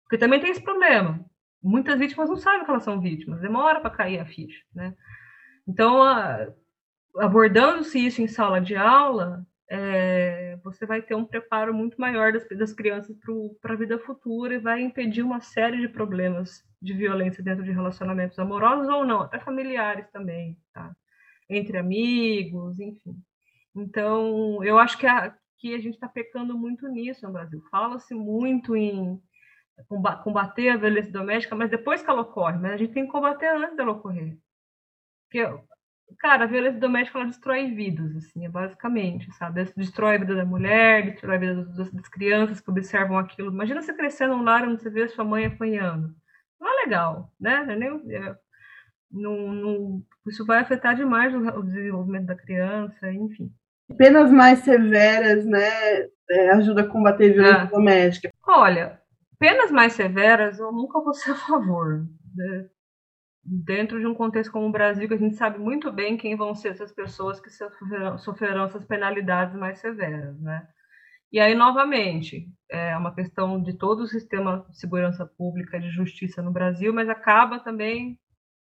Porque 0.04 0.16
também 0.16 0.40
tem 0.40 0.50
esse 0.50 0.62
problema. 0.62 1.24
Muitas 1.60 1.98
vítimas 1.98 2.30
não 2.30 2.36
sabem 2.36 2.64
que 2.64 2.70
elas 2.70 2.84
são 2.84 3.00
vítimas, 3.00 3.40
demora 3.40 3.80
para 3.80 3.90
cair 3.90 4.20
a 4.20 4.26
ficha, 4.26 4.62
né? 4.72 4.94
Então, 5.66 6.00
a, 6.00 6.46
abordando-se 7.16 7.98
isso 7.98 8.22
em 8.22 8.28
sala 8.28 8.60
de 8.60 8.76
aula, 8.76 9.46
é, 9.70 10.56
você 10.64 10.86
vai 10.86 11.02
ter 11.02 11.14
um 11.14 11.24
preparo 11.24 11.74
muito 11.74 12.00
maior 12.00 12.32
das, 12.32 12.46
das 12.48 12.72
crianças 12.72 13.16
para 13.60 13.74
a 13.74 13.76
vida 13.76 13.98
futura 13.98 14.54
e 14.54 14.58
vai 14.58 14.80
impedir 14.80 15.22
uma 15.22 15.40
série 15.40 15.78
de 15.78 15.88
problemas 15.88 16.64
de 16.80 16.94
violência 16.94 17.42
dentro 17.42 17.64
de 17.64 17.72
relacionamentos 17.72 18.38
amorosos 18.38 18.88
ou 18.88 19.04
não, 19.04 19.20
até 19.20 19.38
familiares 19.38 20.08
também, 20.10 20.56
tá? 20.72 20.94
Entre 21.50 21.76
amigos, 21.76 22.78
enfim. 22.80 23.16
Então, 23.74 24.62
eu 24.64 24.78
acho 24.78 24.96
que 24.96 25.06
a, 25.06 25.34
que 25.58 25.74
a 25.74 25.78
gente 25.78 25.94
está 25.94 26.08
pecando 26.08 26.56
muito 26.56 26.88
nisso 26.88 27.26
no 27.26 27.32
Brasil. 27.32 27.62
Fala-se 27.70 28.14
muito 28.14 28.76
em 28.76 29.20
combater 30.22 30.70
a 30.70 30.76
violência 30.76 31.12
doméstica, 31.12 31.54
mas 31.54 31.70
depois 31.70 32.02
que 32.02 32.10
ela 32.10 32.22
ocorre, 32.22 32.58
mas 32.58 32.72
a 32.72 32.76
gente 32.76 32.92
tem 32.92 33.06
que 33.06 33.12
combater 33.12 33.48
antes 33.48 33.76
dela 33.76 33.92
ocorrer. 33.92 34.36
Porque 35.24 35.46
Cara, 36.18 36.44
a 36.44 36.46
violência 36.46 36.80
doméstica 36.80 37.18
ela 37.18 37.28
destrói 37.28 37.70
vidas, 37.70 38.16
assim, 38.16 38.48
basicamente, 38.48 39.30
sabe? 39.34 39.64
Destrói 39.76 40.16
a 40.16 40.18
vida 40.18 40.34
da 40.34 40.44
mulher, 40.44 41.10
destrói 41.10 41.36
a 41.36 41.38
vida 41.38 41.64
das, 41.64 41.92
das 41.92 42.08
crianças 42.08 42.60
que 42.60 42.70
observam 42.70 43.18
aquilo. 43.18 43.52
Imagina 43.52 43.82
você 43.82 43.94
crescendo 43.94 44.36
num 44.36 44.42
lar 44.42 44.66
onde 44.66 44.82
você 44.82 44.90
vê 44.90 45.02
a 45.02 45.08
sua 45.08 45.24
mãe 45.24 45.46
apanhando. 45.46 46.14
Não 46.60 46.68
é 46.68 46.84
legal, 46.84 47.32
né? 47.38 47.64
Não 47.64 48.00
é 48.10 48.14
é, 48.14 48.36
não, 49.10 49.52
não, 49.52 50.02
isso 50.26 50.44
vai 50.44 50.60
afetar 50.60 50.94
demais 50.94 51.34
o, 51.34 51.38
o, 51.38 51.62
desenvolvimento 51.62 52.26
da 52.26 52.36
criança, 52.36 53.10
enfim. 53.12 53.50
Penas 53.96 54.30
mais 54.30 54.60
severas, 54.60 55.46
né? 55.46 56.08
É, 56.30 56.50
ajuda 56.50 56.82
a 56.82 56.88
combater 56.88 57.30
a 57.30 57.32
violência 57.32 57.62
ah. 57.62 57.64
doméstica. 57.66 58.34
Olha, 58.46 59.00
penas 59.38 59.70
mais 59.70 59.94
severas 59.94 60.58
eu 60.58 60.70
nunca 60.72 61.00
vou 61.00 61.14
ser 61.14 61.30
a 61.30 61.36
favor. 61.36 62.06
Né? 62.34 62.68
Dentro 63.50 63.98
de 63.98 64.06
um 64.06 64.14
contexto 64.14 64.52
como 64.52 64.66
o 64.66 64.72
Brasil, 64.72 65.08
que 65.08 65.14
a 65.14 65.18
gente 65.18 65.36
sabe 65.36 65.58
muito 65.58 65.90
bem 65.90 66.16
quem 66.16 66.36
vão 66.36 66.54
ser 66.54 66.68
essas 66.68 66.92
pessoas 66.92 67.40
que 67.40 67.50
sofrerão, 67.50 68.18
sofrerão 68.18 68.64
essas 68.64 68.84
penalidades 68.84 69.56
mais 69.56 69.78
severas, 69.78 70.38
né? 70.40 70.66
E 71.30 71.38
aí, 71.38 71.54
novamente, 71.54 72.48
é 72.70 72.96
uma 72.96 73.14
questão 73.14 73.62
de 73.62 73.76
todo 73.76 74.00
o 74.00 74.06
sistema 74.06 74.66
de 74.70 74.78
segurança 74.78 75.26
pública, 75.26 75.78
de 75.78 75.90
justiça 75.90 76.42
no 76.42 76.50
Brasil, 76.50 76.92
mas 76.92 77.08
acaba 77.08 77.60
também 77.60 78.18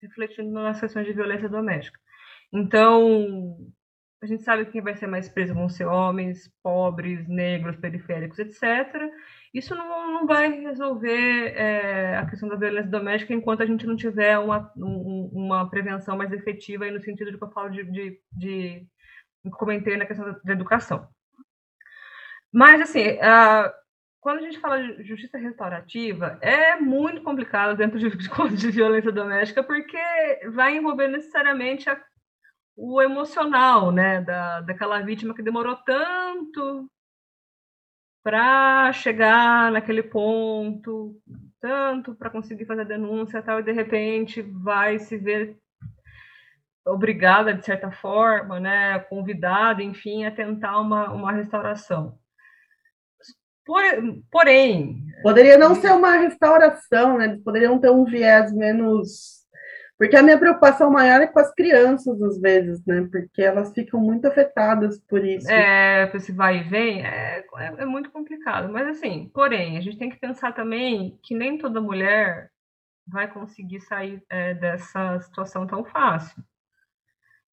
refletindo 0.01 0.51
nas 0.51 0.79
questões 0.79 1.05
de 1.05 1.13
violência 1.13 1.47
doméstica. 1.47 1.99
Então, 2.51 3.55
a 4.21 4.25
gente 4.25 4.43
sabe 4.43 4.65
que 4.65 4.71
quem 4.71 4.81
vai 4.81 4.95
ser 4.95 5.07
mais 5.07 5.29
preso 5.29 5.53
vão 5.53 5.69
ser 5.69 5.85
homens, 5.85 6.51
pobres, 6.63 7.27
negros, 7.27 7.77
periféricos, 7.77 8.39
etc. 8.39 8.63
Isso 9.53 9.73
não, 9.73 10.11
não 10.13 10.27
vai 10.27 10.49
resolver 10.61 11.53
é, 11.55 12.17
a 12.17 12.25
questão 12.25 12.47
da 12.47 12.55
violência 12.55 12.89
doméstica 12.89 13.33
enquanto 13.33 13.63
a 13.63 13.65
gente 13.65 13.85
não 13.85 13.95
tiver 13.95 14.37
uma, 14.37 14.71
um, 14.77 15.29
uma 15.33 15.69
prevenção 15.69 16.15
mais 16.15 16.31
efetiva 16.31 16.85
aí 16.85 16.91
no 16.91 17.01
sentido 17.01 17.31
de 17.31 17.37
que 17.37 17.43
eu 17.43 17.51
falo 17.51 17.69
de, 17.69 17.83
de, 17.83 18.19
de 18.31 18.87
comentei 19.51 19.97
na 19.97 20.05
questão 20.05 20.25
da, 20.25 20.39
da 20.43 20.53
educação. 20.53 21.07
Mas, 22.53 22.81
assim, 22.81 23.19
a, 23.21 23.73
quando 24.19 24.39
a 24.39 24.41
gente 24.41 24.59
fala 24.59 24.81
de 24.81 25.03
justiça 25.03 25.37
restaurativa, 25.37 26.37
é 26.41 26.75
muito 26.75 27.21
complicado 27.21 27.75
dentro 27.75 27.97
de, 27.97 28.09
de, 28.55 28.71
violência 28.71 29.11
doméstica, 29.11 29.63
porque 29.63 29.97
vai 30.53 30.75
envolver 30.75 31.07
necessariamente 31.07 31.89
a, 31.89 31.99
o 32.75 33.01
emocional, 33.01 33.91
né, 33.91 34.21
da, 34.21 34.61
daquela 34.61 35.01
vítima 35.01 35.33
que 35.33 35.41
demorou 35.41 35.75
tanto 35.77 36.89
para 38.23 38.91
chegar 38.93 39.71
naquele 39.71 40.03
ponto, 40.03 41.15
tanto 41.61 42.15
para 42.15 42.29
conseguir 42.29 42.65
fazer 42.65 42.81
a 42.81 42.85
denúncia 42.85 43.41
tal, 43.41 43.59
e 43.59 43.63
de 43.63 43.71
repente 43.71 44.41
vai 44.41 44.99
se 44.99 45.17
ver 45.17 45.57
obrigada, 46.85 47.53
de 47.53 47.63
certa 47.63 47.91
forma, 47.91 48.59
né, 48.59 48.99
convidada, 48.99 49.83
enfim, 49.83 50.25
a 50.25 50.31
tentar 50.31 50.79
uma, 50.79 51.11
uma 51.11 51.31
restauração. 51.31 52.17
Por, 53.65 53.81
porém... 54.31 55.05
Poderia 55.21 55.57
não 55.57 55.75
ser 55.75 55.91
uma 55.91 56.15
restauração, 56.17 57.17
né, 57.17 57.39
poderiam 57.43 57.79
ter 57.79 57.91
um 57.91 58.05
viés 58.05 58.51
menos 58.53 59.38
porque 59.99 60.15
a 60.15 60.23
minha 60.23 60.39
preocupação 60.39 60.89
maior 60.89 61.21
é 61.21 61.27
com 61.27 61.39
as 61.39 61.53
crianças, 61.53 62.21
às 62.21 62.39
vezes, 62.39 62.85
né? 62.85 63.05
Porque 63.11 63.41
elas 63.41 63.73
ficam 63.73 63.99
muito 63.99 64.25
afetadas 64.25 64.97
por 64.97 65.25
isso. 65.25 65.51
É, 65.51 66.09
esse 66.15 66.31
vai 66.31 66.59
e 66.59 66.63
vem 66.63 67.05
é, 67.05 67.45
é, 67.57 67.65
é, 67.79 67.85
muito 67.85 68.09
complicado. 68.09 68.71
Mas, 68.71 68.87
assim, 68.87 69.29
porém, 69.33 69.77
a 69.77 69.81
gente 69.81 69.97
tem 69.97 70.09
que 70.09 70.17
pensar 70.17 70.53
também 70.53 71.19
que 71.21 71.35
nem 71.35 71.57
toda 71.57 71.81
mulher 71.81 72.49
vai 73.05 73.27
conseguir 73.29 73.81
sair 73.81 74.23
é, 74.29 74.53
dessa 74.53 75.19
situação 75.19 75.67
tão 75.67 75.83
fácil. 75.83 76.41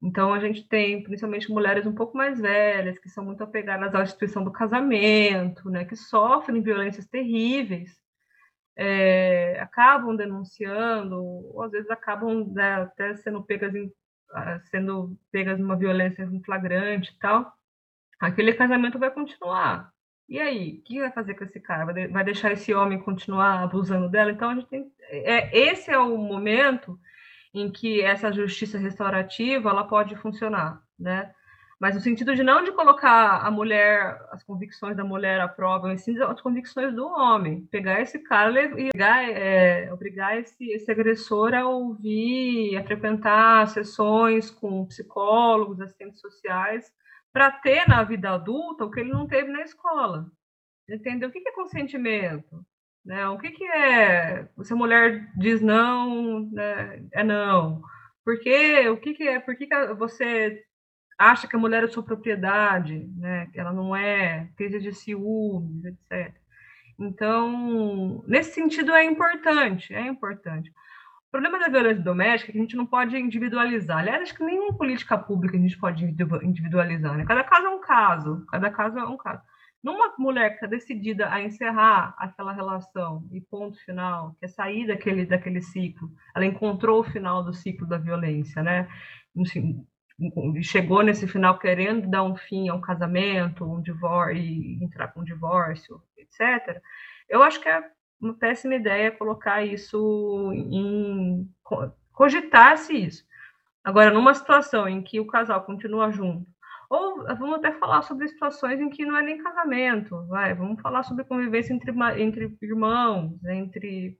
Então, 0.01 0.33
a 0.33 0.39
gente 0.39 0.65
tem 0.69 1.03
principalmente 1.03 1.51
mulheres 1.51 1.85
um 1.85 1.95
pouco 1.95 2.15
mais 2.15 2.39
velhas, 2.39 2.97
que 2.97 3.09
são 3.09 3.25
muito 3.25 3.43
apegadas 3.43 3.93
à 3.93 4.03
instituição 4.03 4.41
do 4.45 4.53
casamento, 4.53 5.69
né, 5.69 5.83
que 5.83 5.97
sofrem 5.97 6.61
violências 6.61 7.07
terríveis, 7.07 7.91
é, 8.77 9.59
acabam 9.59 10.15
denunciando, 10.15 11.19
ou 11.19 11.63
às 11.63 11.71
vezes 11.71 11.89
acabam 11.89 12.47
né, 12.53 12.75
até 12.83 13.15
sendo 13.15 13.43
pegas, 13.43 13.73
em, 13.73 13.91
ah, 14.31 14.59
sendo 14.69 15.17
pegas 15.31 15.59
numa 15.59 15.75
violência 15.75 16.29
flagrante 16.45 17.11
e 17.11 17.19
tal. 17.19 17.51
Aquele 18.19 18.53
casamento 18.53 18.99
vai 18.99 19.09
continuar. 19.09 19.91
E 20.29 20.39
aí, 20.39 20.77
o 20.77 20.81
que 20.83 20.99
vai 20.99 21.11
fazer 21.11 21.33
com 21.35 21.43
esse 21.43 21.59
cara? 21.59 21.85
Vai 21.85 22.23
deixar 22.23 22.51
esse 22.51 22.73
homem 22.73 22.99
continuar 22.99 23.63
abusando 23.63 24.09
dela? 24.09 24.31
Então, 24.31 24.49
a 24.49 24.55
gente 24.55 24.67
tem. 24.67 24.91
É, 25.09 25.57
esse 25.57 25.89
é 25.89 25.97
o 25.97 26.17
momento 26.17 26.99
em 27.53 27.71
que 27.71 28.01
essa 28.01 28.31
justiça 28.31 28.77
restaurativa 28.77 29.69
ela 29.69 29.85
pode 29.85 30.15
funcionar, 30.17 30.83
né? 30.99 31.33
Mas 31.79 31.93
no 31.93 32.01
sentido 32.01 32.35
de 32.35 32.41
não 32.41 32.63
de 32.63 32.71
colocar 32.71 33.45
a 33.45 33.51
mulher, 33.51 34.19
as 34.31 34.43
convicções 34.43 34.97
da 34.97 35.03
mulher 35.03 35.39
à 35.39 35.47
prova, 35.47 35.87
mas 35.87 36.01
sim 36.01 36.19
as 36.23 36.41
convicções 36.41 36.93
do 36.95 37.05
homem. 37.05 37.67
Pegar 37.67 38.01
esse 38.01 38.17
cara 38.19 38.51
e 38.51 38.89
obrigar, 38.89 39.29
é, 39.29 39.93
obrigar 39.93 40.37
esse, 40.39 40.71
esse 40.71 40.89
agressor 40.89 41.53
a 41.53 41.67
ouvir, 41.67 42.77
a 42.77 42.83
frequentar 42.83 43.67
sessões 43.67 44.49
com 44.49 44.87
psicólogos, 44.87 45.79
assistentes 45.79 46.19
sociais, 46.19 46.91
para 47.31 47.51
ter 47.51 47.87
na 47.87 48.03
vida 48.03 48.31
adulta 48.31 48.83
o 48.83 48.89
que 48.89 48.99
ele 48.99 49.11
não 49.11 49.27
teve 49.27 49.51
na 49.51 49.61
escola. 49.61 50.25
Entendeu? 50.89 51.29
O 51.29 51.31
que 51.31 51.47
é 51.47 51.51
consentimento? 51.51 52.65
Né? 53.05 53.27
O 53.29 53.37
que, 53.37 53.51
que 53.51 53.65
é? 53.65 54.49
Se 54.63 54.73
a 54.73 54.75
mulher 54.75 55.31
diz 55.37 55.61
não, 55.61 56.49
né? 56.51 57.05
é 57.13 57.23
não. 57.23 57.83
Por 58.25 58.39
quê? 58.39 58.89
O 58.89 58.97
que, 58.97 59.13
que 59.13 59.27
é? 59.27 59.39
Por 59.39 59.55
que, 59.55 59.67
que 59.67 59.93
você 59.93 60.65
acha 61.17 61.47
que 61.47 61.55
a 61.55 61.59
mulher 61.59 61.83
é 61.83 61.87
sua 61.87 62.03
propriedade, 62.03 63.09
né? 63.17 63.47
Que 63.47 63.59
ela 63.59 63.73
não 63.73 63.95
é, 63.95 64.49
crise 64.55 64.79
de 64.79 64.93
ciúmes, 64.93 65.83
etc. 65.85 66.33
Então, 66.99 68.23
nesse 68.27 68.53
sentido 68.53 68.91
é 68.91 69.03
importante, 69.03 69.93
é 69.93 70.01
importante. 70.07 70.71
O 71.27 71.31
problema 71.31 71.59
da 71.59 71.67
violência 71.67 72.03
doméstica 72.03 72.51
é 72.51 72.53
que 72.53 72.57
a 72.57 72.61
gente 72.61 72.75
não 72.75 72.85
pode 72.85 73.17
individualizar. 73.17 73.99
Aliás, 73.99 74.21
acho 74.21 74.35
que 74.35 74.43
nenhuma 74.43 74.75
política 74.75 75.17
pública 75.17 75.57
a 75.57 75.59
gente 75.59 75.77
pode 75.77 76.05
individualizar. 76.05 77.17
Né? 77.17 77.25
Cada 77.25 77.43
caso 77.43 77.67
é 77.67 77.69
um 77.69 77.81
caso, 77.81 78.45
cada 78.49 78.71
caso 78.71 78.97
é 78.97 79.05
um 79.05 79.17
caso. 79.17 79.41
Numa 79.83 80.13
mulher 80.17 80.49
que 80.49 80.55
está 80.55 80.67
decidida 80.67 81.31
a 81.31 81.41
encerrar 81.41 82.15
aquela 82.17 82.51
relação 82.51 83.27
e 83.31 83.39
ponto 83.41 83.77
final, 83.85 84.35
que 84.39 84.45
é 84.45 84.47
sair 84.47 84.87
daquele, 84.87 85.25
daquele 85.25 85.61
ciclo, 85.61 86.09
ela 86.35 86.45
encontrou 86.45 87.01
o 87.01 87.03
final 87.03 87.43
do 87.43 87.53
ciclo 87.53 87.85
da 87.85 87.97
violência, 87.97 88.63
né? 88.63 88.87
Enfim, 89.35 89.85
chegou 90.61 91.03
nesse 91.03 91.27
final 91.27 91.59
querendo 91.59 92.09
dar 92.09 92.23
um 92.23 92.35
fim 92.35 92.69
a 92.69 92.73
um 92.73 92.81
casamento, 92.81 93.63
um 93.63 93.81
divórcio, 93.81 94.43
entrar 94.81 95.09
com 95.09 95.21
um 95.21 95.23
divórcio, 95.23 96.01
etc. 96.17 96.81
Eu 97.29 97.43
acho 97.43 97.61
que 97.61 97.69
é 97.69 97.83
uma 98.19 98.33
péssima 98.33 98.75
ideia 98.75 99.11
colocar 99.11 99.63
isso 99.63 100.51
em 100.53 101.47
cogitar-se 102.11 102.93
isso. 102.93 103.23
Agora, 103.83 104.11
numa 104.11 104.33
situação 104.33 104.87
em 104.87 105.01
que 105.01 105.19
o 105.19 105.27
casal 105.27 105.63
continua 105.63 106.11
junto, 106.11 106.47
ou 106.89 107.23
vamos 107.37 107.55
até 107.55 107.71
falar 107.73 108.01
sobre 108.01 108.27
situações 108.27 108.79
em 108.79 108.89
que 108.89 109.05
não 109.05 109.17
é 109.17 109.21
nem 109.21 109.43
casamento, 109.43 110.25
vai, 110.27 110.53
vamos 110.53 110.81
falar 110.81 111.03
sobre 111.03 111.25
convivência 111.25 111.73
entre, 111.73 111.91
entre 112.21 112.57
irmãos, 112.61 113.37
entre 113.45 114.17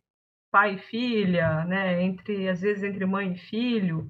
pai 0.52 0.76
e 0.76 0.80
filha, 0.80 1.66
né, 1.66 2.04
entre 2.04 2.48
às 2.48 2.62
vezes 2.62 2.84
entre 2.84 3.06
mãe 3.06 3.34
e 3.34 3.38
filho. 3.38 4.10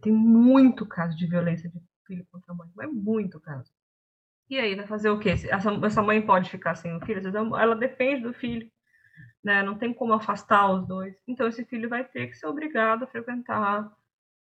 Tem 0.00 0.12
muito 0.12 0.86
caso 0.86 1.16
de 1.16 1.26
violência 1.26 1.68
de 1.68 1.80
filho 2.06 2.26
contra 2.30 2.52
a 2.52 2.56
mãe, 2.56 2.68
mas 2.74 2.92
muito 2.92 3.40
caso. 3.40 3.72
E 4.48 4.58
aí, 4.58 4.74
vai 4.74 4.86
fazer 4.86 5.10
o 5.10 5.18
quê? 5.18 5.30
Essa, 5.30 5.70
essa 5.84 6.02
mãe 6.02 6.20
pode 6.20 6.50
ficar 6.50 6.74
sem 6.74 6.94
o 6.94 7.00
filho? 7.00 7.20
Ela 7.56 7.74
depende 7.74 8.22
do 8.22 8.34
filho, 8.34 8.70
né? 9.42 9.62
Não 9.62 9.76
tem 9.76 9.92
como 9.92 10.12
afastar 10.12 10.70
os 10.70 10.86
dois. 10.86 11.16
Então, 11.26 11.48
esse 11.48 11.64
filho 11.64 11.88
vai 11.88 12.04
ter 12.04 12.28
que 12.28 12.34
ser 12.34 12.46
obrigado 12.46 13.04
a 13.04 13.06
frequentar 13.06 13.90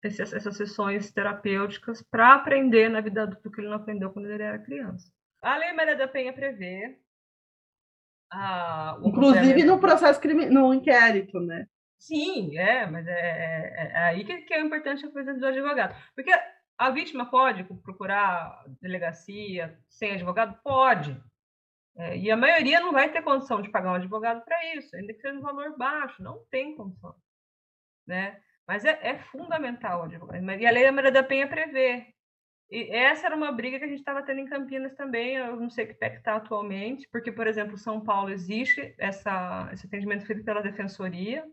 essas, 0.01 0.33
essas 0.33 0.55
sessões 0.55 1.11
terapêuticas 1.11 2.01
para 2.01 2.33
aprender 2.33 2.89
na 2.89 3.01
vida 3.01 3.23
adulta 3.23 3.47
o 3.47 3.51
que 3.51 3.59
ele 3.59 3.67
não 3.67 3.75
aprendeu 3.75 4.09
quando 4.09 4.29
ele 4.29 4.43
era 4.43 4.57
criança. 4.59 5.11
A 5.41 5.57
Lei 5.57 5.73
Maria 5.73 5.95
da 5.95 6.07
Penha 6.07 6.33
prevê. 6.33 6.97
Inclusive 9.03 9.63
no 9.63 9.79
processo 9.79 10.19
criminal, 10.19 10.51
no 10.51 10.73
inquérito, 10.73 11.39
né? 11.39 11.67
Sim, 11.99 12.57
é, 12.57 12.85
mas 12.85 13.05
é, 13.07 13.11
é, 13.11 13.91
é 13.93 13.97
aí 14.05 14.23
que, 14.23 14.41
que 14.43 14.53
é 14.53 14.61
importante 14.61 15.05
a 15.05 15.11
presença 15.11 15.39
do 15.39 15.45
advogado. 15.45 15.95
Porque 16.15 16.31
a 16.77 16.89
vítima 16.91 17.29
pode 17.29 17.63
procurar 17.83 18.63
delegacia 18.81 19.77
sem 19.89 20.13
advogado? 20.13 20.57
Pode. 20.63 21.21
É, 21.97 22.17
e 22.17 22.31
a 22.31 22.37
maioria 22.37 22.79
não 22.79 22.93
vai 22.93 23.11
ter 23.11 23.21
condição 23.21 23.61
de 23.61 23.69
pagar 23.69 23.91
um 23.91 23.95
advogado 23.95 24.43
para 24.45 24.75
isso, 24.75 24.95
ainda 24.95 25.13
que 25.13 25.19
seja 25.19 25.37
um 25.37 25.41
valor 25.41 25.77
baixo, 25.77 26.23
não 26.23 26.45
tem 26.49 26.73
condição. 26.75 27.13
Né? 28.07 28.41
Mas 28.65 28.85
é, 28.85 28.97
é 29.01 29.19
fundamental. 29.19 30.07
E 30.09 30.65
a 30.65 30.71
Lei 30.71 30.85
da 30.85 30.91
Maria 30.93 31.11
da 31.11 31.23
Penha 31.23 31.47
prevê. 31.47 32.13
E 32.71 32.95
essa 32.95 33.25
era 33.25 33.35
uma 33.35 33.51
briga 33.51 33.77
que 33.77 33.85
a 33.85 33.87
gente 33.87 33.99
estava 33.99 34.23
tendo 34.23 34.39
em 34.39 34.45
Campinas 34.45 34.93
também, 34.93 35.35
eu 35.35 35.55
não 35.55 35.69
sei 35.69 35.87
que 35.87 35.95
pé 35.95 36.15
está 36.15 36.35
atualmente, 36.35 37.07
porque, 37.11 37.31
por 37.31 37.47
exemplo, 37.47 37.77
São 37.77 37.99
Paulo 37.99 38.29
existe 38.29 38.93
essa, 38.97 39.69
esse 39.73 39.87
atendimento 39.87 40.25
feito 40.25 40.43
pela 40.45 40.61
Defensoria. 40.61 41.43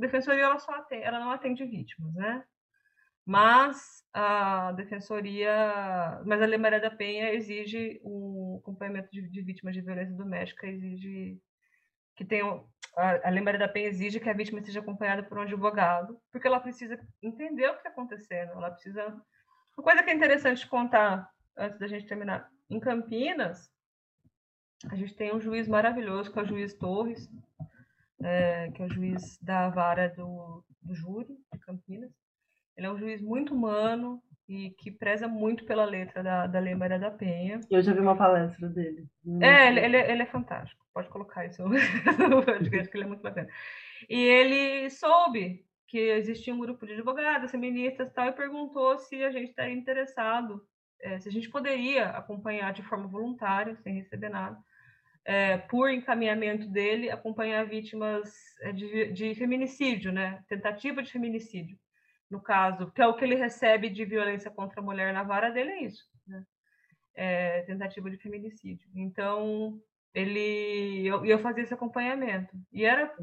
Defensoria 0.00 0.44
ela, 0.44 0.58
só 0.58 0.72
atende, 0.72 1.04
ela 1.04 1.20
não 1.20 1.30
atende 1.30 1.64
vítimas, 1.64 2.14
né? 2.14 2.44
Mas 3.24 4.02
a 4.12 4.72
Defensoria, 4.72 6.22
mas 6.24 6.40
a 6.40 6.46
Lei 6.46 6.58
Maria 6.58 6.80
da 6.80 6.90
Penha 6.90 7.32
exige 7.34 8.00
o 8.02 8.58
acompanhamento 8.62 9.10
de, 9.10 9.28
de 9.28 9.42
vítimas 9.42 9.74
de 9.74 9.82
violência 9.82 10.16
doméstica, 10.16 10.66
exige 10.66 11.38
que 12.16 12.24
tenham 12.24 12.66
a, 12.96 13.30
Lei 13.30 13.42
Maria 13.42 13.60
da 13.60 13.68
Penha 13.68 13.88
exige 13.88 14.18
que 14.18 14.28
a 14.28 14.34
vítima 14.34 14.60
seja 14.62 14.80
acompanhada 14.80 15.22
por 15.22 15.38
um 15.38 15.42
advogado, 15.42 16.20
porque 16.32 16.46
ela 16.46 16.58
precisa 16.58 16.98
entender 17.22 17.68
o 17.68 17.72
que 17.72 17.78
está 17.78 17.90
acontecendo, 17.90 18.52
ela 18.52 18.70
precisa... 18.70 19.06
Uma 19.76 19.84
coisa 19.84 20.02
que 20.02 20.10
é 20.10 20.14
interessante 20.14 20.66
contar, 20.66 21.30
antes 21.56 21.78
da 21.78 21.86
gente 21.86 22.06
terminar, 22.06 22.50
em 22.68 22.80
Campinas, 22.80 23.70
a 24.90 24.96
gente 24.96 25.14
tem 25.14 25.34
um 25.34 25.40
juiz 25.40 25.68
maravilhoso, 25.68 26.32
que 26.32 26.38
é 26.38 26.42
o 26.42 26.46
juiz 26.46 26.74
Torres, 26.74 27.30
é, 28.22 28.70
que 28.70 28.82
é 28.82 28.86
o 28.86 28.90
juiz 28.90 29.38
da 29.42 29.68
vara 29.68 30.08
do, 30.10 30.64
do 30.82 30.94
júri 30.94 31.36
de 31.52 31.58
Campinas. 31.60 32.10
Ele 32.76 32.86
é 32.86 32.92
um 32.92 32.98
juiz 32.98 33.20
muito 33.20 33.54
humano, 33.54 34.22
e 34.48 34.70
que 34.70 34.90
preza 34.90 35.28
muito 35.28 35.64
pela 35.64 35.84
letra 35.84 36.22
da, 36.22 36.46
da 36.46 36.58
Lei 36.58 36.74
Maria 36.74 36.98
da 36.98 37.10
Penha. 37.10 37.60
Eu 37.70 37.82
já 37.82 37.92
vi 37.92 38.00
uma 38.00 38.16
palestra 38.16 38.66
dele. 38.68 39.06
É, 39.42 39.68
ele, 39.68 39.80
ele, 39.80 39.96
ele, 39.98 40.22
é 40.22 40.26
fantástico. 40.26 40.82
Pode 40.94 41.08
colocar 41.10 41.44
isso 41.44 41.62
no 41.68 41.68
podcast, 42.42 42.90
que 42.90 42.96
ele 42.96 43.04
é 43.04 43.08
muito 43.08 43.22
bacana. 43.22 43.48
E 44.08 44.18
ele 44.18 44.88
soube 44.88 45.66
que 45.86 45.98
existia 45.98 46.54
um 46.54 46.58
grupo 46.58 46.86
de 46.86 46.94
advogadas, 46.94 47.50
feministas 47.50 48.08
e 48.08 48.12
tal, 48.12 48.26
e 48.28 48.32
perguntou 48.32 48.98
se 48.98 49.22
a 49.22 49.30
gente 49.30 49.50
estaria 49.50 49.74
interessado, 49.74 50.62
é, 51.00 51.20
se 51.20 51.28
a 51.28 51.32
gente 51.32 51.50
poderia 51.50 52.06
acompanhar 52.10 52.72
de 52.72 52.82
forma 52.82 53.06
voluntária, 53.06 53.76
sem 53.76 53.94
receber 53.94 54.30
nada, 54.30 54.58
é, 55.28 55.58
por 55.58 55.90
encaminhamento 55.90 56.66
dele, 56.66 57.10
acompanhar 57.10 57.66
vítimas 57.66 58.32
é, 58.62 58.72
de, 58.72 59.12
de 59.12 59.34
feminicídio, 59.34 60.10
né? 60.10 60.42
Tentativa 60.48 61.02
de 61.02 61.12
feminicídio 61.12 61.78
no 62.30 62.40
caso, 62.40 62.90
que 62.92 63.02
é 63.02 63.06
o 63.06 63.14
que 63.14 63.24
ele 63.24 63.34
recebe 63.34 63.90
de 63.90 64.04
violência 64.06 64.50
contra 64.50 64.80
a 64.80 64.84
mulher 64.84 65.12
na 65.12 65.22
vara 65.22 65.50
dele, 65.50 65.70
é 65.70 65.82
isso, 65.84 66.04
né? 66.26 66.44
É, 67.14 67.62
tentativa 67.62 68.10
de 68.10 68.16
feminicídio. 68.16 68.88
Então, 68.94 69.78
ele 70.14 71.06
eu, 71.06 71.26
eu 71.26 71.38
fazia 71.40 71.62
esse 71.62 71.74
acompanhamento. 71.74 72.56
E 72.72 72.86
era 72.86 73.14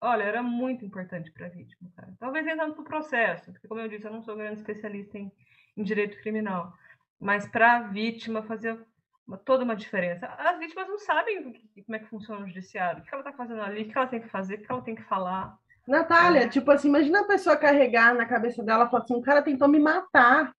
olha, 0.00 0.24
era 0.24 0.42
muito 0.42 0.84
importante 0.84 1.30
para 1.30 1.46
a 1.46 1.50
vítima, 1.50 1.92
cara. 1.94 2.12
Talvez 2.18 2.44
nem 2.44 2.56
tanto 2.56 2.74
para 2.74 2.82
o 2.82 2.86
processo, 2.86 3.52
porque 3.52 3.68
como 3.68 3.80
eu 3.80 3.88
disse, 3.88 4.04
eu 4.04 4.12
não 4.12 4.22
sou 4.22 4.36
grande 4.36 4.58
especialista 4.58 5.16
em, 5.16 5.30
em 5.76 5.82
direito 5.84 6.20
criminal, 6.22 6.72
mas 7.20 7.46
para 7.48 7.76
a 7.76 7.82
vítima 7.82 8.42
fazia 8.42 8.84
uma, 9.28 9.36
toda 9.36 9.62
uma 9.62 9.76
diferença. 9.76 10.26
As 10.26 10.58
vítimas 10.58 10.88
não 10.88 10.98
sabem 10.98 11.52
como 11.84 11.96
é 11.96 11.98
que 11.98 12.06
funciona 12.06 12.44
o 12.44 12.48
judiciário, 12.48 13.02
o 13.02 13.04
que 13.04 13.14
ela 13.14 13.20
está 13.20 13.32
fazendo 13.32 13.60
ali, 13.60 13.82
o 13.82 13.88
que 13.88 13.96
ela 13.96 14.06
tem 14.06 14.20
que 14.20 14.28
fazer, 14.28 14.54
o 14.54 14.62
que 14.62 14.72
ela 14.72 14.82
tem 14.82 14.94
que 14.94 15.04
falar. 15.04 15.56
Natália, 15.86 16.44
é. 16.44 16.48
tipo 16.48 16.70
assim, 16.70 16.88
imagina 16.88 17.20
a 17.20 17.26
pessoa 17.26 17.56
carregar 17.56 18.14
na 18.14 18.26
cabeça 18.26 18.62
dela 18.62 18.86
e 18.86 18.90
falar 18.90 19.04
assim, 19.04 19.14
o 19.14 19.22
cara 19.22 19.42
tentou 19.42 19.68
me 19.68 19.78
matar. 19.78 20.54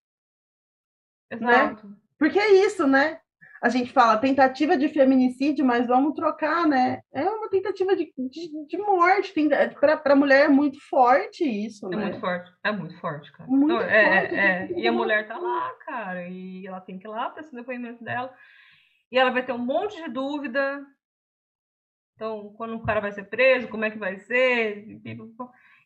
Né? 1.32 1.38
Exato. 1.38 1.88
Né? 1.88 1.96
Porque 2.18 2.40
é 2.40 2.66
isso, 2.66 2.88
né? 2.88 3.20
A 3.62 3.70
gente 3.70 3.92
fala 3.92 4.18
tentativa 4.18 4.78
de 4.78 4.88
feminicídio, 4.90 5.66
mas 5.66 5.86
vamos 5.86 6.14
trocar, 6.16 6.66
né? 6.66 7.02
É 7.12 7.24
uma 7.30 7.50
tentativa 7.50 7.96
de, 7.96 8.12
de, 8.18 8.66
de 8.68 8.78
morte. 8.78 9.34
Para 9.80 10.14
a 10.14 10.16
mulher 10.16 10.46
é 10.46 10.48
muito 10.48 10.80
forte 10.90 11.44
isso, 11.44 11.86
é 11.88 11.96
né? 11.96 11.96
É 11.98 12.06
muito 12.06 12.20
forte, 12.20 12.54
é 12.64 12.72
muito 12.72 13.00
forte, 13.00 13.32
cara. 13.34 13.50
Muito 13.50 13.74
Não, 13.74 13.82
é, 13.82 14.22
forte, 14.22 14.36
é, 14.36 14.72
é. 14.72 14.80
E 14.80 14.88
a 14.88 14.92
mulher 14.92 15.28
tá 15.28 15.38
lá, 15.38 15.74
cara, 15.86 16.28
e 16.28 16.66
ela 16.66 16.80
tem 16.80 16.98
que 16.98 17.08
ir 17.08 17.10
lá 17.10 17.30
para 17.30 17.42
esse 17.42 17.54
depoimento 17.54 18.04
dela. 18.04 18.34
E 19.12 19.18
ela 19.18 19.32
vai 19.32 19.44
ter 19.46 19.52
um 19.54 19.58
monte 19.58 20.02
de 20.02 20.10
dúvida, 20.10 20.86
Então, 22.16 22.54
quando 22.58 22.76
o 22.76 22.84
cara 22.84 23.00
vai 23.00 23.12
ser 23.12 23.24
preso, 23.24 23.68
como 23.70 23.86
é 23.86 23.92
que 23.92 23.98
vai 23.98 24.18
ser? 24.20 24.86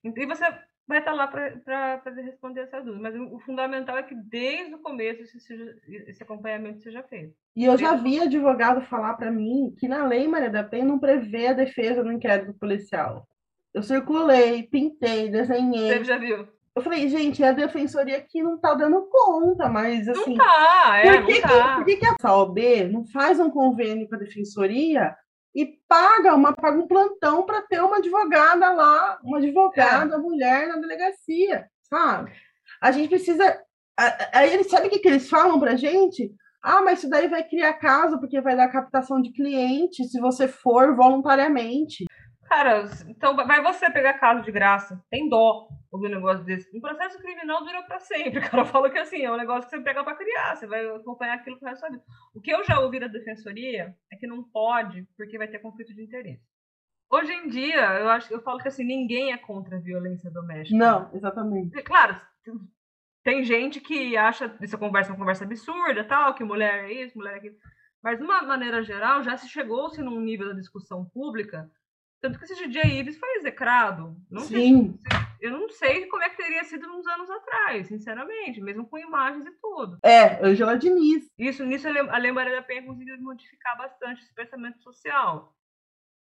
E 0.03 0.25
você 0.25 0.45
vai 0.87 0.99
estar 0.99 1.13
lá 1.13 1.27
para 1.27 2.21
responder 2.23 2.61
essas 2.61 2.83
dúvidas. 2.83 3.01
Mas 3.01 3.31
o 3.31 3.39
fundamental 3.39 3.97
é 3.97 4.03
que 4.03 4.15
desde 4.15 4.75
o 4.75 4.79
começo 4.79 5.23
esse, 5.23 5.75
esse 6.07 6.23
acompanhamento 6.23 6.81
seja 6.81 7.03
feito. 7.03 7.33
E 7.55 7.65
eu 7.65 7.77
já 7.77 7.95
vi 7.95 8.19
advogado 8.19 8.81
falar 8.81 9.13
para 9.13 9.31
mim 9.31 9.73
que 9.77 9.87
na 9.87 10.05
lei 10.05 10.27
Maria 10.27 10.49
da 10.49 10.63
Penha 10.63 10.85
não 10.85 10.99
prevê 10.99 11.47
a 11.47 11.53
defesa 11.53 12.03
no 12.03 12.11
inquérito 12.11 12.53
policial. 12.53 13.27
Eu 13.73 13.81
circulei, 13.81 14.63
pintei, 14.63 15.29
desenhei. 15.29 15.97
Você 15.97 16.03
já 16.03 16.17
viu? 16.17 16.47
Eu 16.75 16.81
falei, 16.81 17.07
gente, 17.07 17.43
é 17.43 17.49
a 17.49 17.53
defensoria 17.53 18.19
que 18.19 18.41
não 18.41 18.57
tá 18.57 18.73
dando 18.73 19.07
conta, 19.09 19.69
mas 19.69 20.07
assim. 20.07 20.35
Não 20.35 20.45
tá, 20.45 20.97
é, 20.97 21.17
por 21.17 21.25
que, 21.27 21.33
não 21.33 21.41
tá. 21.41 21.75
por 21.75 21.85
que, 21.85 21.97
que 21.97 22.05
a 22.05 22.35
OB 22.35 22.87
não 22.91 23.05
faz 23.05 23.39
um 23.39 23.49
convênio 23.49 24.09
com 24.09 24.15
a 24.15 24.19
defensoria 24.19 25.15
e 25.53 25.65
paga, 25.87 26.33
uma, 26.33 26.53
paga 26.53 26.79
um 26.79 26.87
plantão 26.87 27.45
para 27.45 27.61
ter 27.61 27.81
uma 27.81 27.97
advogada 27.97 28.71
lá, 28.71 29.19
uma 29.23 29.37
advogada, 29.37 30.15
é. 30.15 30.17
mulher 30.17 30.67
na 30.67 30.77
delegacia, 30.77 31.67
sabe? 31.83 32.31
A 32.81 32.91
gente 32.91 33.09
precisa. 33.09 33.61
Aí 34.33 34.51
eles 34.51 34.67
sabem 34.67 34.87
o 34.87 34.89
que, 34.89 34.99
que 34.99 35.07
eles 35.07 35.29
falam 35.29 35.59
pra 35.59 35.75
gente? 35.75 36.33
Ah, 36.63 36.81
mas 36.81 36.99
isso 36.99 37.09
daí 37.09 37.27
vai 37.27 37.43
criar 37.43 37.73
caso, 37.73 38.19
porque 38.19 38.39
vai 38.39 38.55
dar 38.55 38.69
captação 38.69 39.21
de 39.21 39.31
cliente 39.33 40.05
se 40.05 40.19
você 40.19 40.47
for 40.47 40.95
voluntariamente. 40.95 42.05
Cara, 42.53 42.83
então 43.07 43.35
vai 43.35 43.63
você 43.63 43.89
pegar 43.89 44.13
caso 44.19 44.43
de 44.43 44.51
graça. 44.51 45.03
Tem 45.09 45.27
dó 45.27 45.67
ouvir 45.91 46.05
um 46.05 46.11
negócio 46.11 46.45
desse. 46.45 46.69
Um 46.77 46.79
processo 46.79 47.17
criminal 47.17 47.65
dura 47.65 47.81
para 47.81 47.99
sempre. 47.99 48.37
O 48.37 48.41
cara 48.47 48.63
fala 48.63 48.91
que 48.91 48.99
assim, 48.99 49.23
é 49.23 49.31
um 49.31 49.37
negócio 49.37 49.67
que 49.67 49.75
você 49.75 49.81
pega 49.81 50.03
para 50.03 50.15
criar, 50.15 50.55
você 50.55 50.67
vai 50.67 50.87
acompanhar 50.87 51.33
aquilo 51.33 51.57
pro 51.57 51.67
resto 51.67 51.81
da 51.81 51.89
vida. 51.89 52.03
O 52.31 52.39
que 52.39 52.53
eu 52.53 52.63
já 52.63 52.79
ouvi 52.79 52.99
da 52.99 53.07
defensoria 53.07 53.95
é 54.11 54.15
que 54.15 54.27
não 54.27 54.43
pode, 54.43 55.01
porque 55.17 55.35
vai 55.35 55.47
ter 55.47 55.57
conflito 55.57 55.95
de 55.95 56.03
interesse. 56.03 56.43
Hoje 57.11 57.33
em 57.33 57.47
dia, 57.47 57.81
eu 57.99 58.09
acho 58.09 58.31
eu 58.31 58.41
falo 58.43 58.59
que 58.59 58.67
assim, 58.67 58.83
ninguém 58.83 59.33
é 59.33 59.37
contra 59.37 59.77
a 59.77 59.81
violência 59.81 60.29
doméstica. 60.29 60.77
Não, 60.77 61.09
exatamente. 61.11 61.81
Claro, 61.81 62.21
tem 63.23 63.43
gente 63.43 63.81
que 63.81 64.15
acha 64.15 64.55
essa 64.61 64.77
conversa 64.77 65.09
uma 65.09 65.17
conversa 65.17 65.43
absurda, 65.43 66.03
tal, 66.03 66.35
que 66.35 66.43
mulher 66.43 66.83
é 66.83 66.93
isso, 66.93 67.17
mulher 67.17 67.33
é 67.33 67.37
aquilo. 67.37 67.55
Mas, 68.03 68.19
de 68.19 68.23
uma 68.23 68.43
maneira 68.43 68.83
geral, 68.83 69.23
já 69.23 69.37
se 69.37 69.49
chegou-se 69.49 69.99
num 70.03 70.19
nível 70.19 70.49
da 70.49 70.59
discussão 70.59 71.05
pública 71.05 71.67
tanto 72.23 72.39
que 72.39 72.45
esse 72.45 72.55
DJ 72.55 72.99
Ives 72.99 73.17
foi 73.17 73.35
execrado. 73.35 74.15
Não 74.31 74.43
Sim. 74.43 74.97
Sei, 74.97 75.21
eu 75.41 75.51
não 75.51 75.67
sei 75.67 76.05
como 76.05 76.23
é 76.23 76.29
que 76.29 76.37
teria 76.37 76.63
sido 76.63 76.87
uns 76.87 77.05
anos 77.05 77.29
atrás, 77.29 77.87
sinceramente, 77.87 78.61
mesmo 78.61 78.87
com 78.87 78.97
imagens 78.97 79.45
e 79.45 79.51
tudo. 79.61 79.99
É, 80.01 80.39
Angela 80.41 80.77
Diniz. 80.77 81.29
Isso, 81.37 81.65
nisso 81.65 81.85
a 81.85 82.17
Lei 82.17 82.31
Maria 82.31 82.55
da 82.55 82.61
Penha 82.61 82.85
conseguiu 82.85 83.21
modificar 83.21 83.77
bastante 83.77 84.23
esse 84.23 84.33
pensamento 84.33 84.81
social. 84.81 85.53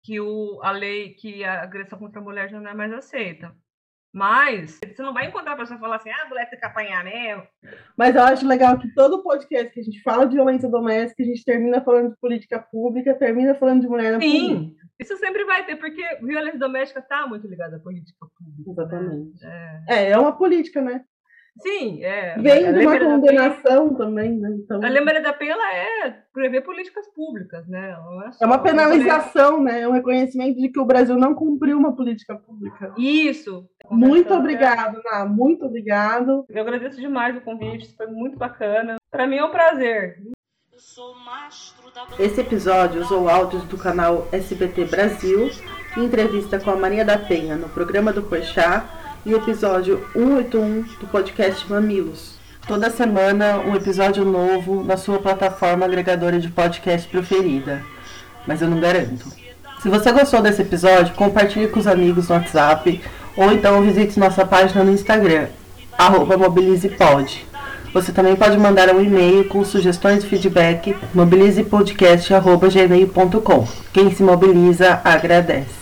Que 0.04 0.20
o, 0.20 0.60
a 0.62 0.70
lei, 0.70 1.14
que 1.14 1.42
a 1.42 1.64
agressão 1.64 1.98
contra 1.98 2.20
a 2.20 2.24
mulher 2.24 2.48
já 2.48 2.60
não 2.60 2.70
é 2.70 2.74
mais 2.74 2.92
aceita. 2.92 3.52
Mas 4.14 4.78
você 4.78 5.02
não 5.02 5.12
vai 5.12 5.26
encontrar 5.26 5.54
a 5.54 5.56
pessoa 5.56 5.80
falar 5.80 5.96
assim, 5.96 6.10
ah, 6.10 6.22
a 6.22 6.28
mulher 6.28 6.48
tem 6.48 6.58
que 6.58 6.64
apanhar 6.64 7.02
mesmo. 7.02 7.42
Mas 7.96 8.14
eu 8.14 8.22
acho 8.22 8.46
legal 8.46 8.78
que 8.78 8.94
todo 8.94 9.22
podcast 9.22 9.72
que 9.72 9.80
a 9.80 9.82
gente 9.82 10.00
fala 10.02 10.26
de 10.26 10.36
violência 10.36 10.68
doméstica, 10.68 11.24
a 11.24 11.26
gente 11.26 11.44
termina 11.44 11.82
falando 11.82 12.10
de 12.10 12.16
política 12.20 12.60
pública, 12.60 13.18
termina 13.18 13.56
falando 13.56 13.80
de 13.80 13.88
mulher 13.88 14.12
na 14.12 14.20
Sim, 14.20 14.54
política. 14.54 14.87
Isso 14.98 15.16
sempre 15.16 15.44
vai 15.44 15.64
ter, 15.64 15.76
porque 15.76 16.02
violência 16.22 16.58
doméstica 16.58 17.00
está 17.00 17.26
muito 17.26 17.46
ligada 17.46 17.76
à 17.76 17.80
política 17.80 18.26
pública. 18.36 18.70
Exatamente. 18.70 19.44
Né? 19.44 19.84
É. 19.88 19.94
é, 19.94 20.10
é 20.10 20.18
uma 20.18 20.36
política, 20.36 20.80
né? 20.80 21.04
Sim, 21.60 22.04
é. 22.04 22.38
Vem 22.38 22.72
de 22.72 22.86
uma 22.86 22.98
condenação 22.98 23.88
Penha, 23.88 23.98
também, 23.98 24.38
né? 24.38 24.48
Então... 24.58 24.76
A 24.76 24.80
Maria 24.80 25.20
da 25.20 25.32
Penha 25.32 25.52
ela 25.52 25.74
é 25.74 26.10
prever 26.32 26.60
políticas 26.60 27.06
públicas, 27.12 27.66
né? 27.66 27.96
É, 28.40 28.44
é, 28.44 28.46
uma 28.46 28.62
penalização, 28.62 29.62
né? 29.62 29.80
É 29.80 29.88
um 29.88 29.92
reconhecimento 29.92 30.60
de 30.60 30.68
que 30.68 30.78
o 30.78 30.84
Brasil 30.84 31.16
não 31.16 31.34
cumpriu 31.34 31.76
uma 31.76 31.96
política 31.96 32.36
pública. 32.36 32.94
Isso. 32.96 33.68
Muito 33.90 34.32
obrigado, 34.32 35.00
Ná. 35.04 35.24
Muito 35.24 35.64
obrigado. 35.64 36.44
Eu 36.48 36.62
agradeço 36.62 37.00
demais 37.00 37.36
o 37.36 37.40
convite, 37.40 37.94
foi 37.96 38.06
muito 38.06 38.38
bacana. 38.38 38.96
Para 39.10 39.26
mim 39.26 39.36
é 39.36 39.44
um 39.44 39.50
prazer. 39.50 40.18
Esse 42.20 42.40
episódio 42.40 43.02
usou 43.02 43.28
áudios 43.28 43.64
do 43.64 43.76
canal 43.76 44.28
SBT 44.30 44.84
Brasil, 44.84 45.50
entrevista 45.96 46.60
com 46.60 46.70
a 46.70 46.76
Maria 46.76 47.04
da 47.04 47.18
Penha 47.18 47.56
no 47.56 47.68
programa 47.68 48.12
do 48.12 48.22
Poixá 48.22 48.84
e 49.26 49.32
episódio 49.32 50.08
181 50.12 50.82
do 51.00 51.08
podcast 51.08 51.68
Mamilos. 51.68 52.38
Toda 52.68 52.90
semana 52.90 53.58
um 53.58 53.74
episódio 53.74 54.24
novo 54.24 54.84
na 54.84 54.96
sua 54.96 55.18
plataforma 55.18 55.84
agregadora 55.84 56.38
de 56.38 56.48
podcast 56.48 57.08
preferida. 57.08 57.84
Mas 58.46 58.62
eu 58.62 58.68
não 58.68 58.78
garanto. 58.78 59.26
Se 59.82 59.88
você 59.88 60.12
gostou 60.12 60.40
desse 60.40 60.62
episódio, 60.62 61.14
compartilhe 61.16 61.66
com 61.66 61.80
os 61.80 61.88
amigos 61.88 62.28
no 62.28 62.36
WhatsApp 62.36 63.02
ou 63.36 63.50
então 63.50 63.82
visite 63.82 64.20
nossa 64.20 64.46
página 64.46 64.84
no 64.84 64.92
Instagram, 64.92 65.48
mobilizepod. 66.38 67.48
Você 67.92 68.12
também 68.12 68.36
pode 68.36 68.56
mandar 68.58 68.94
um 68.94 69.00
e-mail 69.00 69.46
com 69.46 69.64
sugestões 69.64 70.22
e 70.22 70.26
feedback 70.26 70.94
mobilizepodcast.gmail.com. 71.14 73.66
Quem 73.92 74.14
se 74.14 74.22
mobiliza 74.22 75.00
agradece. 75.04 75.77